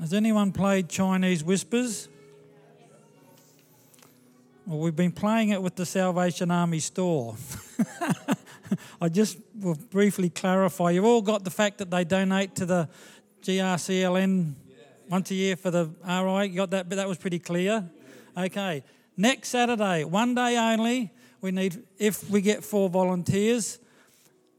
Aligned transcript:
Has 0.00 0.14
anyone 0.14 0.50
played 0.50 0.88
Chinese 0.88 1.44
Whispers? 1.44 2.08
Well, 4.66 4.78
we've 4.78 4.96
been 4.96 5.12
playing 5.12 5.50
it 5.50 5.60
with 5.60 5.76
the 5.76 5.84
Salvation 5.84 6.50
Army 6.50 6.78
store. 6.78 7.36
I 9.02 9.10
just 9.10 9.36
will 9.60 9.76
briefly 9.90 10.30
clarify. 10.30 10.92
You've 10.92 11.04
all 11.04 11.20
got 11.20 11.44
the 11.44 11.50
fact 11.50 11.76
that 11.78 11.90
they 11.90 12.04
donate 12.04 12.54
to 12.56 12.64
the 12.64 12.88
GRCLN 13.42 14.54
once 15.10 15.32
a 15.32 15.34
year 15.34 15.54
for 15.56 15.70
the 15.70 15.90
RI. 16.02 16.48
You 16.48 16.56
got 16.56 16.70
that? 16.70 16.88
But 16.88 16.96
that 16.96 17.06
was 17.06 17.18
pretty 17.18 17.38
clear. 17.38 17.86
Okay. 18.38 18.82
Next 19.18 19.50
Saturday, 19.50 20.04
one 20.04 20.34
day 20.34 20.56
only. 20.56 21.12
We 21.42 21.50
need, 21.50 21.82
if 21.98 22.30
we 22.30 22.40
get 22.40 22.64
four 22.64 22.88
volunteers 22.88 23.78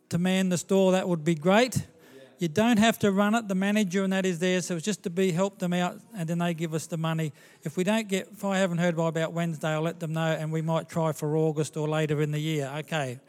to 0.09 0.19
man 0.19 0.49
the 0.49 0.57
store, 0.59 0.91
that 0.91 1.09
would 1.09 1.23
be 1.23 1.33
great. 1.33 1.87
You 2.41 2.47
don't 2.47 2.79
have 2.79 2.97
to 2.99 3.11
run 3.11 3.35
it. 3.35 3.47
The 3.47 3.53
manager 3.53 4.04
and 4.04 4.11
that 4.13 4.25
is 4.25 4.39
there, 4.39 4.61
so 4.61 4.75
it's 4.75 4.83
just 4.83 5.04
to 5.04 5.11
be 5.11 5.32
help 5.32 5.59
them 5.59 5.73
out, 5.73 5.99
and 6.18 6.27
then 6.27 6.39
they 6.39 6.55
give 6.55 6.73
us 6.73 6.87
the 6.87 6.97
money. 6.97 7.33
If 7.61 7.77
we 7.77 7.83
don't 7.83 8.07
get, 8.07 8.29
if 8.32 8.43
I 8.43 8.57
haven't 8.57 8.79
heard 8.79 8.97
by 8.97 9.09
about 9.09 9.32
Wednesday, 9.32 9.68
I'll 9.68 9.83
let 9.83 9.99
them 9.99 10.13
know, 10.13 10.25
and 10.25 10.51
we 10.51 10.63
might 10.63 10.89
try 10.89 11.11
for 11.11 11.37
August 11.37 11.77
or 11.77 11.87
later 11.87 12.19
in 12.19 12.32
the 12.32 12.39
year. 12.39 12.73
Okay, 12.77 13.19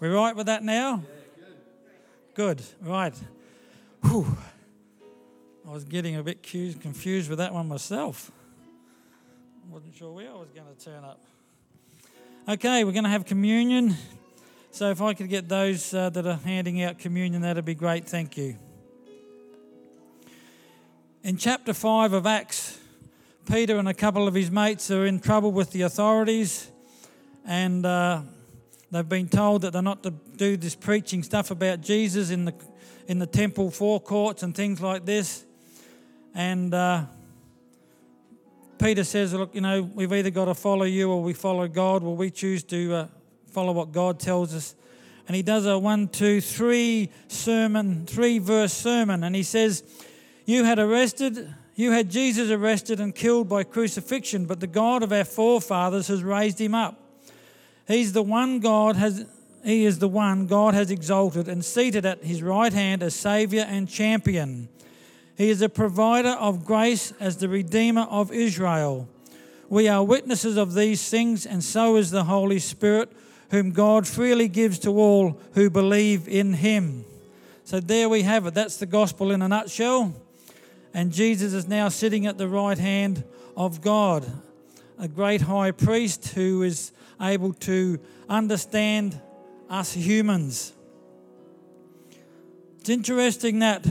we 0.00 0.08
right 0.08 0.34
with 0.34 0.46
that 0.46 0.64
now? 0.64 1.04
good. 2.34 2.56
Good. 2.58 2.62
Right. 2.82 3.14
Whew. 4.02 4.36
I 5.64 5.70
was 5.70 5.84
getting 5.84 6.16
a 6.16 6.24
bit 6.24 6.42
confused 6.42 7.30
with 7.30 7.38
that 7.38 7.54
one 7.54 7.68
myself. 7.68 8.32
Wasn't 9.70 9.94
sure 9.94 10.12
where 10.12 10.28
I 10.28 10.34
was 10.34 10.48
going 10.50 10.66
to 10.76 10.84
turn 10.84 11.04
up. 11.04 11.20
Okay, 12.48 12.82
we're 12.82 12.90
going 12.90 13.04
to 13.04 13.10
have 13.10 13.26
communion. 13.26 13.94
So 14.76 14.90
if 14.90 15.00
I 15.00 15.14
could 15.14 15.30
get 15.30 15.48
those 15.48 15.94
uh, 15.94 16.10
that 16.10 16.26
are 16.26 16.38
handing 16.44 16.82
out 16.82 16.98
communion, 16.98 17.40
that'd 17.40 17.64
be 17.64 17.74
great. 17.74 18.04
Thank 18.04 18.36
you. 18.36 18.58
In 21.22 21.38
chapter 21.38 21.72
5 21.72 22.12
of 22.12 22.26
Acts, 22.26 22.78
Peter 23.50 23.78
and 23.78 23.88
a 23.88 23.94
couple 23.94 24.28
of 24.28 24.34
his 24.34 24.50
mates 24.50 24.90
are 24.90 25.06
in 25.06 25.18
trouble 25.18 25.50
with 25.50 25.70
the 25.70 25.80
authorities, 25.80 26.70
and 27.46 27.86
uh, 27.86 28.20
they've 28.90 29.08
been 29.08 29.30
told 29.30 29.62
that 29.62 29.72
they're 29.72 29.80
not 29.80 30.02
to 30.02 30.10
do 30.10 30.58
this 30.58 30.74
preaching 30.74 31.22
stuff 31.22 31.50
about 31.50 31.80
Jesus 31.80 32.28
in 32.28 32.44
the 32.44 32.54
in 33.06 33.18
the 33.18 33.26
temple 33.26 33.70
forecourts 33.70 34.42
and 34.42 34.54
things 34.54 34.82
like 34.82 35.06
this. 35.06 35.46
And 36.34 36.74
uh, 36.74 37.06
Peter 38.76 39.04
says, 39.04 39.32
"Look, 39.32 39.54
you 39.54 39.62
know, 39.62 39.80
we've 39.80 40.12
either 40.12 40.28
got 40.28 40.44
to 40.44 40.54
follow 40.54 40.84
you 40.84 41.10
or 41.10 41.22
we 41.22 41.32
follow 41.32 41.66
God. 41.66 42.02
Well, 42.02 42.14
we 42.14 42.30
choose 42.30 42.62
to 42.64 42.94
uh, 42.94 43.06
follow 43.56 43.72
what 43.72 43.90
God 43.90 44.20
tells 44.20 44.54
us. 44.54 44.74
And 45.26 45.34
he 45.34 45.40
does 45.40 45.64
a 45.64 45.78
one, 45.78 46.08
two, 46.08 46.42
three 46.42 47.10
sermon, 47.26 48.04
three 48.04 48.38
verse 48.38 48.74
sermon. 48.74 49.24
And 49.24 49.34
he 49.34 49.44
says, 49.44 49.82
You 50.44 50.64
had 50.64 50.78
arrested, 50.78 51.54
you 51.74 51.90
had 51.90 52.10
Jesus 52.10 52.50
arrested 52.50 53.00
and 53.00 53.14
killed 53.14 53.48
by 53.48 53.64
crucifixion, 53.64 54.44
but 54.44 54.60
the 54.60 54.66
God 54.66 55.02
of 55.02 55.10
our 55.10 55.24
forefathers 55.24 56.08
has 56.08 56.22
raised 56.22 56.60
him 56.60 56.74
up. 56.74 57.00
He's 57.88 58.12
the 58.12 58.22
one 58.22 58.60
God 58.60 58.96
has 58.96 59.24
he 59.64 59.86
is 59.86 60.00
the 60.00 60.06
one 60.06 60.46
God 60.46 60.74
has 60.74 60.90
exalted 60.90 61.48
and 61.48 61.64
seated 61.64 62.04
at 62.04 62.22
his 62.22 62.42
right 62.42 62.74
hand 62.74 63.02
as 63.02 63.14
Saviour 63.14 63.64
and 63.66 63.88
champion. 63.88 64.68
He 65.34 65.48
is 65.48 65.62
a 65.62 65.70
provider 65.70 66.36
of 66.38 66.66
grace 66.66 67.14
as 67.18 67.38
the 67.38 67.48
Redeemer 67.48 68.02
of 68.02 68.30
Israel. 68.30 69.08
We 69.70 69.88
are 69.88 70.04
witnesses 70.04 70.56
of 70.58 70.74
these 70.74 71.08
things, 71.08 71.46
and 71.46 71.64
so 71.64 71.96
is 71.96 72.12
the 72.12 72.24
Holy 72.24 72.60
Spirit 72.60 73.10
whom 73.50 73.70
God 73.70 74.06
freely 74.06 74.48
gives 74.48 74.78
to 74.80 74.90
all 74.90 75.40
who 75.54 75.70
believe 75.70 76.28
in 76.28 76.54
him. 76.54 77.04
So 77.64 77.80
there 77.80 78.08
we 78.08 78.22
have 78.22 78.46
it. 78.46 78.54
That's 78.54 78.76
the 78.76 78.86
gospel 78.86 79.30
in 79.30 79.42
a 79.42 79.48
nutshell. 79.48 80.14
And 80.94 81.12
Jesus 81.12 81.52
is 81.52 81.68
now 81.68 81.88
sitting 81.88 82.26
at 82.26 82.38
the 82.38 82.48
right 82.48 82.78
hand 82.78 83.24
of 83.56 83.80
God, 83.80 84.24
a 84.98 85.08
great 85.08 85.42
high 85.42 85.72
priest 85.72 86.28
who 86.28 86.62
is 86.62 86.92
able 87.20 87.52
to 87.52 87.98
understand 88.28 89.20
us 89.68 89.92
humans. 89.92 90.72
It's 92.80 92.88
interesting 92.88 93.58
that 93.60 93.86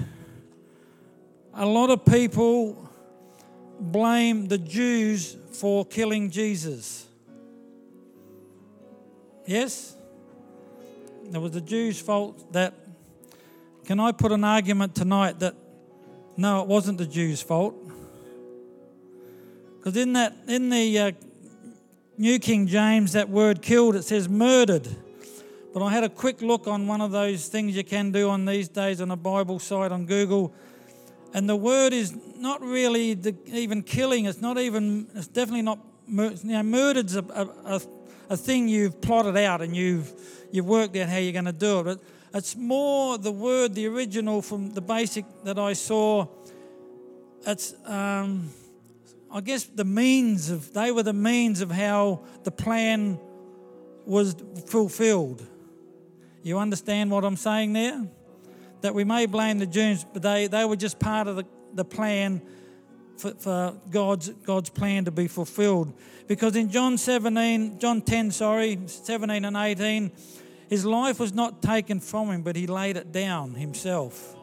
a 1.53 1.65
lot 1.65 1.89
of 1.89 2.05
people 2.05 2.89
blame 3.79 4.47
the 4.47 4.57
Jews 4.57 5.35
for 5.51 5.85
killing 5.85 6.29
Jesus. 6.29 7.07
Yes? 9.45 9.95
It 11.31 11.37
was 11.37 11.51
the 11.51 11.61
Jews' 11.61 11.99
fault 11.99 12.51
that. 12.53 12.73
Can 13.85 13.99
I 13.99 14.11
put 14.11 14.31
an 14.31 14.43
argument 14.43 14.95
tonight 14.95 15.39
that 15.39 15.53
no, 16.37 16.61
it 16.61 16.67
wasn't 16.67 16.97
the 16.97 17.05
Jews' 17.05 17.41
fault? 17.41 17.75
Because 19.77 19.95
in 19.95 20.13
that, 20.13 20.33
in 20.47 20.69
the 20.69 20.99
uh, 20.99 21.11
New 22.17 22.39
King 22.39 22.65
James, 22.65 23.13
that 23.13 23.29
word 23.29 23.61
killed, 23.61 23.95
it 23.95 24.03
says 24.03 24.27
murdered. 24.27 24.87
But 25.73 25.83
I 25.83 25.91
had 25.91 26.03
a 26.03 26.09
quick 26.09 26.41
look 26.41 26.67
on 26.67 26.87
one 26.87 27.01
of 27.01 27.11
those 27.11 27.47
things 27.47 27.75
you 27.75 27.83
can 27.83 28.11
do 28.11 28.29
on 28.29 28.45
these 28.45 28.67
days 28.67 29.01
on 29.01 29.11
a 29.11 29.15
Bible 29.15 29.59
site 29.59 29.91
on 29.91 30.05
Google, 30.05 30.53
and 31.33 31.47
the 31.47 31.55
word 31.55 31.93
is 31.93 32.17
not 32.37 32.61
really 32.61 33.13
the, 33.13 33.35
even 33.47 33.83
killing. 33.83 34.25
It's 34.25 34.41
not 34.41 34.57
even. 34.57 35.07
It's 35.13 35.27
definitely 35.27 35.61
not. 35.61 35.79
You 36.07 36.35
know, 36.43 36.63
murdered's 36.63 37.15
a, 37.15 37.23
a, 37.23 37.75
a 37.75 37.81
a 38.29 38.37
thing 38.37 38.67
you've 38.67 39.01
plotted 39.01 39.37
out 39.37 39.61
and 39.61 39.75
you've, 39.75 40.11
you've 40.51 40.65
worked 40.65 40.95
out 40.95 41.09
how 41.09 41.17
you're 41.17 41.33
going 41.33 41.45
to 41.45 41.51
do 41.51 41.79
it. 41.79 41.83
But 41.83 41.99
it's 42.33 42.55
more 42.55 43.17
the 43.17 43.31
word, 43.31 43.75
the 43.75 43.87
original 43.87 44.41
from 44.41 44.73
the 44.73 44.81
basic 44.81 45.25
that 45.43 45.57
I 45.57 45.73
saw. 45.73 46.27
It's, 47.47 47.73
um, 47.85 48.49
I 49.31 49.41
guess, 49.41 49.65
the 49.65 49.85
means 49.85 50.49
of, 50.49 50.73
they 50.73 50.91
were 50.91 51.03
the 51.03 51.13
means 51.13 51.61
of 51.61 51.71
how 51.71 52.21
the 52.43 52.51
plan 52.51 53.19
was 54.05 54.35
fulfilled. 54.67 55.45
You 56.43 56.59
understand 56.59 57.11
what 57.11 57.23
I'm 57.23 57.37
saying 57.37 57.73
there? 57.73 58.07
That 58.81 58.93
we 58.93 59.03
may 59.03 59.25
blame 59.25 59.59
the 59.59 59.65
Jews, 59.65 60.05
but 60.11 60.21
they, 60.21 60.47
they 60.47 60.65
were 60.65 60.75
just 60.75 60.99
part 60.99 61.27
of 61.27 61.37
the, 61.37 61.45
the 61.73 61.85
plan 61.85 62.41
for, 63.17 63.31
for 63.35 63.73
God's, 63.89 64.29
God's 64.29 64.69
plan 64.69 65.05
to 65.05 65.11
be 65.11 65.27
fulfilled. 65.27 65.93
Because 66.27 66.55
in 66.55 66.69
John 66.69 66.97
17, 66.97 67.79
John 67.79 68.01
10, 68.01 68.31
sorry, 68.31 68.79
17 68.85 69.45
and 69.45 69.55
18, 69.55 70.11
his 70.69 70.85
life 70.85 71.19
was 71.19 71.33
not 71.33 71.61
taken 71.61 71.99
from 71.99 72.29
him, 72.29 72.41
but 72.41 72.55
he 72.55 72.67
laid 72.67 72.97
it 72.97 73.11
down 73.11 73.53
himself. 73.53 74.35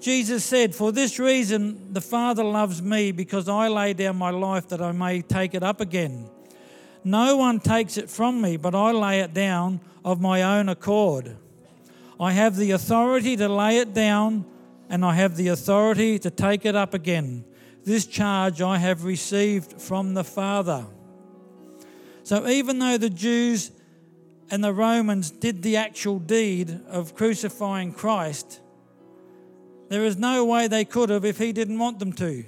Jesus 0.00 0.44
said, 0.44 0.74
For 0.74 0.90
this 0.90 1.18
reason 1.18 1.92
the 1.92 2.00
Father 2.00 2.42
loves 2.42 2.82
me, 2.82 3.12
because 3.12 3.48
I 3.48 3.68
lay 3.68 3.92
down 3.92 4.16
my 4.16 4.30
life 4.30 4.68
that 4.68 4.80
I 4.80 4.92
may 4.92 5.22
take 5.22 5.54
it 5.54 5.62
up 5.62 5.80
again. 5.80 6.28
No 7.04 7.36
one 7.36 7.60
takes 7.60 7.96
it 7.96 8.08
from 8.08 8.40
me, 8.40 8.56
but 8.56 8.74
I 8.74 8.92
lay 8.92 9.20
it 9.20 9.34
down 9.34 9.80
of 10.04 10.20
my 10.20 10.42
own 10.42 10.68
accord. 10.68 11.36
I 12.18 12.32
have 12.32 12.56
the 12.56 12.70
authority 12.70 13.36
to 13.36 13.48
lay 13.48 13.78
it 13.78 13.92
down, 13.92 14.44
and 14.88 15.04
I 15.04 15.14
have 15.14 15.36
the 15.36 15.48
authority 15.48 16.18
to 16.20 16.30
take 16.30 16.64
it 16.64 16.74
up 16.74 16.94
again. 16.94 17.44
This 17.84 18.06
charge 18.06 18.62
I 18.62 18.78
have 18.78 19.04
received 19.04 19.80
from 19.80 20.14
the 20.14 20.24
Father. 20.24 20.86
So 22.22 22.46
even 22.46 22.78
though 22.78 22.98
the 22.98 23.10
Jews 23.10 23.72
and 24.50 24.62
the 24.62 24.72
Romans 24.72 25.30
did 25.30 25.62
the 25.62 25.76
actual 25.76 26.18
deed 26.18 26.80
of 26.88 27.14
crucifying 27.14 27.92
Christ, 27.92 28.60
there 29.88 30.04
is 30.04 30.16
no 30.16 30.44
way 30.44 30.68
they 30.68 30.84
could 30.84 31.10
have 31.10 31.24
if 31.24 31.38
he 31.38 31.52
didn't 31.52 31.78
want 31.78 31.98
them 31.98 32.12
to. 32.14 32.44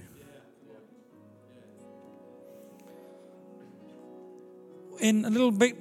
In 5.00 5.24
a 5.24 5.30
little 5.30 5.50
bit, 5.50 5.76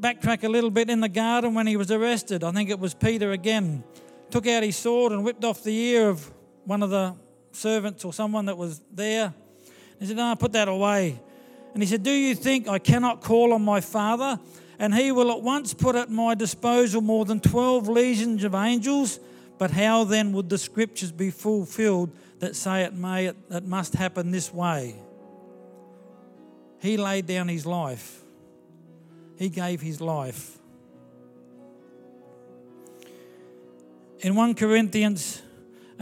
backtrack 0.00 0.44
a 0.44 0.48
little 0.48 0.70
bit 0.70 0.88
in 0.88 1.00
the 1.00 1.08
garden 1.08 1.54
when 1.54 1.66
he 1.66 1.76
was 1.76 1.90
arrested, 1.90 2.44
I 2.44 2.52
think 2.52 2.70
it 2.70 2.78
was 2.78 2.94
Peter 2.94 3.32
again, 3.32 3.82
took 4.30 4.46
out 4.46 4.62
his 4.62 4.76
sword 4.76 5.12
and 5.12 5.24
whipped 5.24 5.44
off 5.44 5.64
the 5.64 5.76
ear 5.76 6.08
of 6.08 6.32
one 6.64 6.82
of 6.82 6.90
the 6.90 7.16
servants 7.56 8.04
or 8.04 8.12
someone 8.12 8.46
that 8.46 8.56
was 8.56 8.80
there. 8.92 9.32
He 9.98 10.06
said, 10.06 10.16
No, 10.16 10.34
put 10.36 10.52
that 10.52 10.68
away. 10.68 11.20
And 11.72 11.82
he 11.82 11.88
said, 11.88 12.02
Do 12.02 12.10
you 12.10 12.34
think 12.34 12.68
I 12.68 12.78
cannot 12.78 13.20
call 13.20 13.52
on 13.52 13.62
my 13.62 13.80
Father? 13.80 14.38
And 14.78 14.94
he 14.94 15.12
will 15.12 15.30
at 15.30 15.42
once 15.42 15.72
put 15.72 15.94
at 15.94 16.10
my 16.10 16.34
disposal 16.34 17.00
more 17.00 17.24
than 17.24 17.40
12 17.40 17.88
legions 17.88 18.44
of 18.44 18.54
angels. 18.54 19.20
But 19.56 19.70
how 19.70 20.04
then 20.04 20.32
would 20.32 20.48
the 20.48 20.58
scriptures 20.58 21.12
be 21.12 21.30
fulfilled 21.30 22.10
that 22.40 22.56
say 22.56 22.82
it 22.82 22.94
may, 22.94 23.26
it 23.26 23.64
must 23.64 23.94
happen 23.94 24.30
this 24.30 24.52
way? 24.52 24.96
He 26.80 26.96
laid 26.96 27.26
down 27.26 27.48
his 27.48 27.64
life. 27.64 28.20
He 29.36 29.48
gave 29.48 29.80
his 29.80 30.00
life. 30.00 30.58
In 34.20 34.34
1 34.34 34.54
Corinthians 34.54 35.42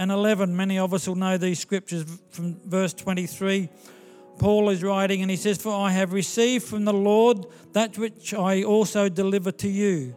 and 0.02 0.10
11. 0.10 0.56
Many 0.56 0.80
of 0.80 0.92
us 0.92 1.06
will 1.06 1.14
know 1.14 1.38
these 1.38 1.60
scriptures 1.60 2.04
from 2.30 2.56
verse 2.68 2.92
23. 2.92 3.68
Paul 4.36 4.70
is 4.70 4.82
writing 4.82 5.22
and 5.22 5.30
he 5.30 5.36
says, 5.36 5.58
For 5.58 5.72
I 5.72 5.92
have 5.92 6.12
received 6.12 6.64
from 6.64 6.84
the 6.84 6.92
Lord 6.92 7.46
that 7.72 7.96
which 7.96 8.34
I 8.34 8.64
also 8.64 9.08
deliver 9.08 9.52
to 9.52 9.68
you, 9.68 10.16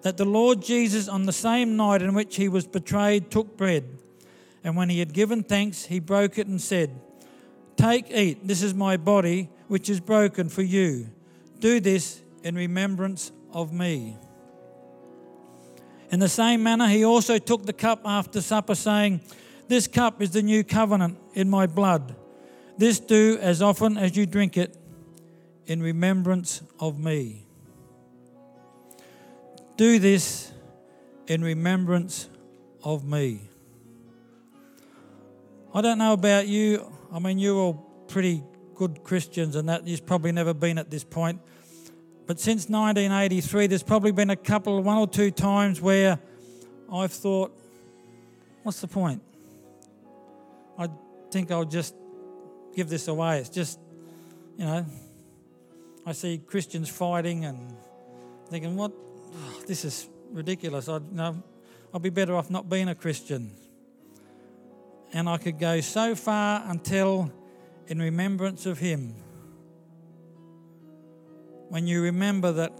that 0.00 0.16
the 0.16 0.24
Lord 0.24 0.62
Jesus, 0.62 1.06
on 1.06 1.26
the 1.26 1.34
same 1.34 1.76
night 1.76 2.00
in 2.00 2.14
which 2.14 2.36
he 2.36 2.48
was 2.48 2.66
betrayed, 2.66 3.30
took 3.30 3.58
bread. 3.58 3.84
And 4.64 4.74
when 4.74 4.88
he 4.88 5.00
had 5.00 5.12
given 5.12 5.42
thanks, 5.42 5.84
he 5.84 6.00
broke 6.00 6.38
it 6.38 6.46
and 6.46 6.58
said, 6.58 6.98
Take, 7.76 8.10
eat, 8.10 8.48
this 8.48 8.62
is 8.62 8.72
my 8.72 8.96
body, 8.96 9.50
which 9.68 9.90
is 9.90 10.00
broken 10.00 10.48
for 10.48 10.62
you. 10.62 11.10
Do 11.58 11.78
this 11.78 12.22
in 12.42 12.54
remembrance 12.54 13.32
of 13.52 13.70
me. 13.70 14.16
In 16.10 16.20
the 16.20 16.28
same 16.28 16.62
manner, 16.62 16.88
he 16.88 17.04
also 17.04 17.38
took 17.38 17.66
the 17.66 17.72
cup 17.72 18.00
after 18.04 18.40
supper, 18.40 18.74
saying, 18.74 19.20
This 19.68 19.88
cup 19.88 20.22
is 20.22 20.30
the 20.30 20.42
new 20.42 20.62
covenant 20.62 21.18
in 21.34 21.50
my 21.50 21.66
blood. 21.66 22.14
This 22.78 23.00
do 23.00 23.38
as 23.40 23.62
often 23.62 23.96
as 23.96 24.16
you 24.16 24.26
drink 24.26 24.56
it 24.56 24.76
in 25.66 25.82
remembrance 25.82 26.62
of 26.78 26.98
me. 26.98 27.46
Do 29.76 29.98
this 29.98 30.52
in 31.26 31.42
remembrance 31.42 32.28
of 32.84 33.04
me. 33.04 33.40
I 35.74 35.80
don't 35.80 35.98
know 35.98 36.12
about 36.12 36.46
you. 36.46 36.90
I 37.12 37.18
mean, 37.18 37.38
you're 37.38 37.56
all 37.56 37.74
pretty 38.08 38.42
good 38.74 39.02
Christians, 39.02 39.56
and 39.56 39.68
that 39.68 39.86
you've 39.86 40.06
probably 40.06 40.32
never 40.32 40.54
been 40.54 40.78
at 40.78 40.90
this 40.90 41.02
point. 41.02 41.40
But 42.26 42.40
since 42.40 42.68
1983, 42.68 43.68
there's 43.68 43.84
probably 43.84 44.10
been 44.10 44.30
a 44.30 44.36
couple, 44.36 44.82
one 44.82 44.98
or 44.98 45.06
two 45.06 45.30
times 45.30 45.80
where 45.80 46.18
I've 46.92 47.12
thought, 47.12 47.56
what's 48.64 48.80
the 48.80 48.88
point? 48.88 49.22
I 50.76 50.88
think 51.30 51.52
I'll 51.52 51.64
just 51.64 51.94
give 52.74 52.88
this 52.88 53.06
away. 53.06 53.38
It's 53.38 53.48
just, 53.48 53.78
you 54.58 54.64
know, 54.64 54.84
I 56.04 56.12
see 56.12 56.38
Christians 56.38 56.88
fighting 56.88 57.44
and 57.44 57.76
thinking, 58.48 58.76
what? 58.76 58.92
Oh, 58.92 59.62
this 59.66 59.84
is 59.84 60.08
ridiculous. 60.32 60.88
I'd, 60.88 61.02
you 61.02 61.16
know, 61.16 61.42
I'd 61.94 62.02
be 62.02 62.10
better 62.10 62.34
off 62.34 62.50
not 62.50 62.68
being 62.68 62.88
a 62.88 62.94
Christian. 62.94 63.52
And 65.12 65.28
I 65.28 65.38
could 65.38 65.60
go 65.60 65.80
so 65.80 66.16
far 66.16 66.64
until, 66.66 67.32
in 67.86 68.00
remembrance 68.00 68.66
of 68.66 68.80
Him, 68.80 69.14
when 71.68 71.86
you 71.86 72.02
remember 72.02 72.52
that 72.52 72.72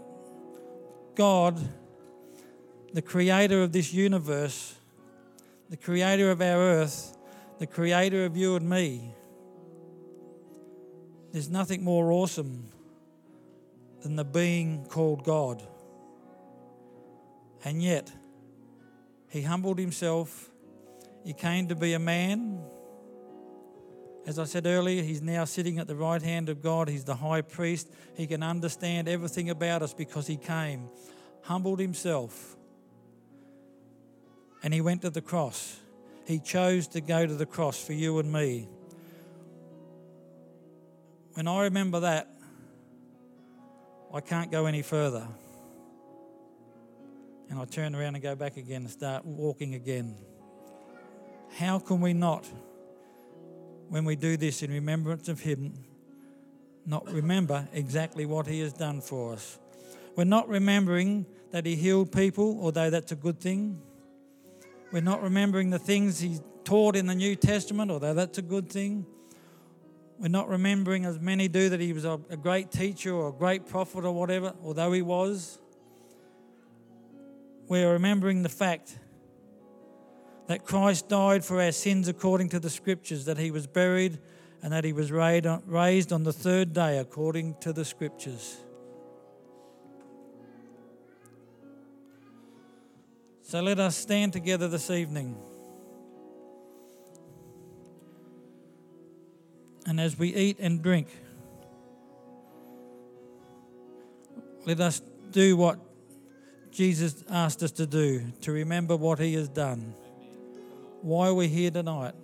God, 1.15 1.59
the 2.93 3.01
creator 3.01 3.63
of 3.63 3.71
this 3.71 3.93
universe, 3.93 4.75
the 5.69 5.77
creator 5.77 6.31
of 6.31 6.41
our 6.41 6.57
earth, 6.57 7.17
the 7.59 7.67
creator 7.67 8.25
of 8.25 8.37
you 8.37 8.55
and 8.55 8.69
me, 8.69 9.13
there's 11.31 11.49
nothing 11.49 11.83
more 11.83 12.11
awesome 12.11 12.69
than 14.01 14.15
the 14.15 14.23
being 14.23 14.85
called 14.85 15.23
God. 15.23 15.61
And 17.65 17.81
yet, 17.81 18.11
he 19.29 19.41
humbled 19.41 19.77
himself. 19.77 20.49
He 21.25 21.33
came 21.33 21.67
to 21.67 21.75
be 21.75 21.93
a 21.93 21.99
man. 21.99 22.61
As 24.27 24.37
I 24.37 24.43
said 24.43 24.65
earlier, 24.67 25.01
he's 25.03 25.21
now 25.21 25.45
sitting 25.45 25.79
at 25.79 25.87
the 25.87 25.95
right 25.95 26.21
hand 26.21 26.49
of 26.49 26.61
God. 26.61 26.89
He's 26.89 27.05
the 27.05 27.15
high 27.15 27.39
priest. 27.39 27.89
He 28.17 28.27
can 28.27 28.43
understand 28.43 29.07
everything 29.07 29.49
about 29.49 29.81
us 29.81 29.93
because 29.93 30.27
he 30.27 30.35
came, 30.35 30.89
humbled 31.43 31.79
himself, 31.79 32.57
and 34.61 34.73
he 34.73 34.81
went 34.81 35.03
to 35.03 35.09
the 35.09 35.21
cross. 35.21 35.79
He 36.25 36.39
chose 36.39 36.89
to 36.89 36.99
go 36.99 37.25
to 37.25 37.35
the 37.35 37.45
cross 37.45 37.81
for 37.81 37.93
you 37.93 38.19
and 38.19 38.29
me. 38.29 38.67
When 41.35 41.47
I 41.47 41.63
remember 41.63 42.01
that, 42.01 42.27
I 44.13 44.19
can't 44.19 44.51
go 44.51 44.65
any 44.65 44.81
further. 44.81 45.25
And 47.49 47.59
I 47.59 47.63
turn 47.63 47.95
around 47.95 48.15
and 48.15 48.21
go 48.21 48.35
back 48.35 48.57
again 48.57 48.81
and 48.81 48.91
start 48.91 49.23
walking 49.23 49.73
again. 49.73 50.17
How 51.57 51.79
can 51.79 52.01
we 52.01 52.11
not, 52.11 52.45
when 53.89 54.05
we 54.05 54.15
do 54.15 54.37
this 54.37 54.63
in 54.63 54.71
remembrance 54.71 55.27
of 55.27 55.39
Him, 55.39 55.73
not 56.85 57.05
remember 57.11 57.67
exactly 57.73 58.25
what 58.25 58.47
He 58.47 58.59
has 58.61 58.73
done 58.73 59.01
for 59.01 59.33
us? 59.33 59.59
We're 60.15 60.23
not 60.23 60.47
remembering 60.47 61.25
that 61.51 61.65
He 61.65 61.75
healed 61.75 62.11
people, 62.11 62.59
although 62.61 62.89
that's 62.89 63.11
a 63.11 63.15
good 63.15 63.39
thing. 63.39 63.81
We're 64.91 65.01
not 65.01 65.21
remembering 65.21 65.69
the 65.69 65.79
things 65.79 66.19
He 66.19 66.39
taught 66.63 66.95
in 66.95 67.05
the 67.05 67.15
New 67.15 67.35
Testament, 67.35 67.91
although 67.91 68.13
that's 68.13 68.37
a 68.37 68.41
good 68.41 68.69
thing. 68.69 69.05
We're 70.19 70.29
not 70.29 70.49
remembering, 70.49 71.05
as 71.05 71.19
many 71.19 71.47
do, 71.47 71.69
that 71.69 71.79
he 71.79 71.93
was 71.93 72.03
a, 72.03 72.19
great 72.41 72.71
teacher 72.71 73.13
or 73.13 73.29
a 73.29 73.31
great 73.31 73.67
prophet 73.67 74.03
or 74.03 74.11
whatever, 74.11 74.53
although 74.63 74.91
he 74.91 75.03
was. 75.03 75.59
We're 77.67 77.93
remembering 77.93 78.41
the 78.41 78.49
fact 78.49 78.97
that 80.47 80.65
Christ 80.65 81.09
died 81.09 81.43
for 81.43 81.61
our 81.61 81.71
sins 81.71 82.07
according 82.07 82.49
to 82.49 82.59
the 82.59 82.69
scriptures, 82.69 83.25
that 83.25 83.37
he 83.37 83.51
was 83.51 83.67
buried, 83.67 84.19
and 84.63 84.73
that 84.73 84.83
he 84.83 84.93
was 84.93 85.11
raised 85.11 86.11
on 86.11 86.23
the 86.23 86.33
third 86.33 86.73
day 86.73 86.97
according 86.97 87.55
to 87.61 87.73
the 87.73 87.85
scriptures. 87.85 88.57
So 93.43 93.61
let 93.61 93.79
us 93.79 93.95
stand 93.95 94.33
together 94.33 94.67
this 94.67 94.89
evening. 94.89 95.37
And 99.85 100.01
as 100.01 100.19
we 100.19 100.35
eat 100.35 100.59
and 100.59 100.81
drink, 100.81 101.07
let 104.65 104.81
us 104.81 105.01
do 105.31 105.55
what 105.55 105.79
Jesus 106.71 107.23
asked 107.29 107.63
us 107.63 107.71
to 107.73 107.85
do 107.85 108.33
to 108.41 108.51
remember 108.51 108.97
what 108.97 109.19
He 109.19 109.33
has 109.35 109.47
done. 109.47 109.93
Why 111.01 111.27
are 111.27 111.33
we're 111.33 111.47
here 111.47 111.71
tonight. 111.71 112.15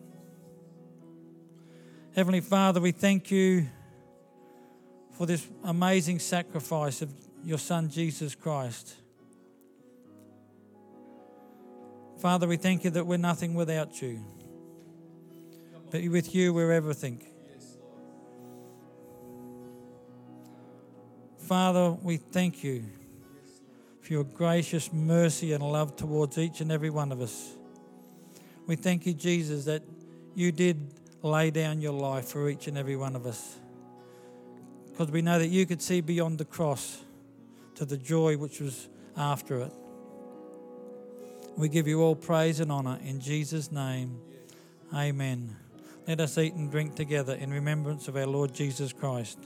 Heavenly 2.16 2.42
Father, 2.42 2.81
we 2.81 2.92
thank 2.92 3.30
you 3.30 3.68
for 5.12 5.25
this 5.25 5.48
amazing 5.64 6.20
sacrifice 6.20 7.02
of 7.02 7.14
your 7.44 7.60
Son, 7.60 7.90
Jesus 7.90 8.36
Christ. 8.36 8.96
Father, 12.20 12.48
we 12.48 12.58
thank 12.58 12.84
you 12.84 12.90
that 12.92 13.06
we're 13.06 13.18
nothing 13.18 13.54
without 13.54 14.02
you. 14.02 14.24
But 15.92 16.04
with 16.08 16.34
you, 16.34 16.54
we're 16.54 16.72
everything. 16.72 17.22
Father, 21.38 21.92
we 21.92 22.18
thank 22.18 22.64
you 22.64 22.86
for 24.02 24.14
your 24.14 24.24
gracious 24.24 24.92
mercy 24.92 25.54
and 25.54 25.64
love 25.64 25.96
towards 25.96 26.38
each 26.38 26.62
and 26.62 26.72
every 26.72 26.90
one 26.90 27.12
of 27.12 27.22
us. 27.22 27.56
We 28.65 28.75
thank 28.75 29.06
you, 29.06 29.13
Jesus, 29.13 29.65
that 29.65 29.83
you 30.36 30.51
did 30.51 30.93
lay 31.22 31.51
down 31.51 31.82
your 31.82 31.93
life 31.93 32.29
for 32.29 32.50
each 32.50 32.67
and 32.67 32.77
every 32.77 32.96
one 32.96 33.15
of 33.15 33.25
us. 33.25 33.58
Because 34.91 35.12
we 35.12 35.22
know 35.22 35.39
that 35.39 35.48
you 35.48 35.65
could 35.65 35.82
see 35.82 36.01
beyond 36.01 36.38
the 36.38 36.46
cross 36.46 37.01
to 37.75 37.86
the 37.86 37.98
joy 37.98 38.38
which 38.38 38.60
was 38.60 38.88
after 39.17 39.60
it. 39.60 39.72
We 41.58 41.70
give 41.70 41.88
you 41.88 42.01
all 42.01 42.15
praise 42.15 42.60
and 42.60 42.72
honour 42.72 43.00
in 43.03 43.20
Jesus' 43.20 43.72
name. 43.72 44.20
Amen. 44.93 45.55
Let 46.08 46.20
us 46.20 46.38
eat 46.38 46.53
and 46.53 46.70
drink 46.70 46.96
together 46.96 47.34
in 47.34 47.51
remembrance 47.51 48.08
of 48.08 48.15
our 48.15 48.27
Lord 48.27 48.53
Jesus 48.53 48.93
Christ. 48.93 49.39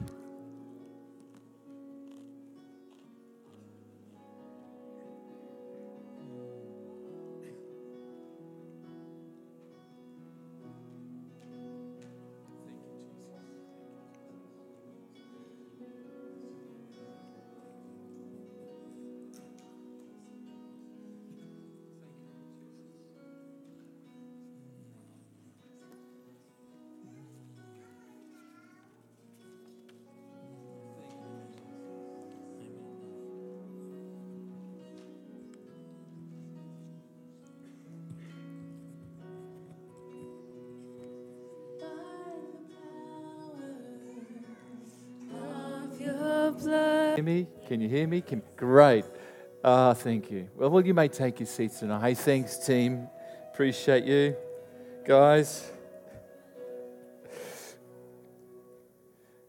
Hear 46.63 47.23
me? 47.23 47.47
Can 47.67 47.81
you 47.81 47.87
hear 47.89 48.07
me? 48.07 48.21
Can, 48.21 48.41
great. 48.55 49.05
Ah, 49.63 49.93
thank 49.93 50.31
you. 50.31 50.49
Well, 50.55 50.69
well, 50.69 50.85
you 50.85 50.93
may 50.93 51.07
take 51.07 51.39
your 51.39 51.47
seats 51.47 51.79
tonight. 51.79 52.01
Hey, 52.01 52.13
thanks, 52.15 52.57
team. 52.57 53.07
Appreciate 53.53 54.03
you, 54.05 54.35
guys. 55.05 55.71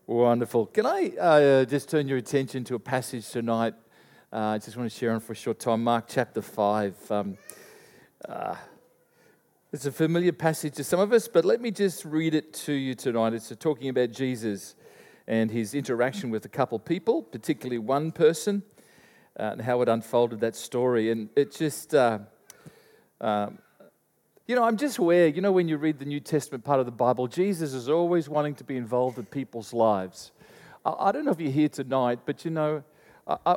Wonderful. 0.06 0.66
Can 0.66 0.86
I 0.86 1.12
uh, 1.16 1.64
just 1.64 1.88
turn 1.90 2.08
your 2.08 2.18
attention 2.18 2.64
to 2.64 2.74
a 2.74 2.78
passage 2.78 3.28
tonight? 3.30 3.74
Uh, 4.32 4.36
I 4.36 4.58
just 4.58 4.76
want 4.76 4.90
to 4.90 4.96
share 4.96 5.12
on 5.12 5.20
for 5.20 5.32
a 5.32 5.36
short 5.36 5.58
time. 5.58 5.84
Mark 5.84 6.06
chapter 6.08 6.42
5. 6.42 7.10
Um, 7.10 7.38
uh, 8.28 8.54
It's 9.72 9.86
a 9.86 9.92
familiar 9.92 10.32
passage 10.32 10.74
to 10.74 10.84
some 10.84 11.00
of 11.00 11.12
us, 11.12 11.28
but 11.28 11.44
let 11.44 11.60
me 11.60 11.70
just 11.70 12.04
read 12.04 12.34
it 12.34 12.52
to 12.54 12.72
you 12.72 12.94
tonight. 12.94 13.34
It's 13.34 13.52
talking 13.58 13.88
about 13.88 14.10
Jesus 14.10 14.74
and 15.28 15.50
his 15.50 15.74
interaction 15.74 16.30
with 16.30 16.46
a 16.46 16.48
couple 16.48 16.78
people, 16.78 17.22
particularly 17.22 17.78
one 17.78 18.10
person, 18.10 18.62
uh, 19.38 19.50
and 19.52 19.60
how 19.60 19.82
it 19.82 19.88
unfolded 19.88 20.40
that 20.40 20.56
story. 20.56 21.10
And 21.10 21.28
it 21.36 21.54
just, 21.54 21.94
uh, 21.94 22.20
um, 23.20 23.58
you 24.46 24.56
know, 24.56 24.64
I'm 24.64 24.78
just 24.78 24.96
aware, 24.96 25.28
you 25.28 25.42
know, 25.42 25.52
when 25.52 25.68
you 25.68 25.76
read 25.76 25.98
the 25.98 26.06
New 26.06 26.18
Testament 26.18 26.64
part 26.64 26.80
of 26.80 26.86
the 26.86 26.92
Bible, 26.92 27.28
Jesus 27.28 27.74
is 27.74 27.90
always 27.90 28.26
wanting 28.26 28.54
to 28.54 28.64
be 28.64 28.78
involved 28.78 29.18
in 29.18 29.26
people's 29.26 29.74
lives. 29.74 30.32
I, 30.82 30.94
I 30.98 31.12
don't 31.12 31.26
know 31.26 31.32
if 31.32 31.40
you're 31.40 31.52
here 31.52 31.68
tonight, 31.68 32.20
but 32.24 32.46
you 32.46 32.50
know, 32.50 32.82
I, 33.26 33.36
I, 33.44 33.56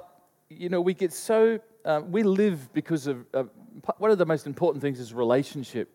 you 0.49 0.67
know, 0.67 0.81
we 0.81 0.93
get 0.93 1.13
so, 1.13 1.57
uh, 1.85 2.01
we 2.05 2.23
live 2.23 2.73
because 2.73 3.07
of, 3.07 3.25
uh, 3.33 3.43
one 3.97 4.11
of 4.11 4.17
the 4.17 4.25
most 4.25 4.45
important 4.45 4.81
things 4.81 4.99
is 4.99 5.13
relationship 5.13 5.89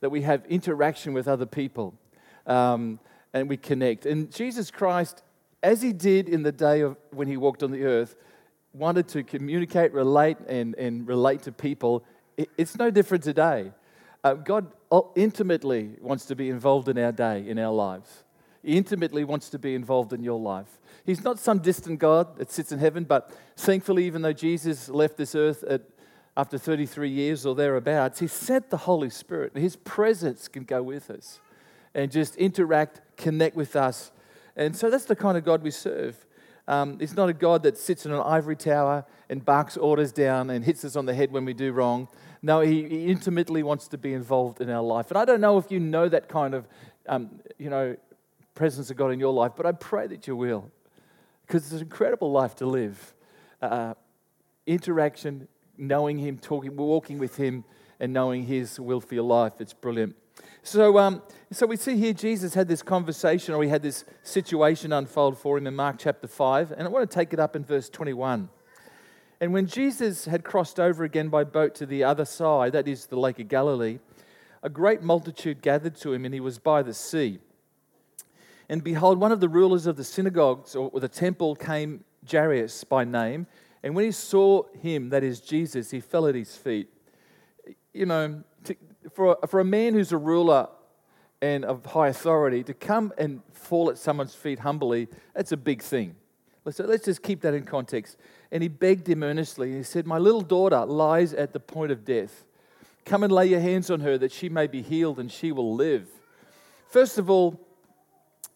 that 0.00 0.10
we 0.10 0.22
have 0.22 0.44
interaction 0.46 1.12
with 1.12 1.28
other 1.28 1.46
people 1.46 1.94
um, 2.48 2.98
and 3.32 3.48
we 3.48 3.56
connect. 3.56 4.06
And 4.06 4.30
Jesus 4.30 4.70
Christ, 4.70 5.22
as 5.62 5.82
he 5.82 5.92
did 5.92 6.28
in 6.28 6.42
the 6.42 6.52
day 6.52 6.80
of 6.80 6.96
when 7.10 7.28
he 7.28 7.36
walked 7.36 7.62
on 7.62 7.70
the 7.70 7.84
earth, 7.84 8.16
wanted 8.72 9.08
to 9.08 9.22
communicate, 9.22 9.92
relate, 9.92 10.38
and, 10.48 10.74
and 10.76 11.06
relate 11.06 11.42
to 11.42 11.52
people. 11.52 12.04
It's 12.56 12.76
no 12.76 12.90
different 12.90 13.24
today. 13.24 13.72
Uh, 14.24 14.34
God 14.34 14.72
intimately 15.14 15.90
wants 16.00 16.26
to 16.26 16.36
be 16.36 16.48
involved 16.48 16.88
in 16.88 16.98
our 16.98 17.12
day, 17.12 17.46
in 17.46 17.58
our 17.58 17.72
lives. 17.72 18.24
He 18.62 18.76
intimately 18.76 19.24
wants 19.24 19.50
to 19.50 19.58
be 19.58 19.74
involved 19.74 20.12
in 20.12 20.22
your 20.22 20.38
life. 20.38 20.78
He's 21.04 21.24
not 21.24 21.38
some 21.38 21.58
distant 21.58 21.98
God 21.98 22.36
that 22.36 22.50
sits 22.50 22.70
in 22.70 22.78
heaven, 22.78 23.04
but 23.04 23.32
thankfully, 23.56 24.04
even 24.06 24.22
though 24.22 24.32
Jesus 24.32 24.88
left 24.88 25.16
this 25.16 25.34
earth 25.34 25.64
at 25.64 25.82
after 26.36 26.56
33 26.56 27.10
years 27.10 27.44
or 27.44 27.54
thereabouts, 27.54 28.20
He 28.20 28.26
sent 28.26 28.70
the 28.70 28.76
Holy 28.78 29.10
Spirit. 29.10 29.54
His 29.54 29.76
presence 29.76 30.48
can 30.48 30.64
go 30.64 30.82
with 30.82 31.10
us 31.10 31.40
and 31.94 32.10
just 32.10 32.36
interact, 32.36 33.00
connect 33.16 33.56
with 33.56 33.76
us. 33.76 34.12
And 34.56 34.76
so 34.76 34.90
that's 34.90 35.04
the 35.04 35.16
kind 35.16 35.36
of 35.36 35.44
God 35.44 35.62
we 35.62 35.70
serve. 35.70 36.26
Um, 36.68 36.98
it's 37.00 37.14
not 37.14 37.28
a 37.28 37.32
God 37.32 37.64
that 37.64 37.76
sits 37.76 38.06
in 38.06 38.12
an 38.12 38.20
ivory 38.20 38.56
tower 38.56 39.04
and 39.28 39.44
barks 39.44 39.76
orders 39.76 40.12
down 40.12 40.50
and 40.50 40.64
hits 40.64 40.84
us 40.84 40.94
on 40.94 41.06
the 41.06 41.14
head 41.14 41.32
when 41.32 41.44
we 41.44 41.54
do 41.54 41.72
wrong. 41.72 42.08
No, 42.40 42.60
he, 42.60 42.88
he 42.88 43.06
intimately 43.06 43.62
wants 43.62 43.88
to 43.88 43.98
be 43.98 44.14
involved 44.14 44.60
in 44.60 44.70
our 44.70 44.82
life. 44.82 45.10
And 45.10 45.18
I 45.18 45.24
don't 45.24 45.40
know 45.40 45.58
if 45.58 45.70
you 45.70 45.80
know 45.80 46.08
that 46.08 46.28
kind 46.28 46.54
of, 46.54 46.68
um, 47.08 47.40
you 47.58 47.70
know, 47.70 47.96
presence 48.54 48.90
of 48.90 48.96
God 48.96 49.08
in 49.08 49.18
your 49.18 49.32
life, 49.32 49.52
but 49.56 49.66
I 49.66 49.72
pray 49.72 50.06
that 50.08 50.26
you 50.26 50.36
will. 50.36 50.70
Because 51.46 51.64
it's 51.64 51.72
an 51.72 51.80
incredible 51.80 52.30
life 52.30 52.54
to 52.56 52.66
live. 52.66 53.14
Uh, 53.60 53.94
interaction, 54.66 55.48
knowing 55.76 56.18
Him, 56.18 56.38
talking, 56.38 56.76
walking 56.76 57.18
with 57.18 57.36
Him, 57.36 57.64
and 57.98 58.12
knowing 58.12 58.44
His 58.44 58.78
will 58.78 59.00
for 59.00 59.14
your 59.14 59.24
life. 59.24 59.54
It's 59.60 59.72
brilliant. 59.72 60.16
So, 60.64 60.96
um, 60.96 61.22
so 61.50 61.66
we 61.66 61.76
see 61.76 61.96
here 61.96 62.12
Jesus 62.12 62.54
had 62.54 62.68
this 62.68 62.82
conversation, 62.82 63.52
or 63.52 63.64
he 63.64 63.68
had 63.68 63.82
this 63.82 64.04
situation 64.22 64.92
unfold 64.92 65.36
for 65.36 65.58
him 65.58 65.66
in 65.66 65.74
Mark 65.74 65.96
chapter 65.98 66.28
5, 66.28 66.70
and 66.70 66.86
I 66.86 66.88
want 66.88 67.10
to 67.10 67.12
take 67.12 67.32
it 67.32 67.40
up 67.40 67.56
in 67.56 67.64
verse 67.64 67.88
21. 67.88 68.48
And 69.40 69.52
when 69.52 69.66
Jesus 69.66 70.26
had 70.26 70.44
crossed 70.44 70.78
over 70.78 71.02
again 71.02 71.30
by 71.30 71.42
boat 71.42 71.74
to 71.76 71.86
the 71.86 72.04
other 72.04 72.24
side, 72.24 72.74
that 72.74 72.86
is 72.86 73.06
the 73.06 73.18
Lake 73.18 73.40
of 73.40 73.48
Galilee, 73.48 73.98
a 74.62 74.68
great 74.68 75.02
multitude 75.02 75.62
gathered 75.62 75.96
to 75.96 76.12
him, 76.12 76.24
and 76.24 76.32
he 76.32 76.38
was 76.38 76.60
by 76.60 76.80
the 76.82 76.94
sea. 76.94 77.40
And 78.68 78.84
behold, 78.84 79.18
one 79.18 79.32
of 79.32 79.40
the 79.40 79.48
rulers 79.48 79.86
of 79.86 79.96
the 79.96 80.04
synagogues 80.04 80.76
or 80.76 80.92
the 81.00 81.08
temple 81.08 81.56
came, 81.56 82.04
Jairus 82.30 82.84
by 82.84 83.02
name, 83.02 83.48
and 83.82 83.96
when 83.96 84.04
he 84.04 84.12
saw 84.12 84.62
him, 84.80 85.08
that 85.08 85.24
is 85.24 85.40
Jesus, 85.40 85.90
he 85.90 85.98
fell 85.98 86.28
at 86.28 86.36
his 86.36 86.56
feet. 86.56 86.88
You 87.92 88.06
know, 88.06 88.44
for, 89.12 89.38
for 89.46 89.60
a 89.60 89.64
man 89.64 89.94
who's 89.94 90.12
a 90.12 90.16
ruler 90.16 90.68
and 91.40 91.64
of 91.64 91.84
high 91.86 92.08
authority, 92.08 92.62
to 92.62 92.74
come 92.74 93.12
and 93.18 93.42
fall 93.52 93.90
at 93.90 93.98
someone's 93.98 94.34
feet 94.34 94.60
humbly, 94.60 95.08
that's 95.34 95.52
a 95.52 95.56
big 95.56 95.82
thing. 95.82 96.14
Let's, 96.64 96.78
let's 96.78 97.04
just 97.04 97.22
keep 97.22 97.40
that 97.40 97.54
in 97.54 97.64
context. 97.64 98.16
And 98.52 98.62
he 98.62 98.68
begged 98.68 99.08
him 99.08 99.22
earnestly. 99.22 99.72
He 99.72 99.82
said, 99.82 100.06
My 100.06 100.18
little 100.18 100.42
daughter 100.42 100.84
lies 100.84 101.34
at 101.34 101.52
the 101.52 101.60
point 101.60 101.90
of 101.90 102.04
death. 102.04 102.44
Come 103.04 103.24
and 103.24 103.32
lay 103.32 103.46
your 103.46 103.60
hands 103.60 103.90
on 103.90 104.00
her 104.00 104.16
that 104.18 104.30
she 104.30 104.48
may 104.48 104.68
be 104.68 104.82
healed 104.82 105.18
and 105.18 105.30
she 105.30 105.50
will 105.50 105.74
live. 105.74 106.06
First 106.88 107.18
of 107.18 107.28
all, 107.28 107.60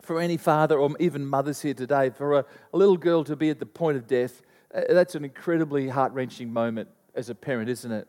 for 0.02 0.20
any 0.20 0.36
father 0.36 0.78
or 0.78 0.94
even 1.00 1.26
mothers 1.26 1.62
here 1.62 1.74
today, 1.74 2.10
for 2.10 2.38
a, 2.38 2.44
a 2.72 2.76
little 2.76 2.96
girl 2.96 3.24
to 3.24 3.34
be 3.34 3.50
at 3.50 3.58
the 3.58 3.66
point 3.66 3.96
of 3.96 4.06
death, 4.06 4.42
uh, 4.72 4.82
that's 4.90 5.16
an 5.16 5.24
incredibly 5.24 5.88
heart 5.88 6.12
wrenching 6.12 6.52
moment 6.52 6.88
as 7.16 7.28
a 7.28 7.34
parent, 7.34 7.68
isn't 7.68 7.90
it? 7.90 8.06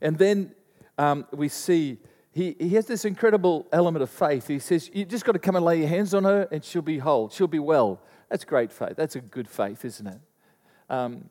And 0.00 0.16
then 0.16 0.54
um, 0.98 1.26
we 1.32 1.48
see 1.48 1.98
he, 2.34 2.56
he 2.58 2.70
has 2.70 2.86
this 2.86 3.04
incredible 3.04 3.66
element 3.72 4.02
of 4.02 4.10
faith. 4.10 4.48
He 4.48 4.58
says, 4.58 4.90
You 4.92 5.04
just 5.04 5.24
got 5.24 5.32
to 5.32 5.38
come 5.38 5.54
and 5.54 5.64
lay 5.64 5.78
your 5.78 5.88
hands 5.88 6.14
on 6.14 6.24
her 6.24 6.48
and 6.50 6.64
she'll 6.64 6.82
be 6.82 6.98
whole, 6.98 7.28
she'll 7.28 7.46
be 7.46 7.60
well. 7.60 8.00
That's 8.28 8.44
great 8.44 8.72
faith. 8.72 8.94
That's 8.96 9.14
a 9.14 9.20
good 9.20 9.48
faith, 9.48 9.84
isn't 9.84 10.06
it? 10.06 10.20
Um, 10.90 11.30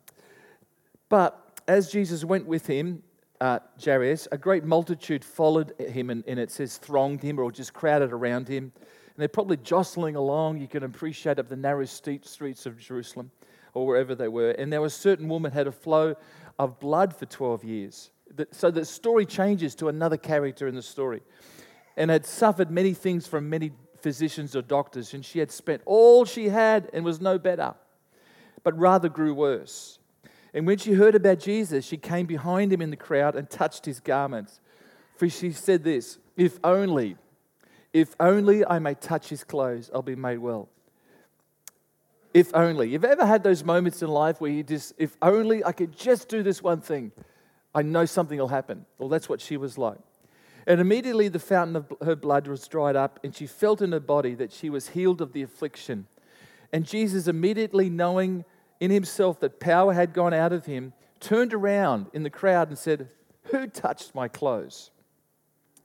but 1.10 1.60
as 1.68 1.90
Jesus 1.90 2.24
went 2.24 2.46
with 2.46 2.66
him, 2.66 3.02
uh, 3.40 3.58
Jairus, 3.82 4.26
a 4.32 4.38
great 4.38 4.64
multitude 4.64 5.24
followed 5.24 5.74
him, 5.78 6.08
and, 6.08 6.24
and, 6.26 6.38
it 6.38 6.50
says 6.50 6.78
thronged 6.78 7.22
him 7.22 7.38
or 7.38 7.52
just 7.52 7.74
crowded 7.74 8.12
around 8.12 8.48
him. 8.48 8.72
And 8.74 9.16
they're 9.18 9.28
probably 9.28 9.58
jostling 9.58 10.16
along. 10.16 10.58
You 10.58 10.68
can 10.68 10.84
appreciate 10.84 11.38
up 11.38 11.48
the 11.48 11.56
narrow 11.56 11.84
streets 11.84 12.66
of 12.66 12.78
Jerusalem 12.78 13.30
or 13.74 13.86
wherever 13.86 14.14
they 14.14 14.28
were. 14.28 14.52
And 14.52 14.72
there 14.72 14.80
was 14.80 14.94
a 14.94 14.98
certain 14.98 15.28
woman 15.28 15.52
had 15.52 15.66
a 15.66 15.72
flow 15.72 16.14
of 16.58 16.80
blood 16.80 17.14
for 17.14 17.26
12 17.26 17.64
years. 17.64 18.10
So 18.50 18.70
the 18.70 18.84
story 18.84 19.26
changes 19.26 19.74
to 19.76 19.88
another 19.88 20.16
character 20.16 20.66
in 20.66 20.74
the 20.74 20.82
story. 20.82 21.22
And 21.96 22.10
had 22.10 22.26
suffered 22.26 22.70
many 22.70 22.92
things 22.92 23.26
from 23.26 23.48
many 23.48 23.72
physicians 24.00 24.54
or 24.54 24.62
doctors, 24.62 25.14
and 25.14 25.24
she 25.24 25.38
had 25.38 25.50
spent 25.50 25.80
all 25.86 26.24
she 26.24 26.48
had 26.48 26.90
and 26.92 27.04
was 27.04 27.20
no 27.20 27.38
better, 27.38 27.74
but 28.62 28.76
rather 28.78 29.08
grew 29.08 29.32
worse. 29.32 29.98
And 30.52 30.66
when 30.66 30.78
she 30.78 30.92
heard 30.92 31.14
about 31.14 31.38
Jesus, 31.38 31.84
she 31.84 31.96
came 31.96 32.26
behind 32.26 32.72
him 32.72 32.82
in 32.82 32.90
the 32.90 32.96
crowd 32.96 33.34
and 33.34 33.48
touched 33.48 33.86
his 33.86 34.00
garments. 34.00 34.60
For 35.16 35.28
she 35.28 35.52
said 35.52 35.84
this 35.84 36.18
If 36.36 36.58
only, 36.62 37.16
if 37.94 38.14
only 38.20 38.66
I 38.66 38.78
may 38.78 38.94
touch 38.94 39.28
his 39.28 39.44
clothes, 39.44 39.90
I'll 39.94 40.02
be 40.02 40.16
made 40.16 40.38
well. 40.38 40.68
If 42.34 42.52
only. 42.52 42.90
You've 42.90 43.04
ever 43.04 43.24
had 43.24 43.44
those 43.44 43.62
moments 43.62 44.02
in 44.02 44.08
life 44.08 44.40
where 44.40 44.50
you 44.50 44.64
just, 44.64 44.92
if 44.98 45.16
only 45.22 45.64
I 45.64 45.70
could 45.70 45.96
just 45.96 46.28
do 46.28 46.42
this 46.42 46.60
one 46.60 46.80
thing, 46.80 47.12
I 47.74 47.82
know 47.82 48.04
something 48.04 48.38
will 48.38 48.48
happen. 48.48 48.86
Well, 48.98 49.08
that's 49.08 49.28
what 49.28 49.40
she 49.40 49.56
was 49.56 49.76
like. 49.76 49.98
And 50.66 50.80
immediately 50.80 51.28
the 51.28 51.38
fountain 51.38 51.76
of 51.76 51.92
her 52.02 52.16
blood 52.16 52.46
was 52.46 52.66
dried 52.66 52.96
up, 52.96 53.20
and 53.22 53.34
she 53.34 53.46
felt 53.46 53.82
in 53.82 53.92
her 53.92 54.00
body 54.00 54.34
that 54.34 54.52
she 54.52 54.70
was 54.70 54.88
healed 54.90 55.20
of 55.20 55.32
the 55.32 55.42
affliction. 55.42 56.06
And 56.72 56.86
Jesus, 56.86 57.28
immediately 57.28 57.90
knowing 57.90 58.44
in 58.80 58.90
himself 58.90 59.40
that 59.40 59.60
power 59.60 59.92
had 59.92 60.12
gone 60.12 60.32
out 60.32 60.52
of 60.52 60.66
him, 60.66 60.92
turned 61.20 61.52
around 61.52 62.06
in 62.12 62.22
the 62.22 62.30
crowd 62.30 62.68
and 62.68 62.78
said, 62.78 63.08
Who 63.44 63.66
touched 63.66 64.14
my 64.14 64.28
clothes? 64.28 64.90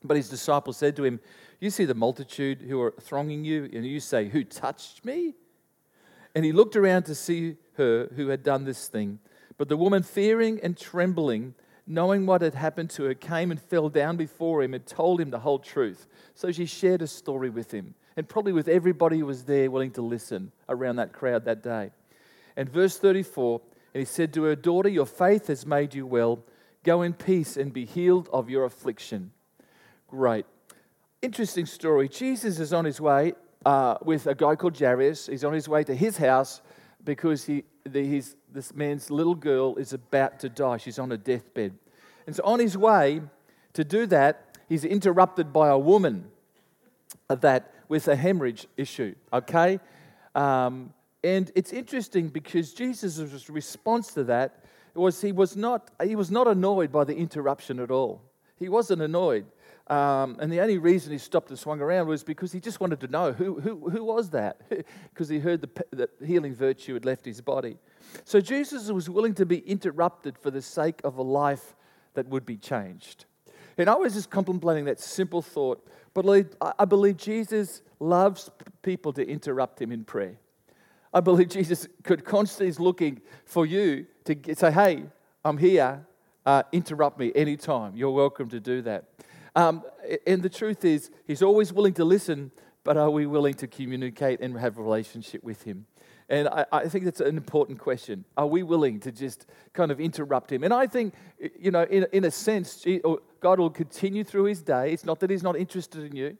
But 0.03 0.17
his 0.17 0.29
disciples 0.29 0.77
said 0.77 0.95
to 0.95 1.03
him, 1.03 1.19
You 1.59 1.69
see 1.69 1.85
the 1.85 1.93
multitude 1.93 2.61
who 2.61 2.81
are 2.81 2.93
thronging 3.01 3.43
you, 3.43 3.69
and 3.73 3.85
you 3.85 3.99
say, 3.99 4.29
Who 4.29 4.43
touched 4.43 5.03
me? 5.03 5.35
And 6.35 6.45
he 6.45 6.51
looked 6.51 6.75
around 6.75 7.03
to 7.03 7.15
see 7.15 7.57
her 7.73 8.09
who 8.15 8.29
had 8.29 8.43
done 8.43 8.63
this 8.63 8.87
thing. 8.87 9.19
But 9.57 9.67
the 9.67 9.77
woman, 9.77 10.03
fearing 10.03 10.59
and 10.61 10.77
trembling, 10.77 11.55
knowing 11.89 12.27
what 12.27 12.43
had 12.43 12.53
happened 12.53 12.91
to 12.91 13.03
her, 13.03 13.15
came 13.15 13.49
and 13.49 13.59
fell 13.59 13.89
down 13.89 14.15
before 14.15 14.61
him 14.61 14.75
and 14.75 14.85
told 14.85 15.19
him 15.19 15.31
the 15.31 15.39
whole 15.39 15.57
truth. 15.57 16.07
So 16.35 16.51
she 16.51 16.67
shared 16.67 17.01
a 17.01 17.07
story 17.07 17.49
with 17.49 17.71
him, 17.71 17.95
and 18.15 18.29
probably 18.29 18.53
with 18.53 18.67
everybody 18.67 19.17
who 19.17 19.25
was 19.25 19.43
there 19.43 19.71
willing 19.71 19.91
to 19.91 20.03
listen 20.03 20.51
around 20.69 20.97
that 20.97 21.11
crowd 21.11 21.45
that 21.45 21.63
day. 21.63 21.89
And 22.55 22.69
verse 22.69 22.97
34 22.97 23.59
And 23.93 23.99
he 23.99 24.05
said 24.05 24.33
to 24.35 24.43
her, 24.43 24.55
Daughter, 24.55 24.87
your 24.87 25.07
faith 25.07 25.47
has 25.47 25.65
made 25.65 25.95
you 25.95 26.05
well. 26.05 26.43
Go 26.83 27.01
in 27.01 27.13
peace 27.13 27.57
and 27.57 27.73
be 27.73 27.85
healed 27.85 28.29
of 28.31 28.49
your 28.49 28.65
affliction. 28.65 29.31
Great. 30.07 30.45
Interesting 31.21 31.65
story. 31.65 32.07
Jesus 32.07 32.59
is 32.59 32.71
on 32.71 32.85
his 32.85 33.01
way 33.01 33.33
uh, 33.65 33.95
with 34.03 34.27
a 34.27 34.35
guy 34.35 34.55
called 34.55 34.79
Jairus. 34.79 35.25
He's 35.25 35.43
on 35.43 35.53
his 35.53 35.67
way 35.67 35.83
to 35.83 35.95
his 35.95 36.17
house 36.17 36.61
because 37.03 37.45
he, 37.45 37.63
the, 37.83 38.05
his, 38.05 38.35
this 38.51 38.73
man's 38.73 39.09
little 39.09 39.35
girl 39.35 39.75
is 39.75 39.93
about 39.93 40.39
to 40.39 40.49
die. 40.49 40.77
She's 40.77 40.99
on 40.99 41.11
a 41.11 41.17
deathbed. 41.17 41.73
And 42.27 42.35
so, 42.35 42.43
on 42.43 42.59
his 42.59 42.77
way 42.77 43.21
to 43.73 43.83
do 43.83 44.05
that, 44.07 44.57
he's 44.67 44.85
interrupted 44.85 45.51
by 45.51 45.69
a 45.69 45.77
woman 45.77 46.29
that 47.27 47.73
with 47.87 48.07
a 48.07 48.15
hemorrhage 48.15 48.67
issue. 48.77 49.15
Okay? 49.33 49.79
Um, 50.35 50.93
and 51.23 51.51
it's 51.55 51.73
interesting 51.73 52.29
because 52.29 52.73
Jesus' 52.73 53.49
response 53.49 54.13
to 54.13 54.23
that 54.25 54.63
was 54.93 55.21
he 55.21 55.31
was 55.31 55.55
not, 55.55 55.91
he 56.03 56.15
was 56.15 56.31
not 56.31 56.47
annoyed 56.47 56.91
by 56.91 57.03
the 57.03 57.15
interruption 57.15 57.79
at 57.79 57.91
all. 57.91 58.21
He 58.57 58.69
wasn't 58.69 59.01
annoyed. 59.01 59.45
Um, 59.89 60.37
and 60.39 60.51
the 60.51 60.59
only 60.59 60.77
reason 60.77 61.11
he 61.11 61.17
stopped 61.17 61.49
and 61.49 61.57
swung 61.57 61.81
around 61.81 62.07
was 62.07 62.23
because 62.23 62.51
he 62.51 62.59
just 62.59 62.79
wanted 62.79 62.99
to 63.01 63.07
know 63.07 63.33
who, 63.33 63.59
who, 63.59 63.89
who 63.89 64.03
was 64.03 64.29
that? 64.31 64.61
because 65.13 65.29
he 65.29 65.39
heard 65.39 65.61
the, 65.61 65.85
the 65.91 66.25
healing 66.25 66.53
virtue 66.53 66.93
had 66.93 67.05
left 67.05 67.25
his 67.25 67.41
body. 67.41 67.77
So 68.23 68.39
Jesus 68.39 68.91
was 68.91 69.09
willing 69.09 69.33
to 69.35 69.45
be 69.45 69.59
interrupted 69.59 70.37
for 70.37 70.51
the 70.51 70.61
sake 70.61 71.01
of 71.03 71.17
a 71.17 71.23
life 71.23 71.75
that 72.13 72.27
would 72.27 72.45
be 72.45 72.57
changed. 72.57 73.25
And 73.77 73.89
I 73.89 73.95
was 73.95 74.13
just 74.13 74.29
contemplating 74.29 74.85
that 74.85 74.99
simple 74.99 75.41
thought. 75.41 75.87
But 76.13 76.25
I 76.61 76.85
believe 76.85 77.17
Jesus 77.17 77.81
loves 77.99 78.49
people 78.81 79.13
to 79.13 79.27
interrupt 79.27 79.81
him 79.81 79.91
in 79.91 80.03
prayer. 80.03 80.37
I 81.13 81.21
believe 81.21 81.49
Jesus 81.49 81.87
could 82.03 82.23
constantly 82.23 82.67
is 82.67 82.79
looking 82.79 83.21
for 83.45 83.65
you 83.65 84.05
to 84.25 84.35
say, 84.55 84.71
hey, 84.71 85.05
I'm 85.43 85.57
here. 85.57 86.05
Uh, 86.45 86.63
interrupt 86.71 87.19
me 87.19 87.31
anytime. 87.35 87.95
You're 87.95 88.11
welcome 88.11 88.49
to 88.49 88.59
do 88.59 88.81
that. 88.83 89.08
Um, 89.59 89.83
and 90.25 90.41
the 90.41 90.49
truth 90.49 90.85
is, 90.85 91.11
he's 91.27 91.43
always 91.43 91.73
willing 91.73 91.93
to 91.95 92.05
listen, 92.05 92.51
but 92.85 92.95
are 92.95 93.09
we 93.09 93.25
willing 93.25 93.55
to 93.55 93.67
communicate 93.67 94.39
and 94.39 94.57
have 94.57 94.77
a 94.77 94.81
relationship 94.81 95.43
with 95.43 95.63
him? 95.63 95.85
And 96.29 96.47
I, 96.47 96.65
I, 96.71 96.87
think 96.87 97.03
that's 97.03 97.19
an 97.19 97.35
important 97.35 97.77
question. 97.77 98.23
Are 98.37 98.47
we 98.47 98.63
willing 98.63 99.01
to 99.01 99.11
just 99.11 99.47
kind 99.73 99.91
of 99.91 99.99
interrupt 99.99 100.49
him? 100.49 100.63
And 100.63 100.73
I 100.73 100.87
think, 100.87 101.13
you 101.59 101.71
know, 101.71 101.83
in, 101.83 102.07
in 102.13 102.23
a 102.23 102.31
sense, 102.31 102.85
God 103.41 103.59
will 103.59 103.69
continue 103.69 104.23
through 104.23 104.45
his 104.45 104.61
day. 104.61 104.93
It's 104.93 105.03
not 105.03 105.19
that 105.19 105.29
he's 105.29 105.43
not 105.43 105.57
interested 105.57 106.05
in 106.05 106.15
you. 106.15 106.37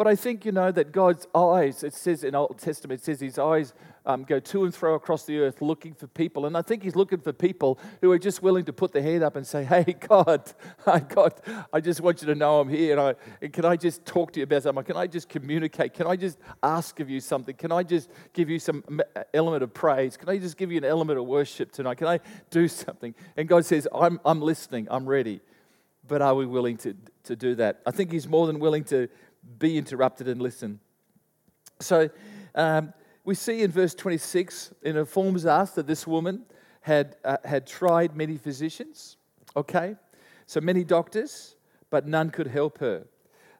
But 0.00 0.06
I 0.06 0.16
think, 0.16 0.46
you 0.46 0.52
know, 0.52 0.72
that 0.72 0.92
God's 0.92 1.26
eyes, 1.34 1.82
it 1.82 1.92
says 1.92 2.24
in 2.24 2.34
Old 2.34 2.56
Testament, 2.56 3.02
it 3.02 3.04
says 3.04 3.20
his 3.20 3.38
eyes 3.38 3.74
um, 4.06 4.22
go 4.22 4.40
to 4.40 4.64
and 4.64 4.74
fro 4.74 4.94
across 4.94 5.26
the 5.26 5.38
earth 5.40 5.60
looking 5.60 5.92
for 5.92 6.06
people. 6.06 6.46
And 6.46 6.56
I 6.56 6.62
think 6.62 6.82
he's 6.82 6.96
looking 6.96 7.18
for 7.18 7.34
people 7.34 7.78
who 8.00 8.10
are 8.10 8.18
just 8.18 8.42
willing 8.42 8.64
to 8.64 8.72
put 8.72 8.94
their 8.94 9.02
hand 9.02 9.22
up 9.22 9.36
and 9.36 9.46
say, 9.46 9.62
Hey, 9.62 9.84
God, 10.08 10.50
I, 10.86 11.00
God, 11.00 11.34
I 11.70 11.82
just 11.82 12.00
want 12.00 12.22
you 12.22 12.28
to 12.28 12.34
know 12.34 12.60
I'm 12.60 12.70
here. 12.70 12.92
And, 12.92 13.00
I, 13.08 13.14
and 13.42 13.52
can 13.52 13.66
I 13.66 13.76
just 13.76 14.06
talk 14.06 14.32
to 14.32 14.40
you 14.40 14.44
about 14.44 14.62
something? 14.62 14.84
Can 14.84 14.96
I 14.96 15.06
just 15.06 15.28
communicate? 15.28 15.92
Can 15.92 16.06
I 16.06 16.16
just 16.16 16.38
ask 16.62 16.98
of 17.00 17.10
you 17.10 17.20
something? 17.20 17.54
Can 17.54 17.70
I 17.70 17.82
just 17.82 18.08
give 18.32 18.48
you 18.48 18.58
some 18.58 19.02
element 19.34 19.62
of 19.62 19.74
praise? 19.74 20.16
Can 20.16 20.30
I 20.30 20.38
just 20.38 20.56
give 20.56 20.72
you 20.72 20.78
an 20.78 20.84
element 20.86 21.18
of 21.18 21.26
worship 21.26 21.72
tonight? 21.72 21.98
Can 21.98 22.06
I 22.06 22.20
do 22.48 22.68
something? 22.68 23.14
And 23.36 23.46
God 23.46 23.66
says, 23.66 23.86
I'm, 23.94 24.18
I'm 24.24 24.40
listening, 24.40 24.88
I'm 24.90 25.06
ready. 25.06 25.42
But 26.08 26.22
are 26.22 26.34
we 26.34 26.46
willing 26.46 26.78
to, 26.78 26.96
to 27.24 27.36
do 27.36 27.54
that? 27.56 27.82
I 27.86 27.90
think 27.90 28.10
he's 28.10 28.26
more 28.26 28.46
than 28.46 28.58
willing 28.58 28.84
to 28.84 29.08
be 29.58 29.78
interrupted 29.78 30.28
and 30.28 30.40
listen. 30.40 30.80
So, 31.80 32.10
um, 32.54 32.92
we 33.24 33.34
see 33.34 33.62
in 33.62 33.70
verse 33.70 33.94
26, 33.94 34.74
it 34.82 34.96
informs 34.96 35.46
us 35.46 35.72
that 35.72 35.86
this 35.86 36.06
woman 36.06 36.44
had, 36.80 37.16
uh, 37.24 37.36
had 37.44 37.66
tried 37.66 38.16
many 38.16 38.36
physicians, 38.36 39.16
okay? 39.56 39.96
So 40.46 40.60
many 40.60 40.84
doctors, 40.84 41.56
but 41.90 42.06
none 42.06 42.30
could 42.30 42.46
help 42.46 42.78
her. 42.78 43.06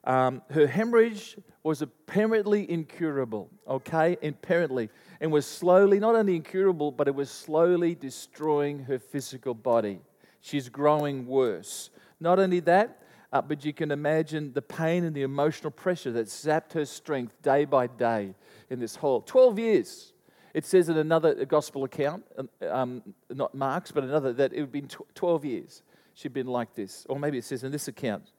Um, 0.05 0.43
her 0.51 0.67
hemorrhage 0.67 1.37
was 1.63 1.83
apparently 1.83 2.71
incurable, 2.71 3.51
okay? 3.69 4.17
Apparently. 4.23 4.89
And 5.21 5.31
was 5.31 5.45
slowly, 5.47 6.01
not 6.01 6.15
only 6.15 6.37
incurable, 6.37 6.91
but 6.91 7.07
it 7.07 7.15
was 7.15 7.31
slowly 7.31 7.95
destroying 7.95 8.81
her 8.85 8.99
physical 8.99 9.53
body. 9.53 10.01
She's 10.41 10.71
growing 10.71 11.27
worse. 11.27 11.91
Not 12.19 12.39
only 12.39 12.61
that, 12.61 13.00
uh, 13.33 13.41
but 13.43 13.65
you 13.65 13.73
can 13.73 13.91
imagine 13.91 14.53
the 14.53 14.63
pain 14.63 15.05
and 15.05 15.15
the 15.15 15.23
emotional 15.23 15.71
pressure 15.71 16.13
that 16.13 16.27
zapped 16.27 16.73
her 16.73 16.85
strength 16.85 17.41
day 17.43 17.65
by 17.65 17.87
day 17.87 18.35
in 18.69 18.81
this 18.81 18.97
whole 18.97 19.21
12 19.21 19.59
years. 19.59 20.13
It 20.53 20.67
says 20.67 20.89
in 20.89 20.97
another 20.97 21.45
gospel 21.45 21.85
account, 21.85 22.25
um, 22.37 22.49
um 22.69 23.03
not 23.31 23.55
Mark's, 23.55 23.93
but 23.93 24.03
another, 24.03 24.33
that 24.33 24.53
it 24.53 24.59
had 24.59 24.73
been 24.73 24.89
12 25.15 25.45
years 25.45 25.83
she'd 26.21 26.33
been 26.33 26.47
like 26.47 26.75
this. 26.75 27.07
Or 27.09 27.19
maybe 27.19 27.39
it 27.39 27.45
says 27.45 27.65
in 27.65 27.73
this 27.73 27.89
account. 27.89 28.31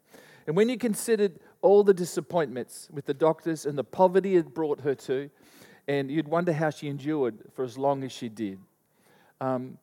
And 0.48 0.56
when 0.56 0.70
you 0.70 0.78
considered 0.78 1.40
all 1.62 1.84
the 1.84 1.94
disappointments 1.94 2.90
with 2.92 3.06
the 3.06 3.14
doctors 3.14 3.66
and 3.66 3.78
the 3.78 3.84
poverty 3.84 4.36
it 4.36 4.54
brought 4.54 4.82
her 4.82 4.96
to, 4.96 5.30
and 5.88 6.12
you'd 6.12 6.28
wonder 6.28 6.54
how 6.54 6.70
she 6.70 6.88
endured 6.88 7.40
for 7.54 7.64
as 7.64 7.78
long 7.78 8.04
as 8.04 8.12
she 8.12 8.30
did. 8.30 8.60
Um, 9.40 9.78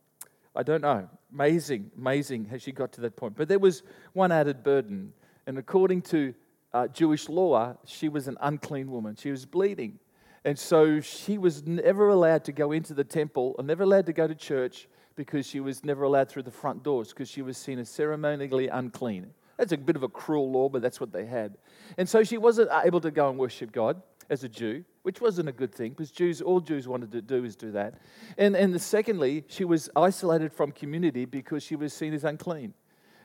I 0.59 0.65
don't 0.65 0.83
know. 0.83 1.09
Amazing, 1.33 1.93
amazing 1.97 2.47
how 2.47 2.59
she 2.59 2.73
got 2.73 2.91
to 2.95 3.00
that 3.03 3.15
point. 3.15 3.37
But 3.37 3.47
there 3.47 3.61
was 3.61 3.85
one 4.12 4.33
added 4.33 4.65
burden. 4.65 5.12
And 5.47 5.57
according 5.57 6.03
to 6.03 6.35
uh, 6.75 6.88
Jewish 6.88 7.29
law, 7.29 7.77
she 7.87 8.09
was 8.09 8.27
an 8.27 8.37
unclean 8.41 8.91
woman. 8.91 9.15
She 9.15 9.31
was 9.31 9.47
bleeding. 9.47 10.00
And 10.45 10.59
so 10.59 11.00
she 11.00 11.39
was 11.39 11.65
never 11.65 12.09
allowed 12.09 12.45
to 12.47 12.52
go 12.52 12.73
into 12.73 12.93
the 12.93 13.04
temple 13.04 13.54
or 13.56 13.63
never 13.63 13.85
allowed 13.85 14.06
to 14.06 14.13
go 14.13 14.26
to 14.26 14.35
church 14.35 14.89
because 15.15 15.47
she 15.47 15.61
was 15.61 15.85
never 15.85 16.02
allowed 16.02 16.28
through 16.28 16.43
the 16.43 16.50
front 16.50 16.82
doors 16.82 17.11
because 17.11 17.28
she 17.28 17.43
was 17.43 17.56
seen 17.56 17.78
as 17.78 17.89
ceremonially 17.89 18.67
unclean. 18.67 19.28
That's 19.59 19.73
a 19.73 19.76
bit 19.76 19.95
of 19.95 20.02
a 20.02 20.09
cruel 20.09 20.50
law, 20.50 20.69
but 20.69 20.82
that's 20.82 20.99
what 20.99 21.13
they 21.13 21.26
had. 21.26 21.56
And 21.97 22.09
so 22.09 22.25
she 22.25 22.37
wasn't 22.37 22.71
able 22.85 23.00
to 23.00 23.13
go 23.13 23.28
and 23.28 23.39
worship 23.39 23.71
God 23.71 24.02
as 24.30 24.45
a 24.45 24.49
Jew, 24.49 24.84
which 25.02 25.21
wasn't 25.21 25.49
a 25.49 25.52
good 25.52 25.75
thing 25.75 25.91
because 25.91 26.10
Jews, 26.10 26.41
all 26.41 26.60
Jews 26.60 26.86
wanted 26.86 27.12
to 27.12 27.23
do 27.23 27.45
is 27.45 27.56
do 27.56 27.71
that. 27.73 27.95
And, 28.36 28.54
and 28.54 28.80
secondly, 28.80 29.45
she 29.49 29.64
was 29.64 29.88
isolated 29.97 30.52
from 30.52 30.73
community 30.73 31.25
because 31.25 31.62
she 31.62 31.76
was 31.76 31.93
seen 31.93 32.12
as 32.12 32.25
unclean. 32.25 32.75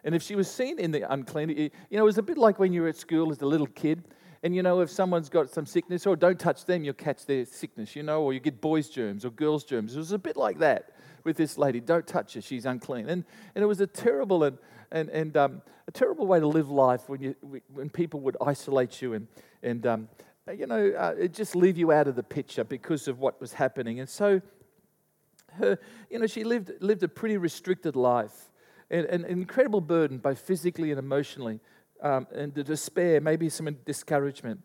And 0.06 0.14
if 0.16 0.22
she 0.22 0.36
was 0.36 0.50
seen 0.50 0.80
in 0.80 0.92
the 0.92 1.12
unclean, 1.12 1.50
you 1.50 1.70
know, 1.92 2.02
it 2.02 2.06
was 2.06 2.18
a 2.18 2.24
bit 2.24 2.38
like 2.38 2.60
when 2.60 2.74
you 2.74 2.82
were 2.82 2.90
at 2.90 2.98
school 2.98 3.32
as 3.32 3.42
a 3.42 3.46
little 3.46 3.68
kid 3.68 4.04
and 4.44 4.54
you 4.54 4.62
know, 4.62 4.82
if 4.82 4.90
someone's 4.90 5.30
got 5.30 5.50
some 5.50 5.66
sickness, 5.66 6.06
or 6.06 6.18
don't 6.18 6.38
touch 6.38 6.66
them, 6.66 6.84
you'll 6.84 6.94
catch 6.94 7.26
their 7.26 7.46
sickness, 7.46 7.96
you 7.96 8.04
know, 8.04 8.22
or 8.22 8.34
you 8.34 8.42
get 8.42 8.60
boys' 8.60 8.90
germs 8.90 9.24
or 9.24 9.30
girls' 9.30 9.64
germs. 9.64 9.96
It 9.96 10.00
was 10.00 10.12
a 10.12 10.20
bit 10.20 10.36
like 10.36 10.60
that 10.60 10.92
with 11.24 11.38
this 11.38 11.58
lady. 11.58 11.80
Don't 11.80 12.06
touch 12.06 12.34
her, 12.34 12.42
she's 12.42 12.66
unclean. 12.66 13.08
And, 13.08 13.24
and 13.56 13.64
it 13.64 13.66
was 13.68 13.80
a 13.80 13.88
terrible 13.88 14.44
and, 14.44 14.58
and, 14.92 15.08
and 15.10 15.38
um, 15.38 15.62
a 15.88 15.92
terrible 15.92 16.28
way 16.28 16.42
to 16.42 16.48
live 16.48 16.70
life 16.70 17.08
when, 17.08 17.22
you, 17.22 17.36
when 17.74 17.90
people 17.90 18.20
would 18.20 18.36
isolate 18.46 19.02
you 19.02 19.14
and, 19.14 19.28
and 19.64 19.88
um, 19.88 20.10
you 20.52 20.68
know, 20.68 20.90
uh, 20.90 21.28
just 21.28 21.56
leave 21.56 21.78
you 21.78 21.92
out 21.92 22.08
of 22.08 22.16
the 22.16 22.24
picture 22.24 22.64
because 22.64 23.08
of 23.08 23.20
what 23.20 23.40
was 23.40 23.54
happening. 23.54 24.00
And 24.00 24.10
so, 24.10 24.42
her, 25.54 25.80
you 26.10 26.20
know, 26.20 26.28
she 26.28 26.44
lived, 26.44 26.72
lived 26.82 27.04
a 27.04 27.08
pretty 27.08 27.38
restricted 27.38 27.96
life 27.96 28.50
and, 28.90 29.06
and 29.06 29.24
an 29.24 29.32
incredible 29.32 29.82
burden, 29.82 30.18
both 30.18 30.40
physically 30.40 30.92
and 30.92 31.00
emotionally 31.00 31.60
um, 32.02 32.28
and 32.34 32.54
the 32.54 32.64
despair, 32.64 33.22
maybe 33.22 33.50
some 33.50 33.70
discouragement. 33.86 34.62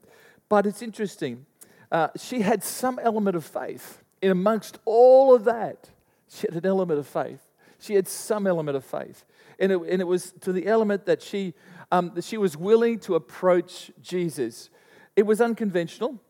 But 0.48 0.66
it's 0.66 0.82
interesting. 0.82 1.46
Uh, 1.92 2.08
she 2.16 2.40
had 2.40 2.64
some 2.64 2.98
element 3.00 3.36
of 3.36 3.44
faith. 3.44 4.02
In 4.20 4.32
amongst 4.32 4.78
all 4.84 5.34
of 5.34 5.44
that, 5.44 5.90
she 6.28 6.46
had 6.48 6.56
an 6.56 6.66
element 6.66 6.98
of 6.98 7.06
faith. 7.06 7.40
She 7.78 7.94
had 7.94 8.08
some 8.08 8.46
element 8.48 8.76
of 8.76 8.84
faith. 8.84 9.24
And 9.60 9.70
it, 9.70 9.80
and 9.80 10.00
it 10.00 10.06
was 10.06 10.32
to 10.40 10.52
the 10.52 10.66
element 10.66 11.06
that 11.06 11.22
she, 11.22 11.54
um, 11.92 12.12
that 12.14 12.24
she 12.24 12.36
was 12.36 12.56
willing 12.56 12.98
to 13.00 13.14
approach 13.14 13.92
Jesus. 14.02 14.70
It 15.18 15.26
was 15.26 15.40
unconventional 15.40 16.22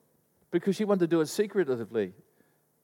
because 0.50 0.74
she 0.74 0.86
wanted 0.86 1.00
to 1.00 1.06
do 1.08 1.20
it 1.20 1.26
secretively. 1.26 2.14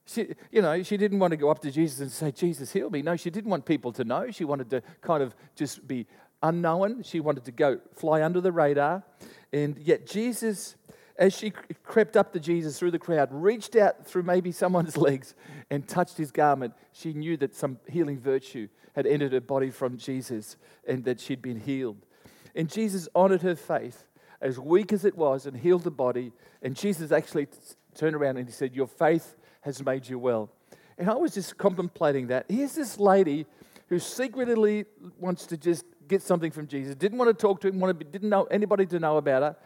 She, 0.04 0.34
you 0.52 0.60
know, 0.60 0.82
she 0.82 0.98
didn't 0.98 1.18
want 1.18 1.30
to 1.30 1.38
go 1.38 1.48
up 1.48 1.60
to 1.60 1.70
Jesus 1.70 2.00
and 2.00 2.12
say, 2.12 2.30
Jesus, 2.30 2.70
heal 2.70 2.90
me. 2.90 3.00
No, 3.00 3.16
she 3.16 3.30
didn't 3.30 3.50
want 3.50 3.64
people 3.64 3.90
to 3.92 4.04
know. 4.04 4.30
She 4.30 4.44
wanted 4.44 4.68
to 4.68 4.82
kind 5.00 5.22
of 5.22 5.34
just 5.56 5.88
be 5.88 6.06
unknown. 6.42 7.04
She 7.04 7.20
wanted 7.20 7.46
to 7.46 7.52
go 7.52 7.80
fly 7.94 8.22
under 8.22 8.42
the 8.42 8.52
radar. 8.52 9.02
And 9.50 9.78
yet, 9.78 10.06
Jesus, 10.06 10.76
as 11.16 11.32
she 11.32 11.50
crept 11.82 12.18
up 12.18 12.34
to 12.34 12.38
Jesus 12.38 12.78
through 12.78 12.90
the 12.90 12.98
crowd, 12.98 13.30
reached 13.32 13.74
out 13.74 14.06
through 14.06 14.24
maybe 14.24 14.52
someone's 14.52 14.96
legs 15.08 15.34
and 15.70 15.88
touched 15.88 16.18
his 16.18 16.30
garment, 16.30 16.74
she 16.92 17.14
knew 17.14 17.38
that 17.38 17.54
some 17.54 17.78
healing 17.88 18.20
virtue 18.20 18.68
had 18.94 19.06
entered 19.06 19.32
her 19.32 19.40
body 19.40 19.70
from 19.70 19.96
Jesus 19.96 20.58
and 20.86 21.02
that 21.04 21.18
she'd 21.18 21.40
been 21.40 21.60
healed. 21.60 22.04
And 22.54 22.68
Jesus 22.68 23.08
honored 23.14 23.40
her 23.40 23.56
faith, 23.56 24.04
as 24.40 24.59
weak 24.59 24.92
as 24.92 25.05
it 25.05 25.16
was, 25.16 25.47
and 25.47 25.57
healed 25.57 25.85
the 25.85 25.90
body. 25.90 26.33
And 26.62 26.77
Jesus 26.77 27.12
actually 27.12 27.49
turned 27.94 28.16
around 28.16 28.37
and 28.37 28.47
he 28.47 28.53
said, 28.53 28.75
Your 28.75 28.87
faith 28.87 29.37
has 29.62 29.85
made 29.85 30.09
you 30.09 30.18
well. 30.18 30.51
And 30.99 31.11
I 31.11 31.14
was 31.14 31.35
just 31.35 31.59
contemplating 31.59 32.29
that. 32.29 32.47
Here's 32.49 32.75
this 32.75 32.99
lady 32.99 33.47
who 33.88 33.99
secretly 33.99 34.85
wants 35.18 35.47
to 35.47 35.57
just 35.57 35.85
get 36.09 36.23
something 36.23 36.51
from 36.51 36.66
Jesus, 36.66 36.94
didn't 36.94 37.18
want 37.18 37.37
to 37.37 37.40
talk 37.40 37.61
to 37.62 37.68
him, 37.68 37.81
wanted, 37.81 38.12
didn't 38.12 38.29
know 38.29 38.44
anybody 38.44 38.87
to 38.87 38.99
know 38.99 39.16
about 39.16 39.42
her, 39.42 39.57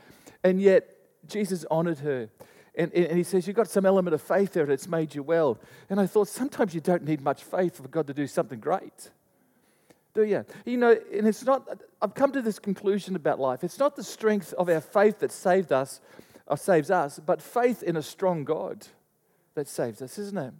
and 0.45 0.61
yet 0.61 0.89
Jesus 1.27 1.65
honored 1.71 1.99
her. 1.99 2.29
And, 2.75 2.93
and 2.93 3.17
he 3.17 3.25
says, 3.25 3.47
You've 3.47 3.57
got 3.57 3.69
some 3.69 3.85
element 3.85 4.15
of 4.15 4.23
faith 4.23 4.53
there, 4.53 4.63
and 4.63 4.73
it's 4.73 4.89
made 4.89 5.15
you 5.15 5.23
well. 5.23 5.59
And 5.91 6.01
I 6.01 6.07
thought, 6.07 6.29
sometimes 6.29 6.75
you 6.75 6.81
don't 6.81 7.05
need 7.05 7.21
much 7.21 7.43
faith 7.43 7.77
for 7.77 7.89
God 7.89 8.07
to 8.07 8.15
do 8.15 8.27
something 8.27 8.61
great. 8.61 9.11
Do 10.15 10.25
you? 10.25 10.45
You 10.65 10.77
know, 10.77 10.99
and 11.13 11.27
it's 11.29 11.45
not, 11.45 11.69
I've 12.03 12.15
come 12.15 12.33
to 12.33 12.43
this 12.43 12.59
conclusion 12.59 13.15
about 13.15 13.39
life. 13.39 13.63
It's 13.63 13.79
not 13.79 13.97
the 13.97 14.05
strength 14.05 14.53
of 14.55 14.69
our 14.69 14.81
faith 14.81 15.21
that 15.21 15.31
saved 15.31 15.73
us 15.73 16.01
or 16.47 16.57
saves 16.57 16.91
us, 16.91 17.21
but 17.25 17.43
faith 17.43 17.83
in 17.83 17.97
a 17.97 18.03
strong 18.03 18.45
God 18.45 18.87
that 19.55 19.69
saves 19.69 20.03
us, 20.03 20.19
isn't 20.19 20.39
it? 20.39 20.55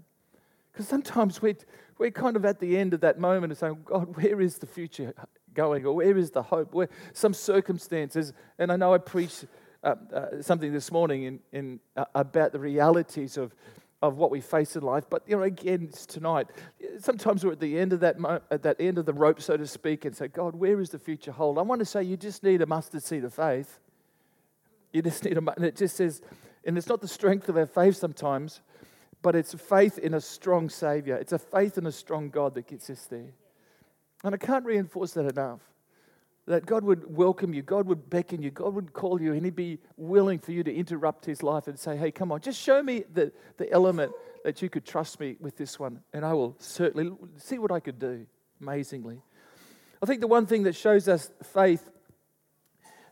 Because 0.73 0.87
sometimes 0.87 1.43
we, 1.43 1.57
we're 1.99 2.11
kind 2.11 2.37
of 2.37 2.45
at 2.45 2.61
the 2.61 2.77
end 2.77 2.95
of 2.95 3.01
that 3.01 3.19
moment 3.19 3.51
and 3.51 3.59
saying, 3.59 3.79
God, 3.85 4.17
where 4.17 4.41
is 4.41 4.59
the 4.59 4.67
future 4.67 5.15
going 5.55 5.85
or 5.87 5.95
where 5.95 6.17
is 6.17 6.31
the 6.31 6.43
hope? 6.43 6.75
Where 6.75 6.89
some 7.13 7.35
circumstances, 7.35 8.33
and 8.59 8.71
I 8.71 8.77
know 8.77 8.95
I 8.95 8.99
preached 8.99 9.47
uh, 9.83 9.95
uh, 10.13 10.43
something 10.43 10.73
this 10.73 10.93
morning 10.93 11.25
in, 11.25 11.41
in 11.53 11.81
uh, 11.97 12.05
about 12.15 12.53
the 12.53 12.59
realities 12.59 13.37
of, 13.37 13.55
of 14.03 14.17
what 14.17 14.31
we 14.31 14.41
face 14.41 14.77
in 14.77 14.83
life. 14.83 15.05
But 15.09 15.23
you 15.27 15.37
know, 15.37 15.43
again, 15.43 15.89
it's 15.89 16.07
tonight, 16.07 16.49
sometimes 17.01 17.45
we're 17.45 17.53
at 17.53 17.61
the 17.61 17.79
end 17.79 17.93
of 17.93 18.01
that 18.01 18.17
at 18.51 18.63
that 18.63 18.77
end 18.81 18.99
of 18.99 19.07
the 19.07 19.13
rope, 19.13 19.41
so 19.41 19.57
to 19.57 19.67
speak, 19.67 20.05
and 20.05 20.17
say, 20.17 20.29
God, 20.29 20.55
where 20.55 20.81
is 20.81 20.91
the 20.91 20.99
future 20.99 21.33
hold? 21.33 21.59
I 21.59 21.63
want 21.63 21.81
to 21.81 21.85
say, 21.85 22.03
you 22.03 22.17
just 22.17 22.43
need 22.43 22.63
a 22.63 22.67
mustard 22.67 23.03
seed 23.03 23.25
of 23.25 23.35
faith. 23.35 23.81
You 24.93 25.03
just 25.03 25.25
need 25.25 25.37
a, 25.37 25.53
and 25.57 25.65
it 25.65 25.77
just 25.77 25.97
says, 25.97 26.23
and 26.65 26.77
it's 26.79 26.89
not 26.89 27.01
the 27.01 27.09
strength 27.09 27.49
of 27.49 27.57
our 27.57 27.67
faith 27.67 27.97
sometimes, 27.97 28.61
but 29.23 29.35
it's 29.35 29.55
faith 29.55 29.99
in 29.99 30.15
a 30.15 30.21
strong 30.21 30.69
Savior. 30.69 31.17
It's 31.17 31.33
a 31.33 31.39
faith 31.39 31.79
in 31.79 31.87
a 31.87 31.93
strong 31.93 32.31
God 32.31 32.55
that 32.55 32.67
gets 32.67 32.89
us 32.91 33.07
there. 33.07 33.33
And 34.25 34.35
I 34.35 34.39
can't 34.39 34.65
reinforce 34.65 35.13
that 35.13 35.27
enough. 35.27 35.61
that 36.47 36.65
God 36.65 36.83
would 36.85 37.15
welcome 37.15 37.53
you, 37.53 37.63
God 37.63 37.87
would 37.87 38.09
beckon 38.09 38.43
you, 38.43 38.51
God 38.51 38.75
would 38.75 38.93
call 38.93 39.21
you, 39.21 39.35
and 39.35 39.45
He'd 39.45 39.55
be 39.55 39.79
willing 39.97 40.39
for 40.39 40.53
you 40.53 40.65
to 40.65 40.75
interrupt 40.75 41.27
His 41.27 41.43
life 41.43 41.69
and 41.69 41.79
say, 41.79 41.97
Hey, 41.97 42.11
come 42.11 42.33
on, 42.33 42.41
just 42.41 42.61
show 42.61 42.83
me 42.83 43.05
the, 43.13 43.33
the 43.59 43.71
element 43.71 44.13
that 44.49 44.63
you 44.63 44.71
could 44.71 44.87
trust 44.87 45.21
me 45.21 45.37
with 45.41 45.59
this 45.59 45.79
one, 45.79 46.01
and 46.15 46.25
I 46.25 46.33
will 46.33 46.57
certainly 46.59 47.13
see 47.37 47.59
what 47.59 47.71
I 47.71 47.81
could 47.81 47.99
do 47.99 48.25
amazingly. 48.63 49.21
I 50.03 50.07
think 50.07 50.23
the 50.23 50.27
one 50.27 50.47
thing 50.47 50.63
that 50.63 50.75
shows 50.75 51.07
us 51.07 51.31
faith, 51.43 51.91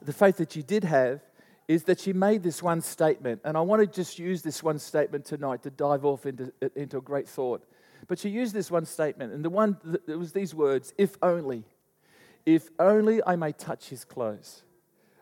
the 0.01 0.15
faith 0.15 0.39
that 0.39 0.53
she 0.53 0.63
did 0.63 0.83
have, 0.85 1.21
is 1.69 1.85
that 1.85 2.01
she 2.01 2.15
made 2.15 2.43
this 2.43 2.63
one 2.63 2.81
statement. 2.81 3.43
And 3.45 3.55
I 3.55 3.61
want 3.61 3.83
to 3.83 3.87
just 3.87 4.19
use 4.19 4.41
this 4.41 4.63
one 4.63 4.79
statement 4.79 5.27
tonight 5.27 5.63
to 5.65 5.71
dive 5.71 6.07
off 6.07 6.25
into, 6.25 6.55
into 6.75 6.97
a 6.97 7.03
great 7.03 7.29
thought. 7.29 7.63
But 8.09 8.19
she 8.19 8.31
used 8.31 8.55
this 8.55 8.71
one 8.71 8.87
statement, 8.87 9.35
and 9.35 9.45
the 9.45 9.51
one, 9.51 9.77
it 10.09 10.19
was 10.19 10.33
these 10.33 10.55
words, 10.55 10.95
if 10.97 11.19
only. 11.23 11.65
If 12.47 12.71
only 12.79 13.21
I 13.27 13.37
may 13.37 13.53
touch 13.53 13.91
his 13.91 14.07
clothes, 14.07 14.63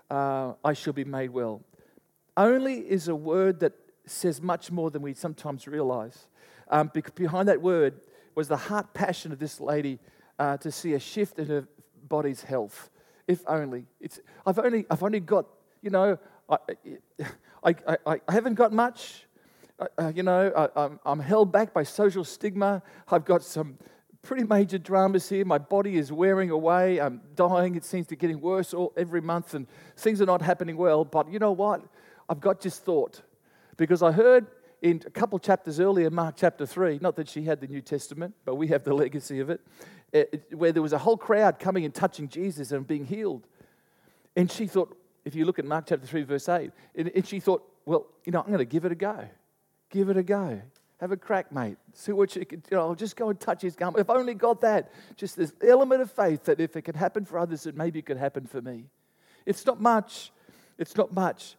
uh, 0.09 0.53
I 0.65 0.75
shall 0.75 0.93
be 0.93 1.05
made 1.05 1.31
well. 1.31 1.65
Only 2.37 2.79
is 2.79 3.09
a 3.09 3.17
word 3.17 3.59
that 3.59 3.73
says 4.07 4.41
much 4.41 4.71
more 4.71 4.91
than 4.91 5.03
we 5.03 5.15
sometimes 5.15 5.67
realize. 5.67 6.29
Um, 6.69 6.91
behind 7.15 7.49
that 7.49 7.61
word 7.61 8.01
was 8.35 8.49
the 8.49 8.57
heart 8.57 8.95
passion 8.95 9.33
of 9.33 9.39
this 9.39 9.61
lady 9.61 9.99
uh, 10.39 10.57
to 10.59 10.71
see 10.71 10.95
a 10.95 10.99
shift 10.99 11.39
in 11.39 11.47
her 11.47 11.67
body's 12.09 12.43
health. 12.43 12.91
If 13.27 13.41
only. 13.47 13.87
It's, 14.01 14.21
I've, 14.45 14.59
only 14.59 14.85
I've 14.91 15.03
only 15.03 15.21
got, 15.21 15.47
you 15.81 15.91
know, 15.91 16.19
I, 16.49 16.57
I, 17.65 17.75
I, 18.07 18.21
I 18.29 18.33
haven't 18.33 18.55
got 18.55 18.73
much. 18.73 19.27
Uh, 19.79 19.87
uh 19.99 20.13
you 20.15 20.23
know, 20.23 20.71
I, 20.77 20.89
I'm 21.07 21.21
held 21.21 21.53
back 21.53 21.73
by 21.73 21.83
social 21.83 22.25
stigma. 22.25 22.83
I've 23.09 23.25
got 23.25 23.43
some 23.43 23.79
pretty 24.23 24.45
major 24.45 24.79
dramas 24.79 25.29
here. 25.29 25.45
My 25.45 25.59
body 25.59 25.97
is 25.97 26.11
wearing 26.11 26.51
away. 26.51 27.01
I'm 27.01 27.21
dying. 27.35 27.77
It 27.77 27.85
seems 27.85 28.07
to 28.07 28.11
be 28.11 28.17
getting 28.17 28.41
worse 28.41 28.75
all, 28.75 28.93
every 28.97 29.21
month, 29.21 29.55
and 29.55 29.67
things 29.97 30.21
are 30.21 30.27
not 30.27 30.43
happening 30.43 30.77
well. 30.77 31.05
But 31.05 31.31
you 31.33 31.39
know 31.39 31.53
what? 31.53 31.83
I've 32.29 32.41
got 32.41 32.61
this 32.61 32.79
thought 32.79 33.23
because 33.77 34.03
I 34.03 34.13
heard 34.13 34.47
in 34.83 35.03
a 35.07 35.11
couple 35.11 35.39
chapters 35.39 35.81
earlier, 35.81 36.11
Mark 36.11 36.35
chapter 36.37 36.67
3, 36.67 36.99
not 37.01 37.17
that 37.17 37.29
she 37.29 37.43
had 37.43 37.61
the 37.61 37.67
New 37.67 37.81
Testament, 37.81 38.35
but 38.45 38.57
we 38.57 38.69
have 38.69 38.85
the 38.85 38.95
legacy 39.05 39.41
of 39.41 39.51
eh, 39.51 39.57
it, 40.13 40.47
where 40.55 40.73
there 40.73 40.83
was 40.83 40.93
a 40.93 40.99
whole 40.99 41.17
crowd 41.17 41.59
coming 41.59 41.85
and 41.85 41.95
touching 41.95 42.29
Jesus 42.29 42.73
and 42.73 42.87
being 42.87 43.07
healed. 43.07 43.47
And 44.37 44.51
she 44.51 44.67
thought, 44.67 44.97
if 45.25 45.35
you 45.35 45.47
look 45.47 45.59
at 45.59 45.65
Mark 45.65 45.87
chapter 45.89 46.07
3, 46.07 46.23
verse 46.25 46.49
8, 46.49 46.71
and 46.97 47.27
she 47.27 47.41
thought, 47.41 47.67
well, 47.87 48.07
you 48.25 48.33
know, 48.33 48.41
I'm 48.41 48.47
going 48.47 48.59
to 48.59 48.65
give 48.65 48.85
it 48.85 48.93
a 48.93 48.97
go. 48.97 49.29
Give 49.91 50.11
it 50.11 50.17
a 50.17 50.23
go. 50.23 50.61
Have 51.01 51.13
a 51.13 51.17
crack, 51.17 51.51
mate. 51.53 51.77
See 51.93 52.13
what 52.13 52.35
you 52.37 52.47
can, 52.47 52.63
you 52.71 52.77
know, 52.77 52.89
I'll 52.89 52.95
just 52.95 53.17
go 53.17 53.29
and 53.29 53.39
touch 53.39 53.63
his 53.63 53.77
garment. 53.77 54.01
If 54.01 54.11
only 54.11 54.35
got 54.35 54.61
that. 54.61 54.93
Just 55.17 55.37
this 55.37 55.53
element 55.67 56.03
of 56.03 56.11
faith 56.11 56.45
that 56.45 56.61
if 56.61 56.77
it 56.77 56.83
could 56.83 56.97
happen 56.97 57.25
for 57.25 57.39
others, 57.39 57.67
it 57.67 57.77
maybe 57.77 58.01
could 58.01 58.17
happen 58.17 58.47
for 58.47 58.63
me. 58.63 58.85
It's 59.45 59.67
not 59.67 59.81
much. 59.81 60.31
It's 60.79 60.97
not 60.97 61.13
much. 61.13 61.57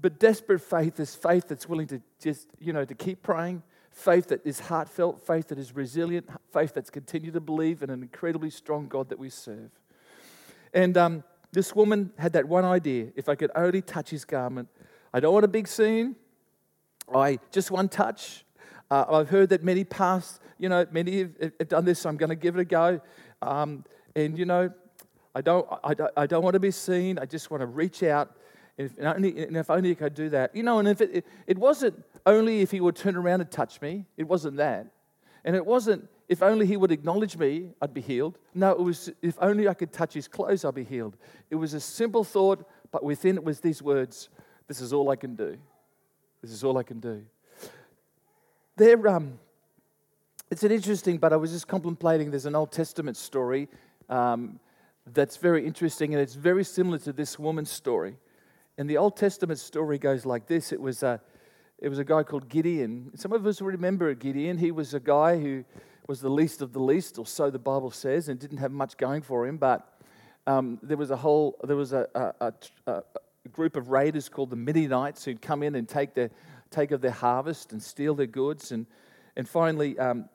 But 0.00 0.18
desperate 0.18 0.60
faith 0.60 0.98
is 0.98 1.14
faith 1.14 1.48
that's 1.48 1.68
willing 1.68 1.86
to 1.88 2.00
just, 2.20 2.48
you 2.58 2.72
know, 2.72 2.84
to 2.84 2.94
keep 2.94 3.22
praying, 3.22 3.62
faith 3.90 4.28
that 4.28 4.44
is 4.44 4.60
heartfelt, 4.60 5.24
faith 5.24 5.48
that 5.48 5.58
is 5.58 5.74
resilient, 5.74 6.28
faith 6.52 6.74
that's 6.74 6.90
continued 6.90 7.34
to 7.34 7.40
believe 7.40 7.82
in 7.82 7.90
an 7.90 8.02
incredibly 8.02 8.50
strong 8.50 8.88
God 8.88 9.08
that 9.08 9.18
we 9.18 9.30
serve. 9.30 9.70
And 10.72 10.96
um, 10.96 11.24
this 11.52 11.74
woman 11.74 12.12
had 12.18 12.32
that 12.32 12.48
one 12.48 12.64
idea 12.64 13.08
if 13.14 13.28
I 13.28 13.36
could 13.36 13.52
only 13.54 13.82
touch 13.82 14.10
his 14.10 14.24
garment, 14.24 14.68
I 15.12 15.20
don't 15.20 15.32
want 15.32 15.44
a 15.44 15.48
big 15.48 15.68
scene. 15.68 16.16
I 17.14 17.38
just 17.52 17.70
one 17.70 17.88
touch, 17.88 18.44
uh, 18.90 19.04
I've 19.08 19.28
heard 19.28 19.50
that 19.50 19.62
many 19.62 19.84
past, 19.84 20.40
you 20.58 20.68
know, 20.68 20.86
many 20.90 21.18
have, 21.18 21.52
have 21.58 21.68
done 21.68 21.84
this, 21.84 22.00
so 22.00 22.08
I'm 22.08 22.16
going 22.16 22.30
to 22.30 22.36
give 22.36 22.56
it 22.56 22.60
a 22.60 22.64
go. 22.64 23.00
Um, 23.42 23.84
and, 24.16 24.36
you 24.36 24.44
know, 24.44 24.72
I 25.34 25.40
don't, 25.40 25.66
I, 25.84 25.94
don't, 25.94 26.10
I 26.16 26.26
don't 26.26 26.42
want 26.42 26.54
to 26.54 26.60
be 26.60 26.70
seen. 26.70 27.18
I 27.18 27.26
just 27.26 27.50
want 27.50 27.60
to 27.60 27.66
reach 27.66 28.02
out. 28.02 28.36
And 28.76 28.90
if, 28.90 28.98
only, 28.98 29.44
and 29.44 29.56
if 29.56 29.70
only 29.70 29.90
I 29.92 29.94
could 29.94 30.14
do 30.14 30.28
that. 30.30 30.54
You 30.54 30.62
know, 30.62 30.78
and 30.78 30.88
if 30.88 31.00
it, 31.00 31.10
it, 31.12 31.26
it 31.46 31.58
wasn't 31.58 32.02
only 32.26 32.60
if 32.60 32.70
he 32.70 32.80
would 32.80 32.96
turn 32.96 33.16
around 33.16 33.40
and 33.40 33.50
touch 33.50 33.80
me, 33.80 34.04
it 34.16 34.24
wasn't 34.24 34.56
that. 34.56 34.86
And 35.44 35.54
it 35.54 35.64
wasn't 35.64 36.08
if 36.28 36.42
only 36.42 36.66
he 36.66 36.76
would 36.76 36.90
acknowledge 36.90 37.36
me, 37.36 37.70
I'd 37.82 37.92
be 37.92 38.00
healed. 38.00 38.38
No, 38.54 38.70
it 38.70 38.80
was 38.80 39.12
if 39.20 39.36
only 39.40 39.68
I 39.68 39.74
could 39.74 39.92
touch 39.92 40.14
his 40.14 40.26
clothes, 40.26 40.64
I'd 40.64 40.74
be 40.74 40.84
healed. 40.84 41.16
It 41.50 41.56
was 41.56 41.74
a 41.74 41.80
simple 41.80 42.24
thought, 42.24 42.68
but 42.90 43.04
within 43.04 43.36
it 43.36 43.44
was 43.44 43.60
these 43.60 43.82
words 43.82 44.30
This 44.66 44.80
is 44.80 44.92
all 44.92 45.10
I 45.10 45.16
can 45.16 45.36
do. 45.36 45.58
This 46.42 46.50
is 46.50 46.64
all 46.64 46.78
I 46.78 46.82
can 46.82 47.00
do. 47.00 47.24
They're, 48.76 49.08
um, 49.08 49.38
it's 50.50 50.62
an 50.62 50.72
interesting, 50.72 51.18
but 51.18 51.32
I 51.32 51.36
was 51.36 51.52
just 51.52 51.68
contemplating. 51.68 52.30
There's 52.30 52.46
an 52.46 52.54
Old 52.54 52.72
Testament 52.72 53.16
story 53.16 53.68
um, 54.08 54.58
that's 55.06 55.36
very 55.36 55.66
interesting, 55.66 56.14
and 56.14 56.22
it's 56.22 56.34
very 56.34 56.64
similar 56.64 56.98
to 56.98 57.12
this 57.12 57.38
woman's 57.38 57.70
story. 57.70 58.16
And 58.76 58.90
the 58.90 58.96
Old 58.96 59.16
Testament 59.16 59.58
story 59.60 59.98
goes 59.98 60.26
like 60.26 60.46
this 60.46 60.72
it 60.72 60.80
was 60.80 61.02
a, 61.02 61.20
it 61.78 61.88
was 61.88 61.98
a 61.98 62.04
guy 62.04 62.22
called 62.22 62.48
Gideon. 62.48 63.10
Some 63.14 63.32
of 63.32 63.46
us 63.46 63.60
remember 63.60 64.12
Gideon. 64.14 64.58
He 64.58 64.70
was 64.70 64.94
a 64.94 65.00
guy 65.00 65.38
who 65.38 65.64
was 66.08 66.20
the 66.20 66.28
least 66.28 66.60
of 66.60 66.72
the 66.72 66.80
least, 66.80 67.18
or 67.18 67.26
so 67.26 67.50
the 67.50 67.58
Bible 67.58 67.90
says, 67.90 68.28
and 68.28 68.38
didn't 68.38 68.58
have 68.58 68.72
much 68.72 68.96
going 68.96 69.22
for 69.22 69.46
him. 69.46 69.56
But 69.56 69.88
um, 70.46 70.78
there 70.82 70.96
was 70.96 71.10
a 71.10 71.16
whole, 71.16 71.56
there 71.64 71.76
was 71.76 71.92
a, 71.92 72.06
a, 72.14 72.52
a, 72.86 72.92
a 72.92 73.48
group 73.52 73.76
of 73.76 73.90
raiders 73.90 74.28
called 74.28 74.50
the 74.50 74.56
Midianites 74.56 75.24
who'd 75.24 75.40
come 75.40 75.62
in 75.62 75.74
and 75.74 75.88
take 75.88 76.14
their 76.14 76.30
take 76.70 76.90
of 76.90 77.00
their 77.00 77.12
harvest 77.12 77.72
and 77.72 77.82
steal 77.82 78.14
their 78.14 78.26
goods. 78.26 78.72
And, 78.72 78.86
and 79.36 79.48
finally, 79.48 79.98
um, 79.98 80.28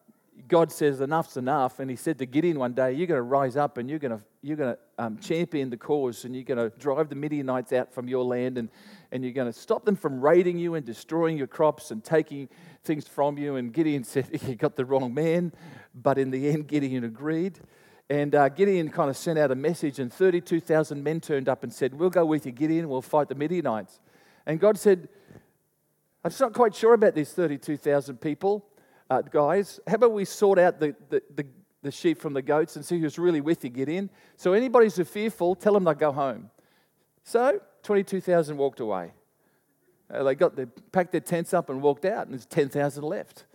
God 0.48 0.72
says, 0.72 1.02
Enough's 1.02 1.38
enough. 1.38 1.80
And 1.80 1.90
he 1.90 1.96
said 1.96 2.18
to 2.20 2.26
Gideon 2.26 2.60
one 2.60 2.74
day, 2.74 2.94
You're 2.94 3.08
going 3.08 3.18
to 3.18 3.24
rise 3.24 3.58
up 3.58 3.78
and 3.78 3.90
you're 3.90 4.00
going 4.00 4.18
to, 4.18 4.24
you're 4.42 4.58
going 4.58 4.76
to 4.76 4.80
um, 5.04 5.18
champion 5.18 5.70
the 5.70 5.78
cause 5.78 6.26
and 6.26 6.36
you're 6.36 6.44
going 6.44 6.58
to 6.58 6.76
drive 6.78 7.10
the 7.10 7.16
Midianites 7.16 7.74
out 7.74 7.94
from 7.94 8.08
your 8.08 8.24
land 8.24 8.58
and, 8.58 8.70
and 9.12 9.24
you're 9.24 9.34
going 9.34 9.52
to 9.52 9.58
stop 9.58 9.86
them 9.86 9.96
from 9.96 10.22
raiding 10.22 10.58
you 10.58 10.76
and 10.76 10.86
destroying 10.86 11.38
your 11.38 11.48
crops 11.48 11.92
and 11.92 12.04
taking 12.04 12.50
things 12.84 13.08
from 13.08 13.38
you. 13.38 13.56
And 13.56 13.74
Gideon 13.74 14.04
said, 14.04 14.30
You 14.48 14.56
got 14.56 14.76
the 14.76 14.86
wrong 14.86 15.14
man. 15.14 15.54
But 15.94 16.18
in 16.18 16.32
the 16.32 16.50
end, 16.50 16.68
Gideon 16.68 17.04
agreed. 17.04 17.60
And 18.10 18.34
uh, 18.34 18.50
Gideon 18.50 18.90
kind 18.90 19.10
of 19.10 19.18
sent 19.18 19.38
out 19.38 19.52
a 19.52 19.56
message, 19.56 20.00
and 20.00 20.12
32,000 20.12 21.04
men 21.04 21.22
turned 21.22 21.48
up 21.48 21.64
and 21.64 21.72
said, 21.72 21.94
We'll 21.94 22.10
go 22.10 22.26
with 22.26 22.46
you, 22.46 22.52
Gideon, 22.52 22.90
we'll 22.90 23.04
fight 23.04 23.30
the 23.30 23.36
Midianites. 23.36 24.00
And 24.48 24.60
God 24.60 24.80
said, 24.80 25.10
I'm 26.24 26.32
just 26.32 26.42
not 26.42 26.54
quite 26.54 26.76
sure 26.76 26.94
about 26.94 27.14
these 27.14 27.32
32,000 27.32 28.20
people, 28.20 28.66
uh, 29.10 29.22
guys. 29.22 29.80
How 29.88 29.96
about 29.96 30.14
we 30.14 30.26
sort 30.26 30.60
out 30.60 30.80
the, 30.80 30.96
the, 31.10 31.22
the, 31.36 31.46
the, 31.82 31.92
sheep 31.92 32.20
from 32.20 32.34
the 32.34 32.42
goats 32.42 32.76
and 32.76 32.86
see 32.86 33.00
who's 33.00 33.18
really 33.18 33.42
with 33.42 33.64
you, 33.64 33.70
Gideon. 33.70 34.10
So, 34.38 34.54
anybody 34.54 34.86
who's 34.86 35.08
fearful, 35.08 35.56
tell 35.56 35.74
them 35.74 35.84
they 35.84 35.94
go 35.94 36.12
home. 36.12 36.50
So, 37.24 37.60
22,000 37.84 38.58
walked 38.58 38.80
away. 38.80 39.14
Uh, 40.12 40.24
they 40.24 40.36
got 40.36 40.56
they 40.56 40.66
packed 40.66 41.12
their 41.12 41.22
tents 41.22 41.54
up 41.54 41.70
and 41.70 41.82
walked 41.82 42.06
out, 42.06 42.26
and 42.26 42.34
there's 42.34 42.46
10,000 42.46 43.04
left. 43.04 43.46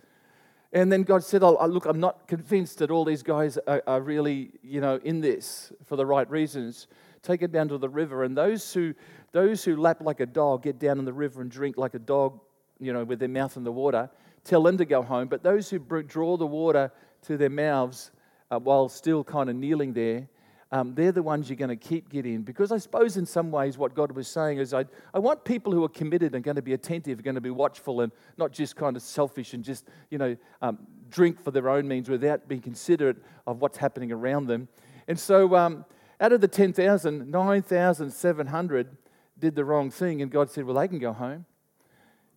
And 0.71 0.91
then 0.91 1.03
God 1.03 1.23
said, 1.23 1.43
oh, 1.43 1.65
Look, 1.67 1.85
I'm 1.85 1.99
not 1.99 2.27
convinced 2.27 2.79
that 2.79 2.91
all 2.91 3.05
these 3.05 3.23
guys 3.23 3.57
are, 3.67 3.81
are 3.87 4.01
really, 4.01 4.51
you 4.61 4.81
know, 4.81 4.99
in 5.03 5.21
this 5.21 5.71
for 5.85 5.95
the 5.95 6.05
right 6.05 6.29
reasons. 6.29 6.87
Take 7.21 7.41
it 7.41 7.51
down 7.51 7.69
to 7.69 7.77
the 7.77 7.89
river. 7.89 8.23
And 8.23 8.37
those 8.37 8.73
who, 8.73 8.93
those 9.31 9.63
who 9.63 9.77
lap 9.77 10.01
like 10.01 10.19
a 10.19 10.25
dog 10.25 10.63
get 10.63 10.77
down 10.77 10.99
in 10.99 11.05
the 11.05 11.13
river 11.13 11.41
and 11.41 11.49
drink 11.49 11.77
like 11.77 11.93
a 11.93 11.99
dog 11.99 12.39
you 12.79 12.91
know, 12.93 13.03
with 13.03 13.19
their 13.19 13.29
mouth 13.29 13.55
in 13.57 13.63
the 13.63 13.71
water, 13.71 14.09
tell 14.45 14.63
them 14.63 14.77
to 14.77 14.85
go 14.85 15.01
home. 15.01 15.27
But 15.27 15.43
those 15.43 15.69
who 15.69 15.79
draw 15.79 16.37
the 16.37 16.47
water 16.47 16.91
to 17.23 17.35
their 17.35 17.49
mouths 17.49 18.11
uh, 18.49 18.59
while 18.59 18.87
still 18.87 19.23
kind 19.23 19.49
of 19.49 19.55
kneeling 19.55 19.91
there, 19.91 20.29
um, 20.71 20.93
they're 20.95 21.11
the 21.11 21.23
ones 21.23 21.49
you're 21.49 21.57
going 21.57 21.69
to 21.69 21.75
keep 21.75 22.09
getting. 22.09 22.41
Because 22.41 22.71
I 22.71 22.77
suppose 22.77 23.17
in 23.17 23.25
some 23.25 23.51
ways 23.51 23.77
what 23.77 23.93
God 23.93 24.11
was 24.11 24.27
saying 24.27 24.59
is, 24.59 24.73
I, 24.73 24.85
I 25.13 25.19
want 25.19 25.43
people 25.43 25.71
who 25.71 25.83
are 25.83 25.89
committed 25.89 26.35
and 26.35 26.43
going 26.43 26.55
to 26.55 26.61
be 26.61 26.73
attentive, 26.73 27.21
going 27.23 27.35
to 27.35 27.41
be 27.41 27.49
watchful, 27.49 28.01
and 28.01 28.11
not 28.37 28.51
just 28.51 28.75
kind 28.75 28.95
of 28.95 29.01
selfish 29.01 29.53
and 29.53 29.63
just, 29.63 29.87
you 30.09 30.17
know, 30.17 30.35
um, 30.61 30.79
drink 31.09 31.41
for 31.43 31.51
their 31.51 31.69
own 31.69 31.87
means 31.87 32.09
without 32.09 32.47
being 32.47 32.61
considerate 32.61 33.17
of 33.47 33.61
what's 33.61 33.77
happening 33.77 34.11
around 34.11 34.47
them. 34.47 34.67
And 35.07 35.19
so 35.19 35.55
um, 35.55 35.85
out 36.19 36.31
of 36.31 36.41
the 36.41 36.47
10,000, 36.47 37.29
9,700 37.29 38.97
did 39.37 39.55
the 39.55 39.65
wrong 39.65 39.91
thing, 39.91 40.21
and 40.21 40.31
God 40.31 40.49
said, 40.49 40.65
well, 40.65 40.75
they 40.77 40.87
can 40.87 40.99
go 40.99 41.13
home. 41.13 41.45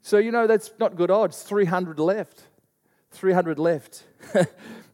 So, 0.03 0.19
you 0.19 0.31
know, 0.31 0.47
that's 0.47 0.73
not 0.79 0.97
good 0.97 1.11
odds. 1.11 1.43
300 1.43 1.99
left. 1.99 2.45
300 3.13 3.59
left 3.59 4.05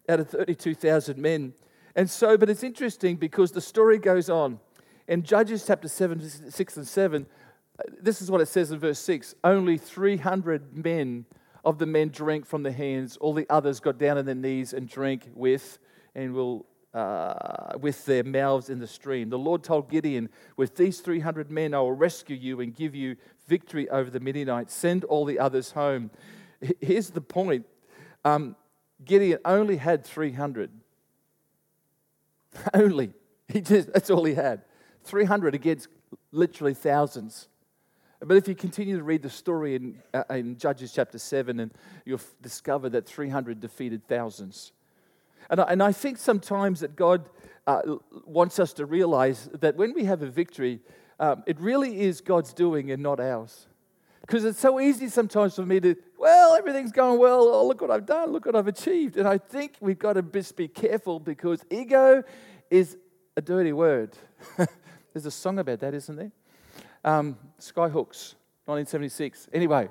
out 0.09 0.21
of 0.21 0.29
32,000 0.29 1.19
men. 1.19 1.53
And 1.97 2.11
so, 2.11 2.37
but 2.37 2.51
it's 2.51 2.63
interesting 2.63 3.17
because 3.17 3.53
the 3.53 3.61
story 3.61 3.99
goes 3.99 4.29
on. 4.29 4.61
In 5.07 5.23
Judges 5.23 5.65
chapter 5.67 5.89
7, 5.89 6.51
6 6.51 6.77
and 6.77 6.89
7, 6.89 7.27
this 8.01 8.23
is 8.23 8.31
what 8.31 8.41
it 8.41 8.47
says 8.47 8.71
in 8.71 8.79
verse 8.79 8.99
6 9.01 9.35
only 9.45 9.77
300 9.77 10.77
men 10.85 11.27
of 11.65 11.79
the 11.79 11.87
men 11.87 12.09
drank 12.09 12.47
from 12.47 12.63
the 12.63 12.73
hands, 12.73 13.17
all 13.19 13.33
the 13.33 13.47
others 13.49 13.81
got 13.81 13.99
down 13.99 14.19
on 14.19 14.25
their 14.27 14.35
knees 14.35 14.73
and 14.73 14.89
drank 14.89 15.31
with, 15.35 15.79
and 16.15 16.35
will 16.35 16.67
uh, 16.93 17.77
with 17.81 18.05
their 18.05 18.23
mouths 18.23 18.71
in 18.71 18.79
the 18.79 18.87
stream. 18.87 19.29
The 19.29 19.39
Lord 19.39 19.65
told 19.65 19.91
Gideon, 19.91 20.29
With 20.57 20.77
these 20.77 21.01
300 21.01 21.51
men, 21.51 21.75
I 21.75 21.81
will 21.81 21.93
rescue 21.93 22.37
you 22.37 22.61
and 22.61 22.75
give 22.75 22.95
you 22.95 23.17
victory 23.47 23.89
over 23.89 24.11
the 24.11 24.21
Midianites. 24.21 24.75
Send 24.75 25.05
all 25.05 25.25
the 25.25 25.39
others 25.39 25.73
home. 25.73 26.11
Here's 26.81 27.11
the 27.11 27.21
point 27.21 27.67
um, 28.25 28.57
Gideon 29.05 29.39
only 29.45 29.77
had 29.77 30.05
300. 30.05 30.71
only. 32.75 33.13
He 33.49 33.61
just, 33.61 33.93
that's 33.93 34.11
all 34.11 34.25
he 34.25 34.35
had. 34.35 34.63
300 35.05 35.55
against 35.55 35.89
literally 36.33 36.75
thousands. 36.75 37.49
But 38.21 38.37
if 38.37 38.49
you 38.49 38.55
continue 38.55 38.97
to 38.97 39.03
read 39.03 39.23
the 39.23 39.31
story 39.31 39.75
in, 39.75 40.03
uh, 40.15 40.25
in 40.31 40.57
Judges 40.57 40.93
chapter 40.93 41.19
7, 41.19 41.61
and 41.61 41.71
you'll 42.07 42.19
f- 42.19 42.35
discover 42.41 42.89
that 42.91 43.07
300 43.07 43.61
defeated 43.61 44.07
thousands. 44.09 44.73
And 45.51 45.61
I, 45.61 45.65
and 45.65 45.83
I 45.83 45.93
think 45.93 46.17
sometimes 46.17 46.81
that 46.81 46.97
God 46.97 47.29
uh, 47.67 47.83
wants 48.25 48.59
us 48.59 48.73
to 48.75 48.87
realize 48.87 49.51
that 49.61 49.77
when 49.77 49.93
we 49.93 50.05
have 50.05 50.23
a 50.23 50.27
victory, 50.27 50.81
um, 51.21 51.43
it 51.47 51.61
really 51.61 52.01
is 52.01 52.21
God's 52.21 52.53
doing 52.53 52.91
and 52.91 53.03
not 53.03 53.21
ours. 53.21 53.67
Because 54.21 54.45
it's 54.47 54.59
so 54.59 54.81
easy 54.81 55.09
sometimes 55.09 55.55
for 55.55 55.67
me 55.67 55.81
to, 55.81 55.95
well, 56.19 56.55
everything's 56.55 56.93
going 56.93 57.19
well. 57.19 57.43
Oh, 57.43 57.67
look 57.67 57.83
what 57.83 57.91
I've 57.91 58.07
done. 58.07 58.33
Look 58.33 58.47
what 58.47 58.57
I've 58.57 58.69
achieved. 58.69 59.19
And 59.19 59.29
I 59.29 59.37
think 59.37 59.75
we've 59.81 59.99
got 59.99 60.15
to 60.15 60.23
just 60.23 60.57
be 60.57 60.67
careful 60.67 61.21
because 61.21 61.63
ego 61.71 62.23
is 62.71 62.97
a 63.37 63.43
dirty 63.43 63.73
word. 63.75 64.17
There's 65.13 65.27
a 65.27 65.31
song 65.31 65.59
about 65.59 65.81
that, 65.81 65.93
isn't 65.93 66.17
there? 66.17 66.33
Um, 67.05 67.37
Skyhooks, 67.61 68.35
1976. 68.65 69.49
Anyway, 69.53 69.91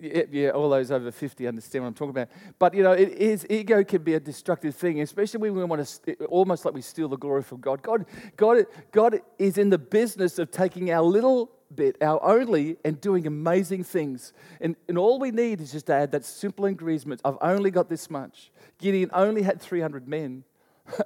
yeah, 0.00 0.50
all 0.50 0.68
those 0.70 0.90
over 0.90 1.10
50 1.10 1.46
understand 1.46 1.84
what 1.84 1.88
I'm 1.88 1.94
talking 1.94 2.10
about. 2.10 2.28
But, 2.58 2.74
you 2.74 2.82
know, 2.82 2.92
it 2.92 3.10
is, 3.10 3.46
ego 3.50 3.84
can 3.84 4.02
be 4.02 4.14
a 4.14 4.20
destructive 4.20 4.74
thing, 4.74 5.00
especially 5.00 5.38
when 5.38 5.54
we 5.54 5.64
want 5.64 5.86
to, 6.04 6.14
almost 6.24 6.64
like 6.64 6.74
we 6.74 6.82
steal 6.82 7.08
the 7.08 7.16
glory 7.16 7.42
from 7.42 7.60
God. 7.60 7.82
God, 7.82 8.06
God, 8.36 8.66
God 8.92 9.20
is 9.38 9.58
in 9.58 9.70
the 9.70 9.78
business 9.78 10.38
of 10.38 10.50
taking 10.50 10.90
our 10.90 11.02
little 11.02 11.50
bit, 11.74 11.96
our 12.02 12.22
only, 12.22 12.76
and 12.84 13.00
doing 13.00 13.26
amazing 13.26 13.84
things. 13.84 14.32
And, 14.60 14.76
and 14.88 14.98
all 14.98 15.18
we 15.18 15.30
need 15.30 15.60
is 15.60 15.72
just 15.72 15.86
to 15.86 15.94
add 15.94 16.12
that 16.12 16.24
simple 16.24 16.66
ingredient. 16.66 17.20
I've 17.24 17.38
only 17.40 17.70
got 17.70 17.88
this 17.88 18.10
much. 18.10 18.50
Gideon 18.78 19.10
only 19.12 19.42
had 19.42 19.60
300 19.60 20.08
men. 20.08 20.44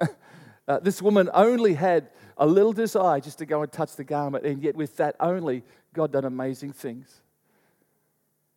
uh, 0.67 0.79
this 0.79 1.01
woman 1.01 1.29
only 1.33 1.73
had 1.73 2.09
a 2.37 2.45
little 2.45 2.73
desire 2.73 3.19
just 3.19 3.37
to 3.39 3.45
go 3.45 3.61
and 3.61 3.71
touch 3.71 3.95
the 3.95 4.03
garment, 4.03 4.45
and 4.45 4.61
yet 4.61 4.75
with 4.75 4.97
that 4.97 5.15
only, 5.19 5.63
God 5.93 6.11
done 6.11 6.25
amazing 6.25 6.73
things. 6.73 7.21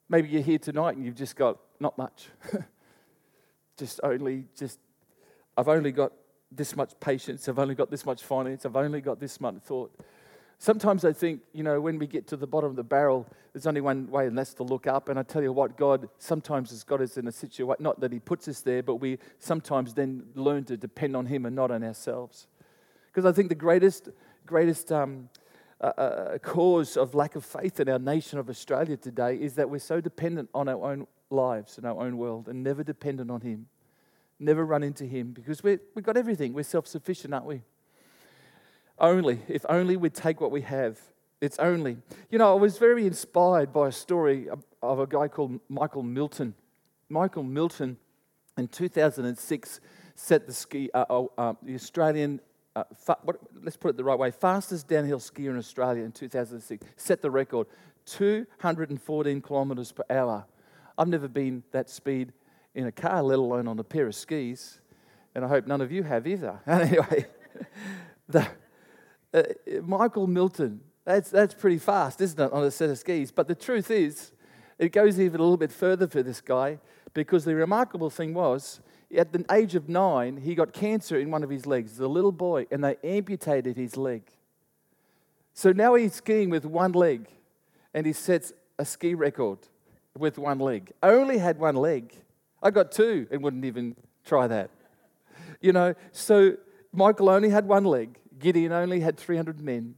Maybe 0.09 0.29
you're 0.29 0.42
here 0.42 0.59
tonight 0.59 0.97
and 0.97 1.05
you've 1.05 1.16
just 1.16 1.37
got 1.37 1.59
not 1.81 1.99
much. 1.99 2.29
just 3.77 4.01
only, 4.03 4.44
just, 4.57 4.79
I've 5.57 5.68
only 5.68 5.92
got 5.92 6.12
this 6.51 6.75
much 6.75 6.99
patience, 6.99 7.49
I've 7.49 7.59
only 7.59 7.75
got 7.75 7.90
this 7.90 8.07
much 8.07 8.23
finance, 8.23 8.64
I've 8.64 8.77
only 8.77 9.01
got 9.01 9.21
this 9.21 9.40
much 9.40 9.57
thought. 9.57 9.94
Sometimes 10.61 11.05
I 11.05 11.12
think, 11.12 11.42
you 11.53 11.62
know, 11.62 11.81
when 11.81 11.99
we 11.99 12.07
get 12.07 12.27
to 12.29 12.37
the 12.37 12.47
bottom 12.47 12.71
of 12.71 12.77
the 12.77 12.83
barrel, 12.83 13.27
there's 13.53 13.66
only 13.66 13.81
one 13.81 14.11
way, 14.11 14.27
and 14.27 14.37
that's 14.37 14.55
to 14.55 14.64
look 14.64 14.88
up. 14.88 15.09
And 15.09 15.16
I 15.16 15.23
tell 15.23 15.42
you 15.42 15.53
what, 15.53 15.77
God 15.77 16.09
sometimes 16.18 16.71
has 16.71 16.83
got 16.83 17.01
us 17.01 17.16
in 17.16 17.29
a 17.29 17.33
situation, 17.33 17.77
not 17.79 18.01
that 18.01 18.12
He 18.12 18.18
puts 18.18 18.49
us 18.49 18.61
there, 18.62 18.83
but 18.83 18.97
we 18.97 19.18
sometimes 19.38 19.94
then 19.94 20.25
learn 20.35 20.64
to 20.64 20.77
depend 20.77 21.14
on 21.14 21.27
Him 21.27 21.47
and 21.47 21.55
not 21.55 21.71
on 21.71 21.85
ourselves. 21.85 22.49
Because 23.07 23.25
I 23.25 23.31
think 23.33 23.51
the 23.51 23.55
greatest, 23.55 24.09
greatest 24.47 24.90
um, 24.90 25.29
uh, 25.81 26.38
cause 26.43 26.97
of 26.97 27.14
lack 27.14 27.37
of 27.37 27.45
faith 27.45 27.79
in 27.81 27.88
our 27.88 27.99
nation 27.99 28.38
of 28.38 28.49
Australia 28.49 28.97
today 28.97 29.37
is 29.37 29.55
that 29.55 29.71
we're 29.71 29.79
so 29.79 30.01
dependent 30.01 30.49
on 30.55 30.69
our 30.69 30.93
own 30.93 31.07
lives 31.31 31.79
and 31.79 31.87
our 31.87 32.01
own 32.01 32.17
world 32.19 32.49
and 32.49 32.62
never 32.62 32.83
dependent 32.83 33.31
on 33.31 33.41
Him. 33.41 33.67
Never 34.41 34.64
run 34.64 34.83
into 34.83 35.05
Him 35.05 35.33
because 35.33 35.62
we 35.62 35.79
we've 35.95 36.05
got 36.05 36.17
everything. 36.17 36.53
We're 36.53 36.62
self 36.64 36.87
sufficient, 36.87 37.35
aren't 37.35 37.47
we? 37.47 37.62
Only, 38.99 39.41
if 39.47 39.64
only 39.69 39.97
we'd 39.97 40.14
take 40.14 40.41
what 40.41 40.51
we 40.51 40.62
have. 40.62 40.99
It's 41.41 41.59
only. 41.61 41.99
You 42.31 42.38
know, 42.38 42.53
I 42.53 42.57
was 42.57 42.79
very 42.79 43.07
inspired 43.07 43.73
by 43.73 43.88
a 43.88 43.93
story 43.93 44.49
of, 44.49 44.64
of 44.83 44.99
a 44.99 45.07
guy 45.07 45.29
called 45.29 45.61
Michael 45.69 46.03
Milton. 46.03 46.55
Michael 47.09 47.45
Milton 47.45 47.97
in 48.57 48.67
2006 48.67 49.81
set 50.17 50.47
the 50.49 50.53
ski, 50.53 50.91
uh, 50.93 51.05
uh, 51.09 51.25
uh, 51.38 51.55
the 51.62 51.77
Australian, 51.77 52.41
uh, 52.79 52.85
fa- 52.95 53.19
what, 53.23 53.38
let's 53.62 53.77
put 53.77 53.91
it 53.91 53.97
the 53.97 54.05
right 54.05 54.19
way, 54.19 54.31
fastest 54.31 54.87
downhill 54.87 55.19
skier 55.19 55.51
in 55.51 55.59
Australia 55.59 56.05
in 56.05 56.12
2006, 56.12 56.87
set 56.97 57.23
the 57.23 57.31
record 57.31 57.67
214 58.07 59.43
kilometres 59.43 59.93
per 59.93 60.05
hour. 60.11 60.47
I've 60.97 61.09
never 61.09 61.29
been 61.29 61.64
that 61.73 61.91
speed 61.91 62.33
in 62.75 62.87
a 62.87 62.93
car, 62.93 63.23
let 63.23 63.38
alone 63.38 63.67
on 63.67 63.79
a 63.79 63.85
pair 63.85 64.07
of 64.07 64.14
skis, 64.14 64.81
and 65.35 65.45
I 65.45 65.49
hope 65.49 65.67
none 65.67 65.81
of 65.81 65.91
you 65.91 66.05
have 66.05 66.27
either. 66.27 66.61
anyway, 66.67 67.27
the, 68.29 68.47
uh, 69.35 69.43
Michael 69.83 70.27
Milton, 70.27 70.81
that's, 71.05 71.31
that's 71.31 71.55
pretty 71.55 71.79
fast, 71.79 72.21
isn't 72.21 72.41
it, 72.41 72.53
on 72.53 72.64
a 72.64 72.71
set 72.71 72.91
of 72.91 72.99
skis? 72.99 73.33
But 73.33 73.49
the 73.49 73.55
truth 73.55 73.91
is, 73.91 74.33
it 74.79 74.91
goes 74.93 75.19
even 75.19 75.41
a 75.41 75.43
little 75.43 75.57
bit 75.57 75.73
further 75.73 76.07
for 76.07 76.23
this 76.23 76.41
guy 76.41 76.79
because 77.12 77.45
the 77.45 77.55
remarkable 77.55 78.11
thing 78.11 78.35
was, 78.35 78.81
at 79.16 79.33
the 79.33 79.44
age 79.51 79.75
of 79.75 79.88
nine, 79.88 80.37
he 80.37 80.55
got 80.55 80.73
cancer 80.73 81.18
in 81.18 81.31
one 81.31 81.42
of 81.42 81.51
his 81.51 81.66
legs, 81.66 81.97
the 81.97 82.09
little 82.09 82.33
boy, 82.33 82.66
and 82.71 82.85
they 82.85 82.97
amputated 83.03 83.77
his 83.77 83.97
leg. 83.97 84.23
So 85.55 85.73
now 85.73 85.94
he's 85.94 86.14
skiing 86.14 86.51
with 86.51 86.64
one 86.64 86.92
leg, 86.92 87.27
and 87.94 88.07
he 88.07 88.12
sets 88.12 88.53
a 88.79 88.85
ski 88.85 89.14
record 89.14 89.59
with 90.16 90.38
one 90.38 90.59
leg. 90.59 90.92
I 91.03 91.11
only 91.11 91.38
had 91.38 91.59
one 91.59 91.77
leg. 91.77 92.14
I 92.62 92.71
got 92.71 92.92
two 92.92 93.27
and 93.31 93.42
wouldn't 93.42 93.64
even 93.64 93.97
try 94.25 94.47
that. 94.47 94.71
You 95.61 95.73
know, 95.73 95.94
so 96.12 96.57
Michael 96.92 97.31
only 97.31 97.49
had 97.49 97.66
one 97.66 97.85
leg. 97.85 98.18
Gideon 98.38 98.73
only 98.73 99.01
had 99.01 99.16
300 99.16 99.61
men. 99.61 99.94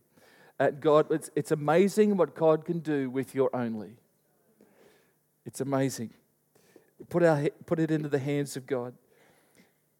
At 0.58 0.74
uh, 0.74 0.76
God, 0.80 1.06
it's, 1.10 1.30
it's 1.34 1.50
amazing 1.50 2.16
what 2.16 2.34
God 2.34 2.64
can 2.64 2.80
do 2.80 3.08
with 3.10 3.34
your 3.34 3.54
only. 3.54 3.96
It's 5.46 5.60
amazing. 5.60 6.10
Put, 7.08 7.22
our, 7.22 7.48
put 7.64 7.80
it 7.80 7.90
into 7.90 8.08
the 8.08 8.18
hands 8.18 8.56
of 8.56 8.66
God. 8.66 8.94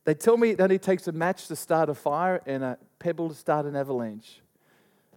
They 0.05 0.15
tell 0.15 0.37
me 0.37 0.55
that 0.55 0.63
it 0.63 0.65
only 0.65 0.79
takes 0.79 1.07
a 1.09 1.13
match 1.13 1.47
to 1.49 1.57
start 1.57 1.89
a 1.89 1.95
fire 1.95 2.41
and 2.47 2.65
a 2.65 2.79
pebble 2.99 3.29
to 3.29 3.35
start 3.35 3.67
an 3.67 3.77
avalanche. 3.77 4.41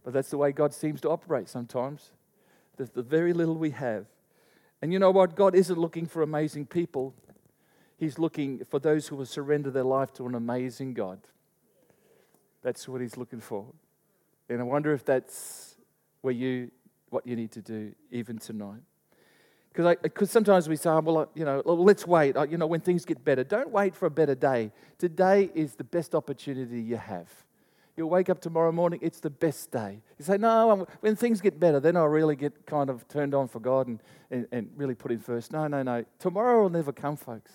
But 0.04 0.14
that's 0.14 0.30
the 0.30 0.38
way 0.38 0.52
God 0.52 0.74
seems 0.74 1.00
to 1.02 1.10
operate 1.10 1.48
sometimes. 1.48 2.12
There's 2.76 2.90
the 2.90 3.04
very 3.04 3.34
little 3.34 3.56
we 3.56 3.70
have. 3.72 4.06
And 4.82 4.92
you 4.92 5.00
know 5.00 5.12
what? 5.12 5.36
God 5.36 5.56
isn't 5.56 5.80
looking 5.80 6.06
for 6.06 6.22
amazing 6.22 6.66
people, 6.66 7.14
He's 7.98 8.20
looking 8.20 8.66
for 8.66 8.80
those 8.80 9.08
who 9.08 9.16
will 9.16 9.26
surrender 9.26 9.72
their 9.72 9.86
life 9.86 10.12
to 10.16 10.26
an 10.26 10.36
amazing 10.36 10.94
God. 10.94 11.20
That's 12.62 12.86
what 12.88 13.00
he's 13.00 13.16
looking 13.16 13.40
for. 13.40 13.66
And 14.50 14.60
I 14.60 14.64
wonder 14.64 14.94
if 14.94 15.06
that's 15.06 15.76
where 16.22 16.34
you, 16.34 16.72
what 17.10 17.26
you 17.26 17.38
need 17.38 17.52
to 17.52 17.62
do 17.62 17.94
even 18.12 18.40
tonight. 18.40 18.82
Because 19.74 20.30
sometimes 20.30 20.70
we 20.70 20.76
say, 20.76 20.90
oh, 20.90 21.00
well, 21.00 21.30
you 21.34 21.46
know, 21.46 21.62
let's 21.66 22.06
wait. 22.06 22.36
You 22.50 22.58
know, 22.58 22.68
when 22.68 22.82
things 22.82 23.06
get 23.06 23.26
better, 23.26 23.44
don't 23.44 23.72
wait 23.72 23.96
for 23.96 24.06
a 24.06 24.12
better 24.12 24.36
day. 24.36 24.72
Today 25.00 25.50
is 25.56 25.76
the 25.76 25.84
best 25.84 26.14
opportunity 26.14 26.80
you 26.80 26.98
have. 26.98 27.28
You'll 27.96 28.10
wake 28.10 28.30
up 28.30 28.40
tomorrow 28.40 28.72
morning, 28.72 29.00
it's 29.04 29.20
the 29.20 29.30
best 29.30 29.72
day. 29.72 30.02
You 30.18 30.26
say, 30.26 30.38
no, 30.38 30.88
when 31.02 31.16
things 31.16 31.42
get 31.42 31.60
better, 31.60 31.80
then 31.80 31.96
I'll 31.96 32.08
really 32.08 32.36
get 32.36 32.66
kind 32.66 32.90
of 32.90 33.08
turned 33.08 33.36
on 33.36 33.48
for 33.48 33.60
God 33.60 33.88
and, 33.88 34.00
and, 34.32 34.48
and 34.52 34.70
really 34.76 34.96
put 34.96 35.12
Him 35.12 35.20
first. 35.20 35.52
No, 35.52 35.68
no, 35.68 35.84
no. 35.84 36.04
Tomorrow 36.18 36.64
will 36.64 36.70
never 36.70 36.92
come, 36.92 37.16
folks. 37.16 37.52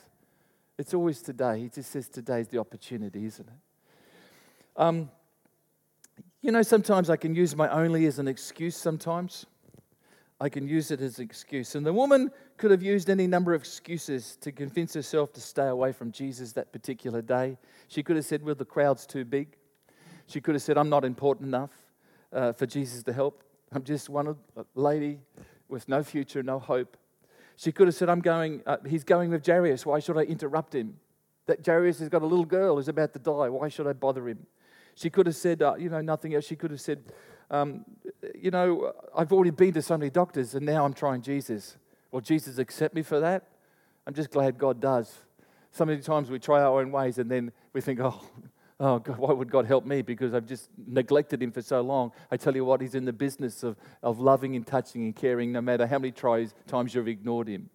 It's 0.76 0.94
always 0.94 1.22
today. 1.22 1.60
He 1.60 1.68
just 1.68 1.90
says 1.90 2.08
today's 2.08 2.46
the 2.46 2.58
opportunity, 2.58 3.24
isn't 3.26 3.48
it? 3.48 4.80
Um, 4.80 5.10
you 6.40 6.52
know, 6.52 6.62
sometimes 6.62 7.10
I 7.10 7.16
can 7.16 7.34
use 7.34 7.56
my 7.56 7.68
only 7.68 8.06
as 8.06 8.20
an 8.20 8.28
excuse 8.28 8.76
sometimes. 8.76 9.44
I 10.40 10.48
can 10.48 10.68
use 10.68 10.90
it 10.90 11.00
as 11.00 11.18
an 11.18 11.24
excuse. 11.24 11.74
And 11.74 11.84
the 11.84 11.92
woman 11.92 12.30
could 12.58 12.70
have 12.70 12.82
used 12.82 13.10
any 13.10 13.26
number 13.26 13.54
of 13.54 13.62
excuses 13.62 14.36
to 14.40 14.52
convince 14.52 14.94
herself 14.94 15.32
to 15.32 15.40
stay 15.40 15.66
away 15.66 15.92
from 15.92 16.12
Jesus 16.12 16.52
that 16.52 16.72
particular 16.72 17.22
day. 17.22 17.58
She 17.88 18.02
could 18.02 18.16
have 18.16 18.24
said, 18.24 18.44
Well, 18.44 18.54
the 18.54 18.64
crowd's 18.64 19.06
too 19.06 19.24
big. 19.24 19.56
She 20.26 20.40
could 20.40 20.54
have 20.54 20.62
said, 20.62 20.78
I'm 20.78 20.90
not 20.90 21.04
important 21.04 21.48
enough 21.48 21.72
uh, 22.32 22.52
for 22.52 22.66
Jesus 22.66 23.02
to 23.04 23.12
help. 23.12 23.42
I'm 23.72 23.82
just 23.82 24.08
one 24.08 24.36
lady 24.74 25.20
with 25.68 25.88
no 25.88 26.02
future, 26.02 26.42
no 26.42 26.58
hope. 26.58 26.96
She 27.56 27.72
could 27.72 27.88
have 27.88 27.94
said, 27.94 28.08
I'm 28.08 28.20
going, 28.20 28.62
uh, 28.66 28.76
he's 28.86 29.04
going 29.04 29.30
with 29.30 29.44
Jairus. 29.44 29.84
Why 29.84 29.98
should 29.98 30.16
I 30.16 30.22
interrupt 30.22 30.74
him? 30.74 30.96
That 31.46 31.66
Jairus 31.66 31.98
has 31.98 32.08
got 32.08 32.22
a 32.22 32.26
little 32.26 32.44
girl 32.44 32.76
who's 32.76 32.88
about 32.88 33.12
to 33.14 33.18
die. 33.18 33.48
Why 33.48 33.68
should 33.68 33.86
I 33.86 33.94
bother 33.94 34.28
him? 34.28 34.46
She 34.94 35.10
could 35.10 35.26
have 35.26 35.36
said, 35.36 35.62
uh, 35.62 35.74
you 35.78 35.88
know, 35.88 36.00
nothing 36.00 36.34
else. 36.34 36.44
She 36.44 36.56
could 36.56 36.70
have 36.70 36.80
said, 36.80 37.02
um, 37.50 37.84
you 38.34 38.50
know, 38.50 38.92
I've 39.16 39.32
already 39.32 39.50
been 39.50 39.72
to 39.74 39.82
so 39.82 39.96
many 39.96 40.10
doctors 40.10 40.54
and 40.54 40.66
now 40.66 40.84
I'm 40.84 40.94
trying 40.94 41.22
Jesus. 41.22 41.76
Will 42.10 42.20
Jesus 42.20 42.58
accept 42.58 42.94
me 42.94 43.02
for 43.02 43.20
that? 43.20 43.44
I'm 44.06 44.14
just 44.14 44.30
glad 44.30 44.58
God 44.58 44.80
does. 44.80 45.18
So 45.70 45.84
many 45.84 46.00
times 46.00 46.30
we 46.30 46.38
try 46.38 46.62
our 46.62 46.80
own 46.80 46.90
ways 46.90 47.18
and 47.18 47.30
then 47.30 47.52
we 47.72 47.80
think, 47.80 48.00
oh, 48.00 48.20
oh 48.80 48.98
God, 48.98 49.18
why 49.18 49.32
would 49.32 49.50
God 49.50 49.66
help 49.66 49.86
me? 49.86 50.02
Because 50.02 50.34
I've 50.34 50.46
just 50.46 50.70
neglected 50.86 51.42
him 51.42 51.52
for 51.52 51.62
so 51.62 51.80
long. 51.80 52.12
I 52.30 52.36
tell 52.36 52.54
you 52.54 52.64
what, 52.64 52.80
he's 52.80 52.94
in 52.94 53.04
the 53.04 53.12
business 53.12 53.62
of, 53.62 53.76
of 54.02 54.20
loving 54.20 54.56
and 54.56 54.66
touching 54.66 55.04
and 55.04 55.14
caring 55.14 55.52
no 55.52 55.60
matter 55.60 55.86
how 55.86 55.98
many 55.98 56.12
tries, 56.12 56.54
times 56.66 56.94
you've 56.94 57.08
ignored 57.08 57.48
him. 57.48 57.70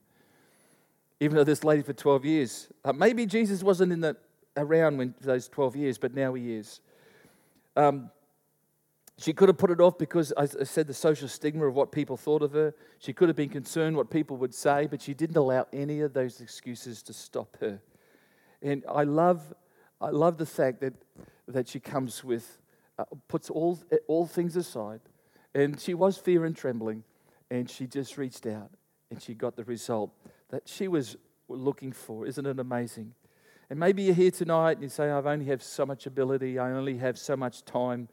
Even 1.20 1.38
though 1.38 1.44
this 1.44 1.64
lady 1.64 1.84
for 1.84 1.94
12 1.94 2.26
years, 2.26 2.68
uh, 2.84 2.94
maybe 2.94 3.26
Jesus 3.26 3.64
wasn't 3.64 3.92
in 3.92 4.02
the, 4.02 4.18
around 4.58 4.98
when 4.98 5.14
those 5.22 5.48
12 5.48 5.76
years, 5.76 5.98
but 5.98 6.14
now 6.14 6.34
he 6.34 6.56
is. 6.56 6.82
Um, 7.76 8.10
she 9.18 9.34
could 9.34 9.48
have 9.48 9.58
put 9.58 9.70
it 9.70 9.80
off 9.80 9.98
because 9.98 10.34
I 10.36 10.46
said 10.46 10.88
the 10.88 10.94
social 10.94 11.28
stigma 11.28 11.68
of 11.68 11.76
what 11.76 11.92
people 11.92 12.18
thought 12.18 12.42
of 12.42 12.54
her. 12.54 12.74
She 12.98 13.14
could 13.14 13.30
have 13.30 13.36
been 13.36 13.50
concerned 13.50 13.96
what 13.96 14.10
people 14.10 14.38
would 14.38 14.54
say, 14.54 14.88
but 14.88 15.02
she 15.02 15.14
didn't 15.14 15.38
allow 15.38 15.68
any 15.72 16.02
of 16.02 16.14
those 16.14 16.42
excuses 16.42 17.04
to 17.04 17.14
stop 17.14 17.58
her. 17.60 17.80
And 18.62 18.84
I 18.90 19.04
love, 19.04 19.54
I 20.02 20.10
love 20.10 20.38
the 20.38 20.46
fact 20.46 20.82
that, 20.82 20.94
that 21.48 21.68
she 21.68 21.80
comes 21.80 22.24
with 22.24 22.60
uh, 22.98 23.06
puts 23.28 23.50
all, 23.50 23.80
all 24.08 24.26
things 24.26 24.56
aside. 24.56 25.02
And 25.54 25.80
she 25.80 25.94
was 25.94 26.18
fear 26.18 26.46
and 26.46 26.56
trembling, 26.56 27.04
and 27.52 27.70
she 27.70 27.86
just 27.86 28.18
reached 28.18 28.48
out 28.48 28.72
and 29.12 29.22
she 29.22 29.36
got 29.36 29.56
the 29.56 29.64
result 29.64 30.12
that 30.50 30.68
she 30.68 30.88
was 30.88 31.16
looking 31.48 31.92
for. 31.92 32.26
Isn't 32.26 32.46
it 32.46 32.60
amazing? 32.60 33.14
And 33.70 33.80
maybe 33.80 34.04
you're 34.04 34.16
here 34.16 34.32
tonight 34.32 34.74
and 34.74 34.84
you 34.84 34.90
say, 34.90 35.12
I've 35.12 35.28
only 35.28 35.46
have 35.46 35.62
so 35.62 35.86
much 35.86 36.06
ability, 36.08 36.58
I 36.58 36.72
only 36.72 36.98
have 36.98 37.18
so 37.18 37.36
much 37.36 37.64
time, 37.64 38.10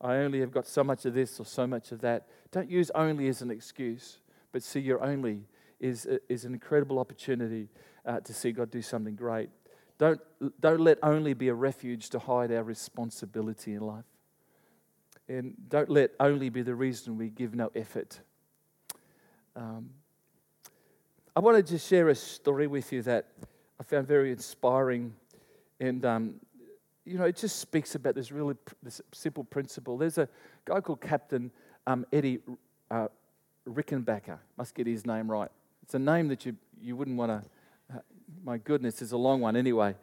I 0.00 0.16
only 0.16 0.40
have 0.40 0.50
got 0.50 0.66
so 0.66 0.84
much 0.84 1.04
of 1.04 1.14
this 1.14 1.40
or 1.40 1.46
so 1.46 1.66
much 1.66 1.92
of 1.92 2.00
that. 2.00 2.26
Don't 2.50 2.70
use 2.70 2.90
only 2.94 3.28
as 3.28 3.42
an 3.42 3.50
excuse, 3.50 4.18
but 4.52 4.62
see 4.62 4.80
your 4.80 5.02
only 5.02 5.42
is, 5.80 6.06
is 6.28 6.44
an 6.44 6.52
incredible 6.54 6.98
opportunity 6.98 7.68
uh, 8.04 8.20
to 8.20 8.34
see 8.34 8.52
God 8.52 8.70
do 8.70 8.82
something 8.82 9.14
great. 9.14 9.50
Don't, 9.98 10.20
don't 10.60 10.80
let 10.80 10.98
only 11.02 11.34
be 11.34 11.48
a 11.48 11.54
refuge 11.54 12.10
to 12.10 12.18
hide 12.18 12.52
our 12.52 12.62
responsibility 12.62 13.74
in 13.74 13.80
life. 13.80 14.04
And 15.28 15.54
don't 15.68 15.88
let 15.88 16.10
only 16.20 16.50
be 16.50 16.62
the 16.62 16.74
reason 16.74 17.16
we 17.16 17.30
give 17.30 17.54
no 17.54 17.70
effort. 17.74 18.20
Um, 19.56 19.90
I 21.34 21.40
want 21.40 21.56
to 21.56 21.62
just 21.62 21.88
share 21.88 22.08
a 22.08 22.14
story 22.14 22.66
with 22.66 22.92
you 22.92 23.02
that 23.02 23.28
I 23.80 23.84
found 23.84 24.06
very 24.06 24.30
inspiring. 24.32 25.14
And, 25.80 26.04
um, 26.04 26.34
you 27.04 27.18
know, 27.18 27.24
it 27.24 27.36
just 27.36 27.58
speaks 27.58 27.94
about 27.94 28.14
this 28.14 28.32
really 28.32 28.54
this 28.82 29.00
simple 29.12 29.44
principle. 29.44 29.98
There's 29.98 30.18
a 30.18 30.28
guy 30.64 30.80
called 30.80 31.00
Captain 31.00 31.50
um, 31.86 32.06
Eddie 32.12 32.40
uh, 32.90 33.08
Rickenbacker. 33.68 34.38
Must 34.56 34.74
get 34.74 34.86
his 34.86 35.06
name 35.06 35.30
right. 35.30 35.50
It's 35.82 35.94
a 35.94 35.98
name 35.98 36.28
that 36.28 36.46
you, 36.46 36.56
you 36.80 36.96
wouldn't 36.96 37.16
want 37.16 37.30
to, 37.30 37.94
uh, 37.94 38.00
my 38.42 38.56
goodness, 38.56 39.02
it's 39.02 39.12
a 39.12 39.16
long 39.16 39.40
one 39.40 39.54
anyway. 39.54 39.94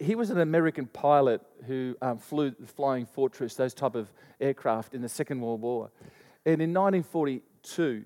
He 0.00 0.14
was 0.14 0.30
an 0.30 0.40
American 0.40 0.86
pilot 0.86 1.42
who 1.66 1.94
um, 2.00 2.16
flew 2.16 2.52
the 2.58 2.66
Flying 2.66 3.04
Fortress, 3.04 3.54
those 3.54 3.74
type 3.74 3.94
of 3.94 4.10
aircraft 4.40 4.94
in 4.94 5.02
the 5.02 5.08
Second 5.10 5.42
World 5.42 5.60
War. 5.60 5.90
And 6.46 6.62
in 6.62 6.72
1942, 6.72 8.04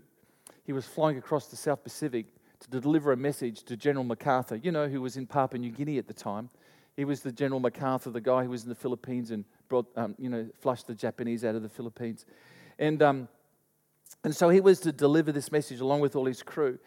he 0.64 0.72
was 0.72 0.84
flying 0.84 1.18
across 1.18 1.46
the 1.46 1.56
South 1.56 1.84
Pacific 1.84 2.26
to 2.58 2.80
deliver 2.80 3.12
a 3.12 3.16
message 3.16 3.62
to 3.64 3.76
General 3.76 4.04
MacArthur, 4.04 4.56
you 4.56 4.72
know, 4.72 4.88
who 4.88 5.00
was 5.00 5.16
in 5.16 5.26
Papua 5.26 5.60
New 5.60 5.70
Guinea 5.70 5.98
at 5.98 6.08
the 6.08 6.14
time. 6.14 6.50
He 6.96 7.04
was 7.04 7.20
the 7.22 7.32
General 7.32 7.60
MacArthur, 7.60 8.10
the 8.10 8.20
guy 8.20 8.44
who 8.44 8.50
was 8.50 8.64
in 8.64 8.68
the 8.68 8.74
Philippines 8.74 9.30
and 9.30 9.44
brought, 9.68 9.86
um, 9.96 10.14
you 10.18 10.28
know, 10.28 10.48
flushed 10.60 10.86
the 10.86 10.94
Japanese 10.94 11.44
out 11.44 11.54
of 11.54 11.62
the 11.62 11.68
Philippines. 11.68 12.26
And, 12.78 13.02
um, 13.02 13.28
and 14.24 14.34
so 14.34 14.50
he 14.50 14.60
was 14.60 14.80
to 14.80 14.92
deliver 14.92 15.32
this 15.32 15.50
message 15.50 15.80
along 15.80 16.00
with 16.00 16.16
all 16.16 16.26
his 16.26 16.42
crew. 16.42 16.78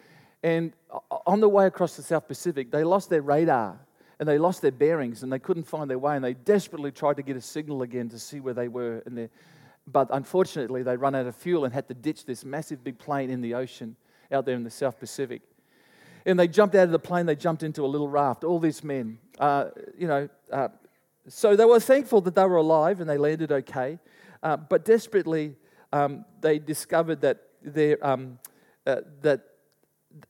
And 0.42 0.72
on 1.26 1.40
the 1.40 1.48
way 1.48 1.66
across 1.66 1.96
the 1.96 2.02
South 2.02 2.28
Pacific, 2.28 2.70
they 2.70 2.84
lost 2.84 3.10
their 3.10 3.22
radar 3.22 3.80
and 4.20 4.28
they 4.28 4.38
lost 4.38 4.62
their 4.62 4.72
bearings 4.72 5.22
and 5.22 5.32
they 5.32 5.38
couldn't 5.38 5.64
find 5.64 5.90
their 5.90 5.98
way 5.98 6.14
and 6.14 6.24
they 6.24 6.34
desperately 6.34 6.92
tried 6.92 7.16
to 7.16 7.22
get 7.22 7.36
a 7.36 7.40
signal 7.40 7.82
again 7.82 8.08
to 8.10 8.18
see 8.18 8.38
where 8.40 8.54
they 8.54 8.68
were 8.68 9.02
in 9.06 9.14
there. 9.14 9.30
But 9.86 10.08
unfortunately, 10.10 10.82
they 10.82 10.96
ran 10.96 11.14
out 11.14 11.26
of 11.26 11.34
fuel 11.34 11.64
and 11.64 11.74
had 11.74 11.88
to 11.88 11.94
ditch 11.94 12.24
this 12.26 12.44
massive 12.44 12.82
big 12.82 12.98
plane 12.98 13.30
in 13.30 13.40
the 13.40 13.54
ocean 13.54 13.96
out 14.32 14.44
there 14.44 14.54
in 14.54 14.64
the 14.64 14.70
South 14.70 14.98
Pacific. 14.98 15.42
And 16.26 16.38
they 16.38 16.48
jumped 16.48 16.74
out 16.74 16.84
of 16.84 16.90
the 16.90 16.98
plane, 16.98 17.24
they 17.24 17.36
jumped 17.36 17.62
into 17.62 17.84
a 17.84 17.86
little 17.86 18.08
raft, 18.08 18.44
all 18.44 18.58
these 18.58 18.84
men. 18.84 19.18
Uh, 19.38 19.66
you 19.96 20.08
know, 20.08 20.28
uh, 20.52 20.68
so 21.28 21.56
they 21.56 21.64
were 21.64 21.80
thankful 21.80 22.20
that 22.22 22.34
they 22.34 22.44
were 22.44 22.56
alive 22.56 23.00
and 23.00 23.08
they 23.08 23.16
landed 23.16 23.52
okay. 23.52 23.98
Uh, 24.42 24.56
but 24.56 24.84
desperately, 24.84 25.54
um, 25.92 26.24
they 26.40 26.58
discovered 26.58 27.20
that, 27.22 27.38
um, 28.02 28.38
uh, 28.86 28.96
that 29.22 29.40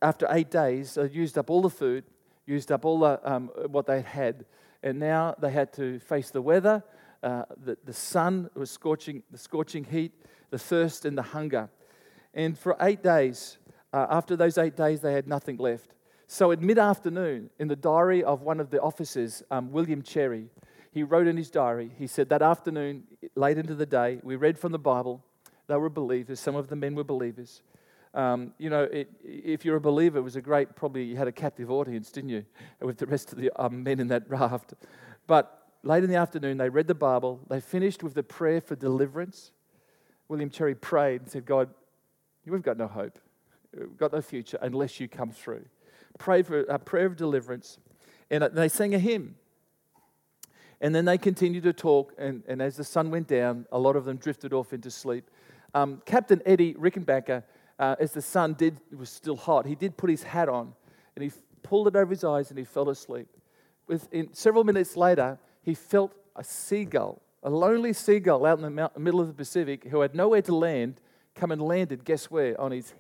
after 0.03 0.29
eight 0.31 0.51
days, 0.51 0.95
they 0.95 1.09
used 1.09 1.39
up 1.39 1.51
all 1.51 1.63
the 1.63 1.71
food, 1.71 2.05
used 2.47 2.71
up 2.71 2.85
all 2.85 3.01
the, 3.01 3.19
um, 3.25 3.51
what 3.71 3.87
they 3.87 4.03
had, 4.03 4.45
and 4.83 4.99
now 4.99 5.35
they 5.41 5.51
had 5.51 5.73
to 5.73 5.99
face 5.99 6.31
the 6.31 6.43
weather, 6.43 6.83
uh, 7.23 7.45
the, 7.65 7.77
the 7.85 7.93
sun 7.93 8.51
was 8.55 8.71
scorching, 8.71 9.23
the 9.31 9.39
scorching 9.39 9.85
heat, 9.85 10.13
the 10.51 10.59
thirst, 10.59 11.05
and 11.05 11.17
the 11.17 11.23
hunger. 11.23 11.69
And 12.35 12.57
for 12.57 12.77
eight 12.81 13.03
days, 13.03 13.59
uh, 13.97 14.07
after 14.11 14.37
those 14.37 14.59
eight 14.59 14.77
days, 14.77 15.01
they 15.01 15.15
had 15.15 15.27
nothing 15.27 15.57
left. 15.57 15.95
So 16.27 16.53
at 16.53 16.61
mid 16.61 16.79
afternoon, 16.79 17.49
in 17.59 17.69
the 17.69 17.77
diary 17.77 18.23
of 18.23 18.43
one 18.43 18.61
of 18.61 18.69
the 18.69 18.79
officers, 18.79 19.43
um, 19.51 19.73
William 19.73 20.03
Cherry, 20.03 20.51
he 20.93 21.03
wrote 21.03 21.27
in 21.27 21.39
his 21.39 21.51
diary, 21.51 21.93
he 21.99 22.07
said, 22.07 22.29
That 22.29 22.43
afternoon, 22.43 23.05
late 23.37 23.57
into 23.57 23.75
the 23.75 23.87
day, 23.87 24.21
we 24.23 24.37
read 24.37 24.59
from 24.59 24.73
the 24.73 24.79
Bible. 24.79 25.25
They 25.67 25.77
were 25.77 25.89
believers. 25.89 26.41
Some 26.41 26.57
of 26.57 26.69
the 26.69 26.77
men 26.77 26.95
were 26.95 27.05
believers. 27.05 27.63
Um, 28.13 28.53
you 28.59 28.69
know, 28.69 28.83
it, 28.83 29.09
if 29.25 29.65
you're 29.65 29.77
a 29.77 29.81
believer, 29.81 30.19
it 30.19 30.23
was 30.23 30.37
a 30.37 30.43
great, 30.43 30.77
probably 30.77 31.05
you 31.05 31.17
had 31.17 31.29
a 31.29 31.33
captive 31.33 31.71
audience, 31.71 32.11
didn't 32.11 32.31
you, 32.31 32.45
with 32.83 32.99
the 32.99 33.07
rest 33.07 33.33
of 33.33 33.39
the 33.39 33.51
um, 33.57 33.83
men 33.83 33.99
in 33.99 34.09
that 34.09 34.29
raft. 34.29 34.75
But 35.27 35.71
late 35.83 36.05
in 36.05 36.11
the 36.11 36.17
afternoon, 36.17 36.59
they 36.59 36.69
read 36.69 36.87
the 36.87 36.95
Bible. 36.95 37.41
They 37.49 37.61
finished 37.61 38.03
with 38.03 38.13
the 38.13 38.23
prayer 38.23 38.61
for 38.61 38.77
deliverance. 38.77 39.53
William 40.29 40.51
Cherry 40.51 40.75
prayed 40.75 41.23
and 41.23 41.31
said, 41.31 41.47
God, 41.47 41.71
we've 42.45 42.61
got 42.61 42.77
no 42.77 42.89
hope. 42.89 43.19
Got 43.97 44.13
no 44.13 44.21
future 44.21 44.59
unless 44.61 45.01
you 45.01 45.09
come 45.09 45.31
through. 45.31 45.65
Pray 46.19 46.43
for 46.43 46.61
a 46.63 46.79
prayer 46.79 47.07
of 47.07 47.17
deliverance. 47.17 47.79
And 48.31 48.43
they 48.53 48.69
sang 48.69 48.95
a 48.95 48.99
hymn. 48.99 49.37
And 50.81 50.95
then 50.95 51.05
they 51.05 51.19
continued 51.19 51.65
to 51.65 51.73
talk. 51.73 52.13
And, 52.19 52.43
and 52.49 52.61
as 52.61 52.77
the 52.77 52.85
sun 52.85 53.11
went 53.11 53.29
down, 53.29 53.67
a 53.73 53.79
lot 53.79 53.97
of 53.97 54.05
them 54.05 54.17
drifted 54.17 54.53
off 54.53 54.73
into 54.73 54.91
sleep. 54.91 55.31
Um, 55.75 56.03
Captain 56.07 56.41
Eddie 56.47 56.75
Rickenbacker 56.75 57.43
uh, 57.79 57.97
as 57.99 58.13
the 58.13 58.23
sun 58.23 58.55
did 58.55 58.81
was 58.97 59.11
still 59.11 59.37
hot, 59.37 59.67
he 59.67 59.75
did 59.75 59.97
put 59.97 60.11
his 60.11 60.23
hat 60.23 60.49
on 60.49 60.73
and 61.15 61.23
he 61.23 61.31
pulled 61.63 61.89
it 61.89 61.97
over 61.97 62.11
his 62.11 62.25
eyes 62.25 62.51
and 62.51 62.59
he 62.59 62.65
fell 62.65 62.89
asleep. 62.89 63.29
Within 63.87 64.33
several 64.33 64.65
minutes 64.65 64.97
later, 64.97 65.39
he 65.63 65.75
felt 65.75 66.13
a 66.35 66.43
seagull, 66.43 67.21
a 67.43 67.51
lonely 67.51 67.93
seagull 67.93 68.47
out 68.47 68.59
in 68.59 68.65
the 68.65 68.91
middle 68.99 69.21
of 69.21 69.29
the 69.29 69.35
Pacific 69.35 69.85
who 69.85 70.01
had 70.01 70.15
nowhere 70.15 70.43
to 70.43 70.55
land, 70.55 71.01
come 71.35 71.51
and 71.51 71.61
landed, 71.61 72.05
guess 72.05 72.31
where? 72.31 72.59
On 72.61 72.73
his 72.73 72.95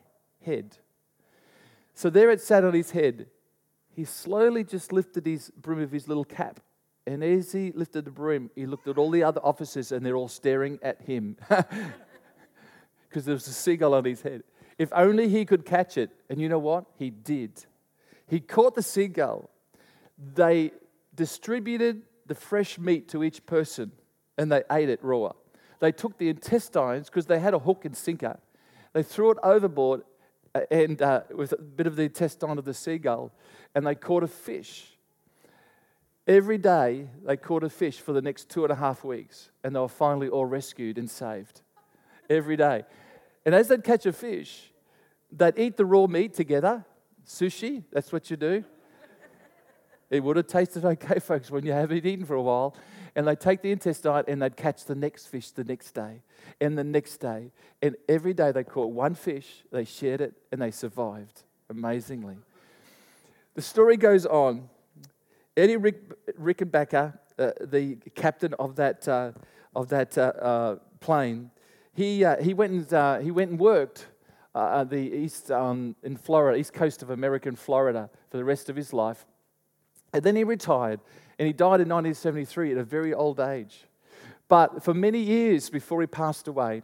head. 0.46 0.78
So 1.94 2.10
there 2.10 2.30
it 2.30 2.40
sat 2.40 2.64
on 2.64 2.74
his 2.74 2.90
head. 2.90 3.26
He 3.94 4.04
slowly 4.04 4.64
just 4.64 4.92
lifted 4.92 5.26
his 5.26 5.50
brim 5.50 5.80
of 5.80 5.90
his 5.90 6.08
little 6.08 6.24
cap. 6.24 6.60
And 7.06 7.22
as 7.22 7.52
he 7.52 7.72
lifted 7.72 8.04
the 8.04 8.10
brim, 8.10 8.50
he 8.54 8.66
looked 8.66 8.88
at 8.88 8.98
all 8.98 9.10
the 9.10 9.22
other 9.22 9.40
officers 9.42 9.92
and 9.92 10.04
they're 10.04 10.16
all 10.16 10.28
staring 10.28 10.78
at 10.82 11.00
him 11.02 11.36
because 13.08 13.24
there 13.24 13.34
was 13.34 13.46
a 13.46 13.52
seagull 13.52 13.94
on 13.94 14.04
his 14.04 14.22
head. 14.22 14.42
If 14.78 14.92
only 14.92 15.28
he 15.28 15.44
could 15.44 15.64
catch 15.64 15.96
it. 15.96 16.10
And 16.28 16.40
you 16.40 16.48
know 16.48 16.58
what? 16.58 16.84
He 16.98 17.10
did. 17.10 17.64
He 18.26 18.40
caught 18.40 18.74
the 18.74 18.82
seagull. 18.82 19.50
They 20.34 20.72
distributed 21.14 22.02
the 22.26 22.34
fresh 22.34 22.78
meat 22.78 23.08
to 23.10 23.22
each 23.22 23.46
person 23.46 23.92
and 24.36 24.50
they 24.50 24.62
ate 24.70 24.88
it 24.88 25.02
raw. 25.02 25.32
They 25.80 25.92
took 25.92 26.18
the 26.18 26.28
intestines 26.28 27.08
because 27.08 27.26
they 27.26 27.38
had 27.38 27.54
a 27.54 27.58
hook 27.58 27.84
and 27.84 27.96
sinker. 27.96 28.38
They 28.92 29.02
threw 29.02 29.30
it 29.30 29.38
overboard 29.42 30.02
and 30.70 31.00
uh, 31.02 31.22
with 31.34 31.52
a 31.52 31.62
bit 31.62 31.86
of 31.86 31.96
the 31.96 32.04
intestine 32.04 32.58
of 32.58 32.64
the 32.64 32.74
seagull 32.74 33.32
and 33.74 33.86
they 33.86 33.94
caught 33.94 34.22
a 34.22 34.28
fish. 34.28 34.86
Every 36.26 36.58
day 36.58 37.08
they 37.24 37.36
caught 37.36 37.62
a 37.62 37.70
fish 37.70 38.00
for 38.00 38.12
the 38.12 38.22
next 38.22 38.48
two 38.48 38.64
and 38.64 38.72
a 38.72 38.76
half 38.76 39.04
weeks 39.04 39.50
and 39.62 39.74
they 39.74 39.80
were 39.80 39.88
finally 39.88 40.28
all 40.28 40.46
rescued 40.46 40.98
and 40.98 41.10
saved. 41.10 41.62
Every 42.28 42.56
day. 42.56 42.84
And 43.44 43.54
as 43.54 43.68
they'd 43.68 43.84
catch 43.84 44.06
a 44.06 44.12
fish, 44.12 44.72
they'd 45.30 45.58
eat 45.58 45.76
the 45.76 45.84
raw 45.84 46.06
meat 46.06 46.34
together. 46.34 46.84
Sushi, 47.24 47.84
that's 47.92 48.12
what 48.12 48.30
you 48.30 48.36
do. 48.36 48.64
It 50.10 50.22
would 50.22 50.36
have 50.36 50.46
tasted 50.46 50.84
okay, 50.84 51.18
folks, 51.18 51.50
when 51.50 51.64
you 51.64 51.72
have 51.72 51.90
it 51.90 52.06
eaten 52.06 52.24
for 52.24 52.34
a 52.34 52.42
while. 52.42 52.76
And 53.16 53.26
they'd 53.26 53.40
take 53.40 53.62
the 53.62 53.72
intestine 53.72 54.24
and 54.28 54.42
they'd 54.42 54.56
catch 54.56 54.84
the 54.84 54.94
next 54.94 55.26
fish 55.26 55.50
the 55.50 55.64
next 55.64 55.92
day 55.92 56.22
and 56.60 56.76
the 56.76 56.84
next 56.84 57.16
day. 57.16 57.50
And 57.82 57.96
every 58.08 58.34
day 58.34 58.52
they 58.52 58.62
caught 58.62 58.92
one 58.92 59.14
fish, 59.14 59.64
they 59.72 59.84
shared 59.84 60.20
it, 60.20 60.34
and 60.52 60.60
they 60.60 60.70
survived 60.70 61.42
amazingly. 61.70 62.36
The 63.54 63.62
story 63.62 63.96
goes 63.96 64.26
on. 64.26 64.68
Eddie 65.56 65.78
Rick, 65.78 66.36
Rickenbacker, 66.38 67.18
uh, 67.38 67.50
the 67.62 67.96
captain 68.14 68.54
of 68.58 68.76
that, 68.76 69.08
uh, 69.08 69.32
of 69.74 69.88
that 69.88 70.16
uh, 70.18 70.20
uh 70.20 70.76
plane, 71.00 71.50
he, 71.94 72.22
uh, 72.24 72.42
he, 72.42 72.52
went 72.52 72.72
and, 72.72 72.92
uh, 72.92 73.18
he 73.18 73.30
went 73.30 73.50
and 73.50 73.58
worked 73.58 74.06
uh, 74.54 74.84
the 74.84 74.96
east 74.96 75.50
um, 75.50 75.96
in 76.02 76.16
Florida, 76.16 76.58
east 76.58 76.74
coast 76.74 77.02
of 77.02 77.10
American 77.10 77.56
Florida 77.56 78.10
for 78.30 78.36
the 78.36 78.44
rest 78.44 78.68
of 78.68 78.76
his 78.76 78.92
life. 78.92 79.24
And 80.12 80.22
then 80.22 80.36
he 80.36 80.44
retired 80.44 81.00
and 81.38 81.46
he 81.46 81.52
died 81.52 81.80
in 81.80 81.88
1973 81.88 82.72
at 82.72 82.78
a 82.78 82.84
very 82.84 83.12
old 83.12 83.40
age. 83.40 83.84
But 84.48 84.82
for 84.82 84.94
many 84.94 85.18
years 85.18 85.70
before 85.70 86.00
he 86.00 86.06
passed 86.06 86.48
away, 86.48 86.82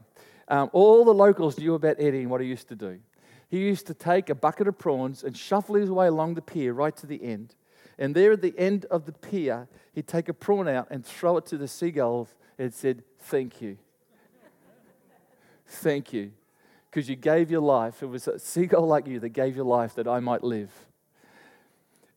um, 0.49 0.69
all 0.73 1.05
the 1.05 1.15
locals 1.15 1.59
knew 1.59 1.75
about 1.75 1.97
Eddie 1.99 2.23
and 2.23 2.31
what 2.31 2.41
he 2.41 2.47
used 2.47 2.69
to 2.69 2.77
do. 2.77 2.99
He 3.49 3.59
used 3.59 3.87
to 3.87 3.95
take 3.95 4.31
a 4.31 4.35
bucket 4.35 4.67
of 4.67 4.79
prawns 4.79 5.23
and 5.23 5.37
shuffle 5.37 5.77
his 5.77 5.91
way 5.91 6.07
along 6.07 6.35
the 6.35 6.43
pier 6.43 6.73
right 6.73 6.97
to 6.97 7.07
the 7.07 7.23
end. 7.23 7.55
And 7.99 8.15
there 8.15 8.33
at 8.33 8.43
the 8.43 8.55
end 8.59 8.87
of 8.87 9.05
the 9.05 9.13
pier, 9.13 9.69
he'd 9.93 10.09
take 10.09 10.29
a 10.29 10.35
prawn 10.35 10.69
out 10.69 10.89
and 10.91 11.05
throw 11.05 11.37
it 11.37 11.47
to 11.47 11.59
the 11.59 11.69
seagulls 11.69 12.35
and 12.59 12.73
said, 12.73 13.03
Thank 13.19 13.61
you. 13.61 13.79
Thank 15.67 16.13
you. 16.13 16.33
Because 16.91 17.09
you 17.09 17.17
gave 17.17 17.51
your 17.51 17.61
life. 17.61 18.03
It 18.03 18.07
was 18.07 18.29
a 18.29 18.39
seagull 18.39 18.87
like 18.87 19.07
you 19.07 19.21
that 19.21 19.31
gave 19.31 19.57
your 19.57 19.65
life 19.65 19.95
that 19.95 20.07
I 20.07 20.21
might 20.21 20.45
live. 20.45 20.71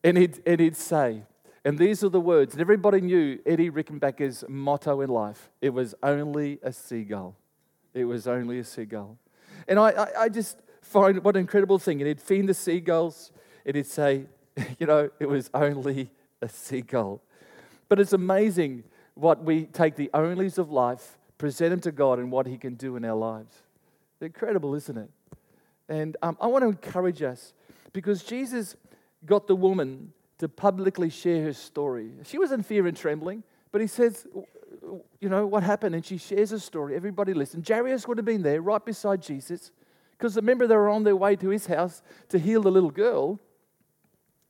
And 0.03 0.17
he'd, 0.17 0.41
and 0.45 0.59
he'd 0.59 0.75
say, 0.75 1.23
And 1.65 1.79
these 1.79 2.03
are 2.03 2.09
the 2.09 2.21
words. 2.21 2.53
And 2.53 2.61
everybody 2.61 3.01
knew 3.01 3.39
Eddie 3.43 3.71
Rickenbacker's 3.71 4.45
motto 4.47 5.01
in 5.01 5.09
life 5.09 5.49
it 5.61 5.71
was 5.71 5.95
only 6.03 6.59
a 6.61 6.71
seagull. 6.71 7.35
It 7.95 8.05
was 8.05 8.27
only 8.27 8.59
a 8.59 8.63
seagull. 8.63 9.17
And 9.67 9.79
I, 9.79 9.89
I, 9.89 10.21
I 10.21 10.29
just 10.29 10.59
find 10.83 11.23
what 11.23 11.35
an 11.35 11.41
incredible 11.41 11.79
thing. 11.79 12.01
And 12.01 12.07
he'd 12.07 12.21
feed 12.21 12.45
the 12.45 12.53
seagulls, 12.53 13.31
and 13.65 13.75
he'd 13.75 13.87
say, 13.87 14.27
you 14.79 14.85
know, 14.85 15.09
it 15.19 15.27
was 15.27 15.49
only 15.55 16.11
a 16.41 16.47
seagull. 16.47 17.21
But 17.89 17.99
it's 17.99 18.13
amazing 18.13 18.83
what 19.15 19.43
we 19.43 19.65
take 19.65 19.95
the 19.95 20.11
onlys 20.13 20.57
of 20.57 20.69
life, 20.69 21.17
present 21.37 21.71
them 21.71 21.79
to 21.81 21.91
God, 21.91 22.19
and 22.19 22.31
what 22.31 22.45
He 22.45 22.57
can 22.57 22.75
do 22.75 22.95
in 22.95 23.05
our 23.05 23.15
lives. 23.15 23.53
Incredible, 24.21 24.75
isn't 24.75 24.97
it? 24.97 25.09
And 25.89 26.17
um, 26.21 26.37
I 26.39 26.47
want 26.47 26.63
to 26.63 26.67
encourage 26.67 27.21
us 27.21 27.53
because 27.93 28.23
Jesus 28.23 28.75
got 29.25 29.47
the 29.47 29.55
woman 29.55 30.13
to 30.39 30.49
publicly 30.49 31.09
share 31.09 31.43
her 31.43 31.53
story. 31.53 32.11
She 32.23 32.37
was 32.37 32.51
in 32.51 32.63
fear 32.63 32.87
and 32.87 32.95
trembling, 32.95 33.43
but 33.71 33.81
He 33.81 33.87
says, 33.87 34.27
you 35.19 35.29
know, 35.29 35.47
what 35.47 35.63
happened? 35.63 35.95
And 35.95 36.05
she 36.05 36.17
shares 36.17 36.51
her 36.51 36.59
story. 36.59 36.95
Everybody 36.95 37.33
listened. 37.33 37.67
Jairus 37.67 38.07
would 38.07 38.17
have 38.17 38.25
been 38.25 38.43
there 38.43 38.61
right 38.61 38.83
beside 38.83 39.21
Jesus 39.21 39.71
because 40.17 40.35
remember, 40.35 40.67
they 40.67 40.75
were 40.75 40.89
on 40.89 41.03
their 41.03 41.15
way 41.15 41.35
to 41.35 41.49
his 41.49 41.65
house 41.65 42.01
to 42.29 42.39
heal 42.39 42.61
the 42.61 42.71
little 42.71 42.91
girl. 42.91 43.39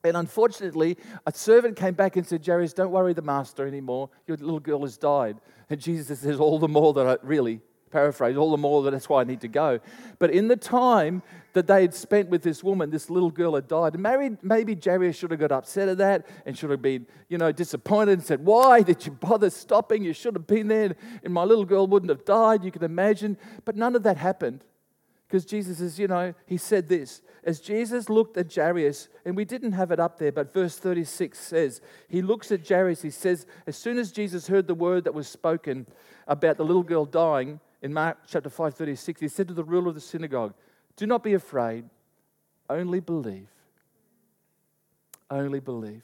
And 0.03 0.15
unfortunately, 0.15 0.97
a 1.25 1.33
servant 1.33 1.75
came 1.75 1.95
back 1.95 2.15
and 2.15 2.25
said, 2.25 2.45
Jairus, 2.45 2.73
don't 2.73 2.91
worry 2.91 3.13
the 3.13 3.23
master 3.23 3.65
anymore. 3.65 4.09
Your 4.27 4.37
little 4.37 4.59
girl 4.59 4.81
has 4.81 4.97
died. 4.97 5.37
And 5.69 5.79
Jesus 5.79 6.19
says, 6.19 6.39
All 6.39 6.59
the 6.59 6.67
more 6.67 6.93
that 6.93 7.07
I 7.07 7.17
really, 7.23 7.61
paraphrase, 7.95 8.35
all 8.35 8.51
the 8.51 8.57
more 8.57 8.83
that 8.83 8.91
that's 8.91 9.07
why 9.07 9.21
I 9.21 9.23
need 9.23 9.39
to 9.39 9.47
go. 9.47 9.79
But 10.19 10.31
in 10.31 10.49
the 10.49 10.57
time 10.57 11.23
that 11.53 11.65
they 11.65 11.81
had 11.81 11.93
spent 11.93 12.29
with 12.29 12.43
this 12.43 12.61
woman, 12.61 12.89
this 12.89 13.09
little 13.09 13.31
girl 13.31 13.55
had 13.55 13.69
died. 13.69 13.97
Maybe, 13.97 14.35
maybe 14.41 14.75
Jairus 14.75 15.15
should 15.15 15.31
have 15.31 15.39
got 15.39 15.53
upset 15.53 15.87
at 15.87 15.97
that 15.99 16.27
and 16.45 16.57
should 16.57 16.71
have 16.71 16.81
been, 16.81 17.07
you 17.29 17.37
know, 17.37 17.53
disappointed 17.53 18.11
and 18.11 18.23
said, 18.23 18.43
Why 18.43 18.81
did 18.81 19.05
you 19.05 19.13
bother 19.13 19.49
stopping? 19.49 20.03
You 20.03 20.11
should 20.11 20.35
have 20.35 20.45
been 20.45 20.67
there 20.67 20.93
and 21.23 21.33
my 21.33 21.45
little 21.45 21.63
girl 21.63 21.87
wouldn't 21.87 22.09
have 22.09 22.25
died. 22.25 22.65
You 22.65 22.71
can 22.71 22.83
imagine. 22.83 23.37
But 23.63 23.77
none 23.77 23.95
of 23.95 24.03
that 24.03 24.17
happened. 24.17 24.65
Because 25.27 25.45
Jesus 25.45 25.79
is, 25.79 25.97
you 25.97 26.07
know, 26.07 26.33
he 26.45 26.57
said 26.57 26.89
this. 26.89 27.21
As 27.45 27.59
Jesus 27.59 28.09
looked 28.09 28.37
at 28.37 28.53
Jairus, 28.53 29.07
and 29.23 29.35
we 29.35 29.45
didn't 29.45 29.71
have 29.71 29.91
it 29.91 29.99
up 29.99 30.19
there, 30.19 30.31
but 30.31 30.53
verse 30.53 30.77
36 30.77 31.39
says, 31.39 31.81
he 32.07 32.21
looks 32.21 32.51
at 32.51 32.67
Jairus, 32.67 33.01
he 33.01 33.09
says, 33.09 33.45
as 33.65 33.77
soon 33.77 33.97
as 33.97 34.11
Jesus 34.11 34.47
heard 34.47 34.67
the 34.67 34.75
word 34.75 35.05
that 35.05 35.13
was 35.13 35.27
spoken 35.27 35.87
about 36.27 36.57
the 36.57 36.65
little 36.65 36.83
girl 36.83 37.05
dying, 37.05 37.59
in 37.85 37.93
Mark 37.93 38.17
chapter 38.25 38.49
5, 38.49 38.73
36, 38.73 39.21
he 39.21 39.27
said 39.27 39.47
to 39.47 39.53
the 39.53 39.63
ruler 39.63 39.89
of 39.89 39.93
the 39.93 40.01
synagogue, 40.01 40.55
Do 40.95 41.05
not 41.05 41.21
be 41.21 41.35
afraid, 41.35 41.85
only 42.67 42.99
believe. 42.99 43.47
Only 45.29 45.59
believe. 45.59 46.01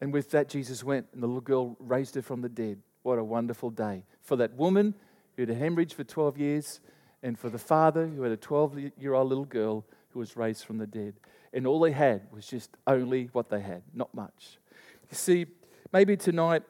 And 0.00 0.10
with 0.10 0.30
that, 0.30 0.48
Jesus 0.48 0.82
went, 0.82 1.06
and 1.12 1.22
the 1.22 1.26
little 1.26 1.42
girl 1.42 1.76
raised 1.78 2.14
her 2.14 2.22
from 2.22 2.40
the 2.40 2.48
dead. 2.48 2.78
What 3.02 3.18
a 3.18 3.24
wonderful 3.24 3.68
day. 3.68 4.04
For 4.22 4.36
that 4.36 4.54
woman 4.54 4.94
who 5.36 5.42
had 5.42 5.50
a 5.50 5.54
hemorrhage 5.54 5.92
for 5.92 6.04
12 6.04 6.38
years, 6.38 6.80
and 7.22 7.38
for 7.38 7.50
the 7.50 7.58
father 7.58 8.06
who 8.06 8.22
had 8.22 8.32
a 8.32 8.36
12 8.38 8.78
year 8.98 9.12
old 9.12 9.28
little 9.28 9.44
girl 9.44 9.84
who 10.12 10.18
was 10.18 10.34
raised 10.34 10.64
from 10.64 10.78
the 10.78 10.86
dead. 10.86 11.12
And 11.52 11.66
all 11.66 11.78
they 11.78 11.92
had 11.92 12.22
was 12.32 12.46
just 12.46 12.70
only 12.86 13.28
what 13.32 13.50
they 13.50 13.60
had, 13.60 13.82
not 13.92 14.14
much. 14.14 14.56
You 15.10 15.14
see, 15.14 15.44
maybe 15.92 16.16
tonight, 16.16 16.62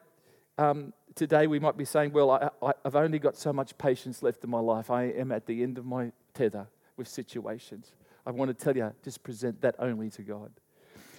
um, 0.57 0.91
today, 1.15 1.47
we 1.47 1.59
might 1.59 1.77
be 1.77 1.85
saying, 1.85 2.11
Well, 2.11 2.31
I, 2.31 2.73
I've 2.85 2.95
only 2.95 3.19
got 3.19 3.37
so 3.37 3.53
much 3.53 3.77
patience 3.77 4.23
left 4.23 4.43
in 4.43 4.49
my 4.49 4.59
life. 4.59 4.89
I 4.89 5.03
am 5.05 5.31
at 5.31 5.45
the 5.45 5.63
end 5.63 5.77
of 5.77 5.85
my 5.85 6.11
tether 6.33 6.67
with 6.97 7.07
situations. 7.07 7.91
I 8.25 8.31
want 8.31 8.49
to 8.49 8.63
tell 8.63 8.75
you, 8.75 8.93
just 9.03 9.23
present 9.23 9.61
that 9.61 9.75
only 9.79 10.09
to 10.11 10.21
God. 10.21 10.51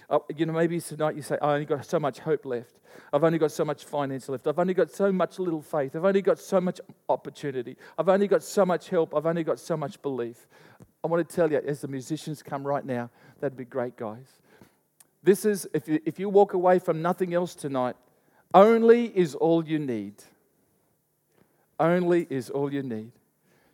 Uh, 0.09 0.19
you 0.35 0.45
know, 0.45 0.53
maybe 0.53 0.79
tonight 0.79 1.15
you 1.15 1.21
say, 1.21 1.37
I 1.41 1.53
only 1.53 1.65
got 1.65 1.85
so 1.85 1.99
much 1.99 2.19
hope 2.19 2.45
left. 2.45 2.79
I've 3.13 3.23
only 3.23 3.37
got 3.37 3.51
so 3.51 3.63
much 3.63 3.85
finance 3.85 4.27
left. 4.27 4.45
I've 4.45 4.59
only 4.59 4.73
got 4.73 4.91
so 4.91 5.11
much 5.11 5.39
little 5.39 5.61
faith. 5.61 5.95
I've 5.95 6.05
only 6.05 6.21
got 6.21 6.37
so 6.39 6.59
much 6.59 6.81
opportunity. 7.07 7.77
I've 7.97 8.09
only 8.09 8.27
got 8.27 8.43
so 8.43 8.65
much 8.65 8.89
help. 8.89 9.15
I've 9.15 9.25
only 9.25 9.43
got 9.43 9.59
so 9.59 9.77
much 9.77 10.01
belief. 10.01 10.47
I 11.03 11.07
want 11.07 11.27
to 11.27 11.35
tell 11.35 11.49
you, 11.49 11.61
as 11.65 11.81
the 11.81 11.87
musicians 11.87 12.43
come 12.43 12.67
right 12.67 12.85
now, 12.85 13.09
that'd 13.39 13.57
be 13.57 13.65
great, 13.65 13.95
guys. 13.95 14.27
This 15.23 15.45
is, 15.45 15.67
if 15.73 15.87
you, 15.87 15.99
if 16.05 16.19
you 16.19 16.29
walk 16.29 16.53
away 16.53 16.79
from 16.79 17.01
nothing 17.01 17.33
else 17.33 17.55
tonight, 17.55 17.95
only 18.53 19.05
is 19.05 19.35
all 19.35 19.65
you 19.65 19.79
need. 19.79 20.15
Only 21.79 22.27
is 22.29 22.49
all 22.49 22.71
you 22.71 22.83
need. 22.83 23.11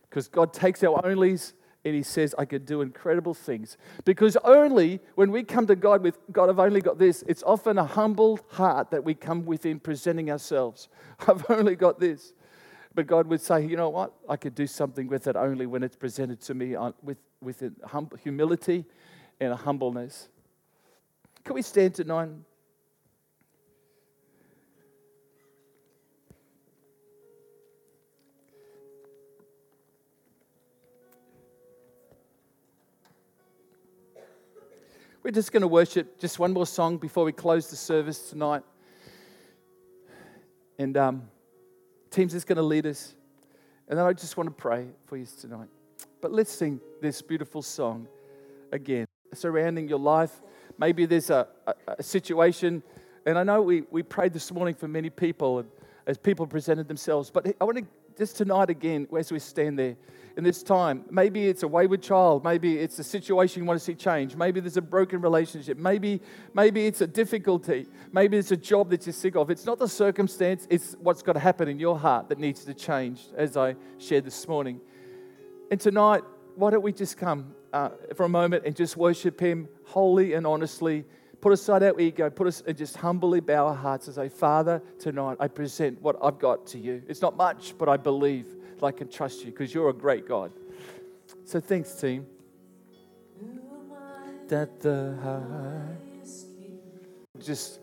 Because 0.10 0.28
God 0.28 0.54
takes 0.54 0.84
our 0.84 1.02
onlys 1.02 1.54
and 1.84 1.96
he 1.96 2.04
says, 2.04 2.36
I 2.38 2.46
could 2.46 2.66
do 2.66 2.82
incredible 2.82 3.34
things. 3.34 3.78
Because 4.06 4.36
only 4.44 5.00
when 5.16 5.32
we 5.32 5.44
come 5.44 5.68
to 5.68 5.76
God 5.76 6.04
with, 6.04 6.18
God, 6.32 6.50
I've 6.50 6.60
only 6.60 6.82
got 6.82 6.98
this, 6.98 7.24
it's 7.28 7.44
often 7.44 7.78
a 7.78 7.86
humble 7.86 8.40
heart 8.52 8.92
that 8.92 9.04
we 9.04 9.14
come 9.14 9.46
within 9.46 9.80
presenting 9.80 10.32
ourselves. 10.32 10.90
I've 11.28 11.50
only 11.50 11.76
got 11.76 12.00
this. 12.00 12.34
But 12.94 13.08
God 13.08 13.28
would 13.28 13.42
say, 13.42 13.66
you 13.66 13.78
know 13.78 13.90
what? 13.90 14.14
I 14.28 14.38
could 14.38 14.56
do 14.56 14.66
something 14.66 15.08
with 15.08 15.28
it 15.28 15.36
only 15.36 15.66
when 15.66 15.84
it's 15.84 15.96
presented 15.96 16.42
to 16.42 16.54
me 16.54 16.76
uh, 16.76 16.94
with, 17.04 17.20
with 17.42 17.64
humility 18.24 18.86
and 19.40 19.54
a 19.54 19.56
humbleness. 19.56 20.30
Can 21.44 21.54
we 21.54 21.62
stand 21.62 21.94
tonight? 21.96 22.30
We're 35.28 35.32
just 35.32 35.52
going 35.52 35.60
to 35.60 35.68
worship 35.68 36.18
just 36.18 36.40
one 36.40 36.54
more 36.54 36.66
song 36.66 37.00
before 37.00 37.26
we 37.26 37.34
close 37.34 37.70
the 37.70 37.76
service 37.76 38.30
tonight. 38.30 38.64
And 40.80 40.96
um, 40.96 41.24
team's 42.10 42.32
just 42.32 42.48
going 42.48 42.56
to 42.56 42.64
lead 42.64 42.86
us. 42.86 43.14
And 43.90 44.00
then 44.00 44.06
I 44.06 44.14
just 44.14 44.38
want 44.38 44.48
to 44.48 44.56
pray 44.56 44.88
for 45.06 45.18
you 45.18 45.28
tonight. 45.42 45.68
But 46.22 46.32
let's 46.32 46.50
sing 46.50 46.80
this 47.02 47.22
beautiful 47.22 47.62
song 47.62 48.08
again, 48.72 49.06
surrounding 49.34 49.90
your 49.90 50.00
life. 50.00 50.32
Maybe 50.78 51.06
there's 51.06 51.30
a, 51.30 51.46
a, 51.68 51.74
a 51.98 52.04
situation, 52.04 52.82
and 53.26 53.38
I 53.38 53.44
know 53.44 53.62
we, 53.62 53.84
we 53.92 54.04
prayed 54.04 54.32
this 54.32 54.50
morning 54.54 54.76
for 54.76 54.88
many 54.88 55.10
people 55.10 55.60
and 55.60 55.68
as 56.06 56.18
people 56.18 56.48
presented 56.48 56.88
themselves, 56.88 57.32
but 57.32 57.54
I 57.60 57.66
want 57.66 57.80
to 57.80 57.86
just 58.18 58.36
tonight 58.36 58.70
again, 58.72 59.07
as 59.15 59.32
we 59.32 59.38
stand 59.38 59.78
there 59.78 59.95
in 60.38 60.43
this 60.43 60.63
time, 60.63 61.05
maybe 61.11 61.47
it's 61.47 61.61
a 61.61 61.68
wayward 61.68 62.01
child, 62.01 62.43
maybe 62.43 62.80
it's 62.80 62.97
a 62.97 63.03
situation 63.03 63.61
you 63.61 63.68
want 63.68 63.80
to 63.80 63.84
see 63.84 63.93
change, 63.93 64.36
maybe 64.36 64.59
there's 64.59 64.78
a 64.78 64.82
broken 64.82 65.22
relationship, 65.22 65.78
maybe, 65.78 66.20
maybe 66.53 66.88
it's 66.88 67.01
a 67.01 67.07
difficulty, 67.07 67.86
maybe 68.11 68.38
it's 68.38 68.51
a 68.51 68.57
job 68.57 68.89
that 68.89 69.05
you're 69.05 69.13
sick 69.13 69.36
of. 69.36 69.51
It's 69.51 69.65
not 69.65 69.78
the 69.78 69.88
circumstance, 69.88 70.65
it's 70.70 70.95
what's 70.99 71.22
got 71.22 71.34
to 71.34 71.39
happen 71.39 71.68
in 71.68 71.80
your 71.80 71.97
heart 71.97 72.28
that 72.30 72.39
needs 72.39 72.65
to 72.65 72.74
change, 72.74 73.22
as 73.36 73.55
I 73.55 73.76
shared 73.99 74.26
this 74.26 74.47
morning. 74.47 74.82
And 75.70 75.80
tonight, 75.80 76.24
why 76.55 76.72
don't 76.72 76.84
we 76.84 76.93
just 76.93 77.18
come 77.18 77.53
uh, 77.72 77.89
for 78.15 78.26
a 78.26 78.30
moment 78.30 78.65
and 78.65 78.76
just 78.76 78.97
worship 78.97 79.39
Him 79.39 79.70
wholly 79.86 80.34
and 80.34 80.47
honestly? 80.47 81.05
Put 81.40 81.54
aside 81.54 81.84
our 81.84 82.00
ego, 82.00 82.30
put 82.30 82.48
us 82.48 82.64
and 82.66 82.76
just 82.76 82.98
humbly 82.98 83.40
bow 83.40 83.68
our 83.68 83.76
hearts 83.76 84.08
and 84.08 84.16
say, 84.16 84.28
Father, 84.28 84.82
tonight 85.00 85.38
I 85.40 85.48
present 85.48 86.02
what 86.02 86.16
I've 86.22 86.40
got 86.40 86.66
to 86.68 86.80
you. 86.80 87.04
It's 87.08 87.22
not 87.22 87.38
much, 87.38 87.76
but 87.78 87.88
I 87.88 87.98
believe 87.98 88.48
that 88.80 88.86
I 88.86 88.92
can 88.92 89.08
trust 89.08 89.46
you 89.46 89.52
because 89.52 89.74
you're 89.74 89.90
a 89.90 89.94
great 89.94 90.28
God. 90.28 90.52
So 91.46 91.60
thanks, 91.60 91.94
team. 91.94 92.26
That 94.48 94.80
the 94.80 95.18
heart 95.22 96.08
just 97.46 97.80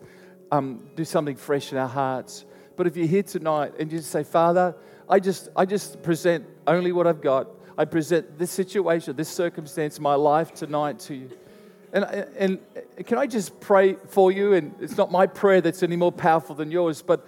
um, 0.51 0.89
do 0.95 1.05
something 1.05 1.35
fresh 1.35 1.71
in 1.71 1.77
our 1.77 1.87
hearts. 1.87 2.45
But 2.75 2.87
if 2.87 2.97
you're 2.97 3.07
here 3.07 3.23
tonight 3.23 3.73
and 3.79 3.91
you 3.91 3.99
say, 3.99 4.23
Father, 4.23 4.75
I 5.09 5.19
just 5.19 5.49
I 5.55 5.65
just 5.65 6.03
present 6.03 6.45
only 6.67 6.91
what 6.91 7.07
I've 7.07 7.21
got. 7.21 7.47
I 7.77 7.85
present 7.85 8.37
this 8.37 8.51
situation, 8.51 9.15
this 9.15 9.29
circumstance, 9.29 9.99
my 9.99 10.15
life 10.15 10.53
tonight 10.53 10.99
to 10.99 11.15
you. 11.15 11.29
And, 11.95 12.03
and 12.37 12.59
can 13.05 13.17
I 13.17 13.25
just 13.25 13.57
pray 13.61 13.93
for 14.09 14.29
you? 14.29 14.53
And 14.53 14.75
it's 14.81 14.97
not 14.97 15.13
my 15.13 15.25
prayer 15.25 15.61
that's 15.61 15.81
any 15.81 15.95
more 15.95 16.11
powerful 16.11 16.53
than 16.53 16.69
yours, 16.69 17.01
but 17.01 17.25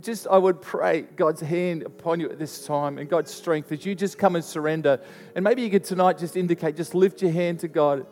just 0.00 0.26
I 0.26 0.38
would 0.38 0.62
pray 0.62 1.02
God's 1.02 1.42
hand 1.42 1.82
upon 1.82 2.20
you 2.20 2.30
at 2.30 2.38
this 2.38 2.66
time 2.66 2.96
and 2.96 3.10
God's 3.10 3.30
strength 3.30 3.70
as 3.72 3.84
you 3.84 3.94
just 3.94 4.16
come 4.16 4.34
and 4.34 4.42
surrender. 4.42 5.00
And 5.34 5.44
maybe 5.44 5.60
you 5.60 5.68
could 5.68 5.84
tonight 5.84 6.16
just 6.16 6.34
indicate, 6.34 6.76
just 6.76 6.94
lift 6.94 7.20
your 7.20 7.30
hand 7.30 7.60
to 7.60 7.68
God. 7.68 8.06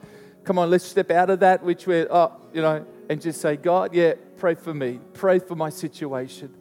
Come 0.45 0.59
on, 0.59 0.69
let's 0.69 0.85
step 0.85 1.11
out 1.11 1.31
of 1.31 1.41
that 1.41 1.63
which 1.63 1.87
we're, 1.87 2.07
oh, 2.11 2.33
you 2.53 2.61
know, 2.61 2.85
and 3.09 3.19
just 3.19 3.41
say, 3.41 3.57
God, 3.57 3.95
yeah, 3.95 4.13
pray 4.37 4.57
for 4.57 4.75
me. 4.75 5.01
Pray 5.15 5.39
for 5.39 5.57
my 5.57 5.71
situation. 5.71 6.53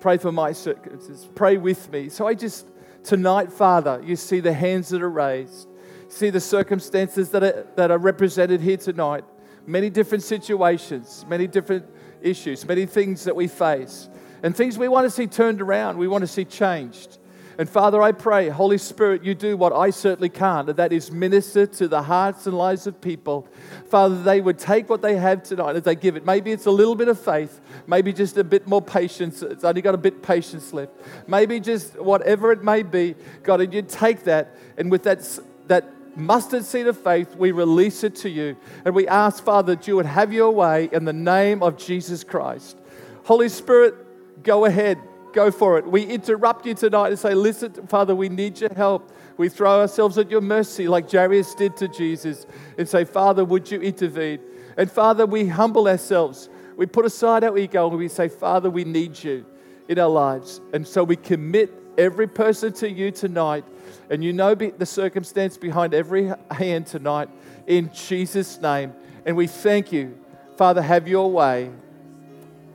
Pray 0.00 0.18
for 0.18 0.32
my 0.32 0.52
circumstances. 0.52 1.26
Pray 1.34 1.56
with 1.56 1.90
me. 1.90 2.10
So 2.10 2.26
I 2.26 2.34
just, 2.34 2.66
tonight, 3.04 3.50
Father, 3.50 4.02
you 4.04 4.16
see 4.16 4.40
the 4.40 4.52
hands 4.52 4.90
that 4.90 5.00
are 5.00 5.08
raised 5.08 5.66
see 6.10 6.30
the 6.30 6.40
circumstances 6.40 7.30
that 7.30 7.42
are, 7.42 7.66
that 7.76 7.90
are 7.90 7.98
represented 7.98 8.60
here 8.60 8.76
tonight. 8.76 9.24
Many 9.66 9.90
different 9.90 10.24
situations, 10.24 11.24
many 11.28 11.46
different 11.46 11.86
issues, 12.20 12.66
many 12.66 12.86
things 12.86 13.24
that 13.24 13.36
we 13.36 13.46
face, 13.46 14.08
and 14.42 14.56
things 14.56 14.76
we 14.76 14.88
want 14.88 15.04
to 15.06 15.10
see 15.10 15.26
turned 15.26 15.60
around, 15.60 15.98
we 15.98 16.08
want 16.08 16.22
to 16.22 16.26
see 16.28 16.44
changed. 16.44 17.18
And 17.58 17.68
Father, 17.68 18.00
I 18.00 18.12
pray, 18.12 18.48
Holy 18.48 18.78
Spirit, 18.78 19.22
you 19.22 19.34
do 19.34 19.54
what 19.54 19.74
I 19.74 19.90
certainly 19.90 20.30
can't, 20.30 20.70
and 20.70 20.78
that 20.78 20.94
is 20.94 21.10
minister 21.10 21.66
to 21.66 21.88
the 21.88 22.02
hearts 22.02 22.46
and 22.46 22.56
lives 22.56 22.86
of 22.86 23.02
people. 23.02 23.46
Father, 23.90 24.22
they 24.22 24.40
would 24.40 24.58
take 24.58 24.88
what 24.88 25.02
they 25.02 25.16
have 25.16 25.42
tonight 25.42 25.76
as 25.76 25.82
they 25.82 25.94
give 25.94 26.16
it. 26.16 26.24
Maybe 26.24 26.52
it's 26.52 26.64
a 26.64 26.70
little 26.70 26.94
bit 26.94 27.08
of 27.08 27.20
faith, 27.20 27.60
maybe 27.86 28.14
just 28.14 28.38
a 28.38 28.44
bit 28.44 28.66
more 28.66 28.80
patience. 28.80 29.42
It's 29.42 29.62
only 29.62 29.82
got 29.82 29.94
a 29.94 29.98
bit 29.98 30.22
patience 30.22 30.72
left. 30.72 30.92
Maybe 31.26 31.60
just 31.60 32.00
whatever 32.00 32.50
it 32.50 32.64
may 32.64 32.82
be, 32.82 33.14
God, 33.42 33.60
and 33.60 33.74
you 33.74 33.82
take 33.82 34.24
that, 34.24 34.56
and 34.78 34.90
with 34.90 35.02
that, 35.02 35.38
that 35.66 35.84
mustard 36.16 36.64
seed 36.64 36.86
of 36.86 36.98
faith, 36.98 37.36
we 37.36 37.52
release 37.52 38.04
it 38.04 38.14
to 38.16 38.28
you. 38.28 38.56
And 38.84 38.94
we 38.94 39.06
ask, 39.08 39.42
Father, 39.42 39.74
that 39.74 39.86
you 39.86 39.96
would 39.96 40.06
have 40.06 40.32
your 40.32 40.50
way 40.50 40.88
in 40.92 41.04
the 41.04 41.12
name 41.12 41.62
of 41.62 41.76
Jesus 41.76 42.24
Christ. 42.24 42.76
Holy 43.24 43.48
Spirit, 43.48 44.42
go 44.42 44.64
ahead 44.64 44.98
Go 45.32 45.50
for 45.50 45.78
it. 45.78 45.86
We 45.86 46.04
interrupt 46.04 46.66
you 46.66 46.74
tonight 46.74 47.08
and 47.08 47.18
say, 47.18 47.34
Listen, 47.34 47.72
Father, 47.86 48.14
we 48.14 48.28
need 48.28 48.60
your 48.60 48.72
help. 48.74 49.12
We 49.36 49.48
throw 49.48 49.80
ourselves 49.80 50.18
at 50.18 50.30
your 50.30 50.40
mercy 50.40 50.88
like 50.88 51.10
Jairus 51.10 51.54
did 51.54 51.76
to 51.78 51.88
Jesus 51.88 52.46
and 52.76 52.88
say, 52.88 53.04
Father, 53.04 53.44
would 53.44 53.70
you 53.70 53.80
intervene? 53.80 54.40
And 54.76 54.90
Father, 54.90 55.26
we 55.26 55.46
humble 55.46 55.88
ourselves. 55.88 56.48
We 56.76 56.86
put 56.86 57.04
aside 57.04 57.44
our 57.44 57.56
ego 57.56 57.88
and 57.88 57.98
we 57.98 58.08
say, 58.08 58.28
Father, 58.28 58.70
we 58.70 58.84
need 58.84 59.22
you 59.22 59.46
in 59.88 59.98
our 59.98 60.08
lives. 60.08 60.60
And 60.72 60.86
so 60.86 61.04
we 61.04 61.16
commit 61.16 61.72
every 62.00 62.26
person 62.26 62.72
to 62.72 62.90
you 62.90 63.10
tonight. 63.10 63.64
And 64.08 64.24
you 64.24 64.32
know 64.32 64.54
the 64.54 64.86
circumstance 64.86 65.58
behind 65.58 65.92
every 65.94 66.32
hand 66.50 66.86
tonight 66.86 67.28
in 67.66 67.92
Jesus' 67.92 68.60
name. 68.60 68.94
And 69.24 69.36
we 69.36 69.46
thank 69.46 69.92
you. 69.92 70.18
Father, 70.56 70.82
have 70.82 71.06
your 71.06 71.30
way. 71.30 71.70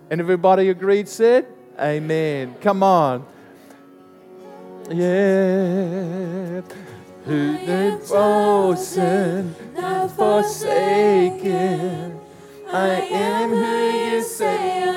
And 0.10 0.22
everybody 0.22 0.70
agreed, 0.70 1.10
said, 1.10 1.48
Amen. 1.80 2.56
Come 2.62 2.84
on. 2.84 3.26
Yeah. 4.90 6.62
Who 7.26 7.54
the 7.66 8.00
chosen, 8.08 9.56
not 9.76 10.12
forsaken. 10.12 11.42
I 12.72 13.02
am 13.02 13.50
who 13.50 14.16
you 14.16 14.22
say 14.24 14.96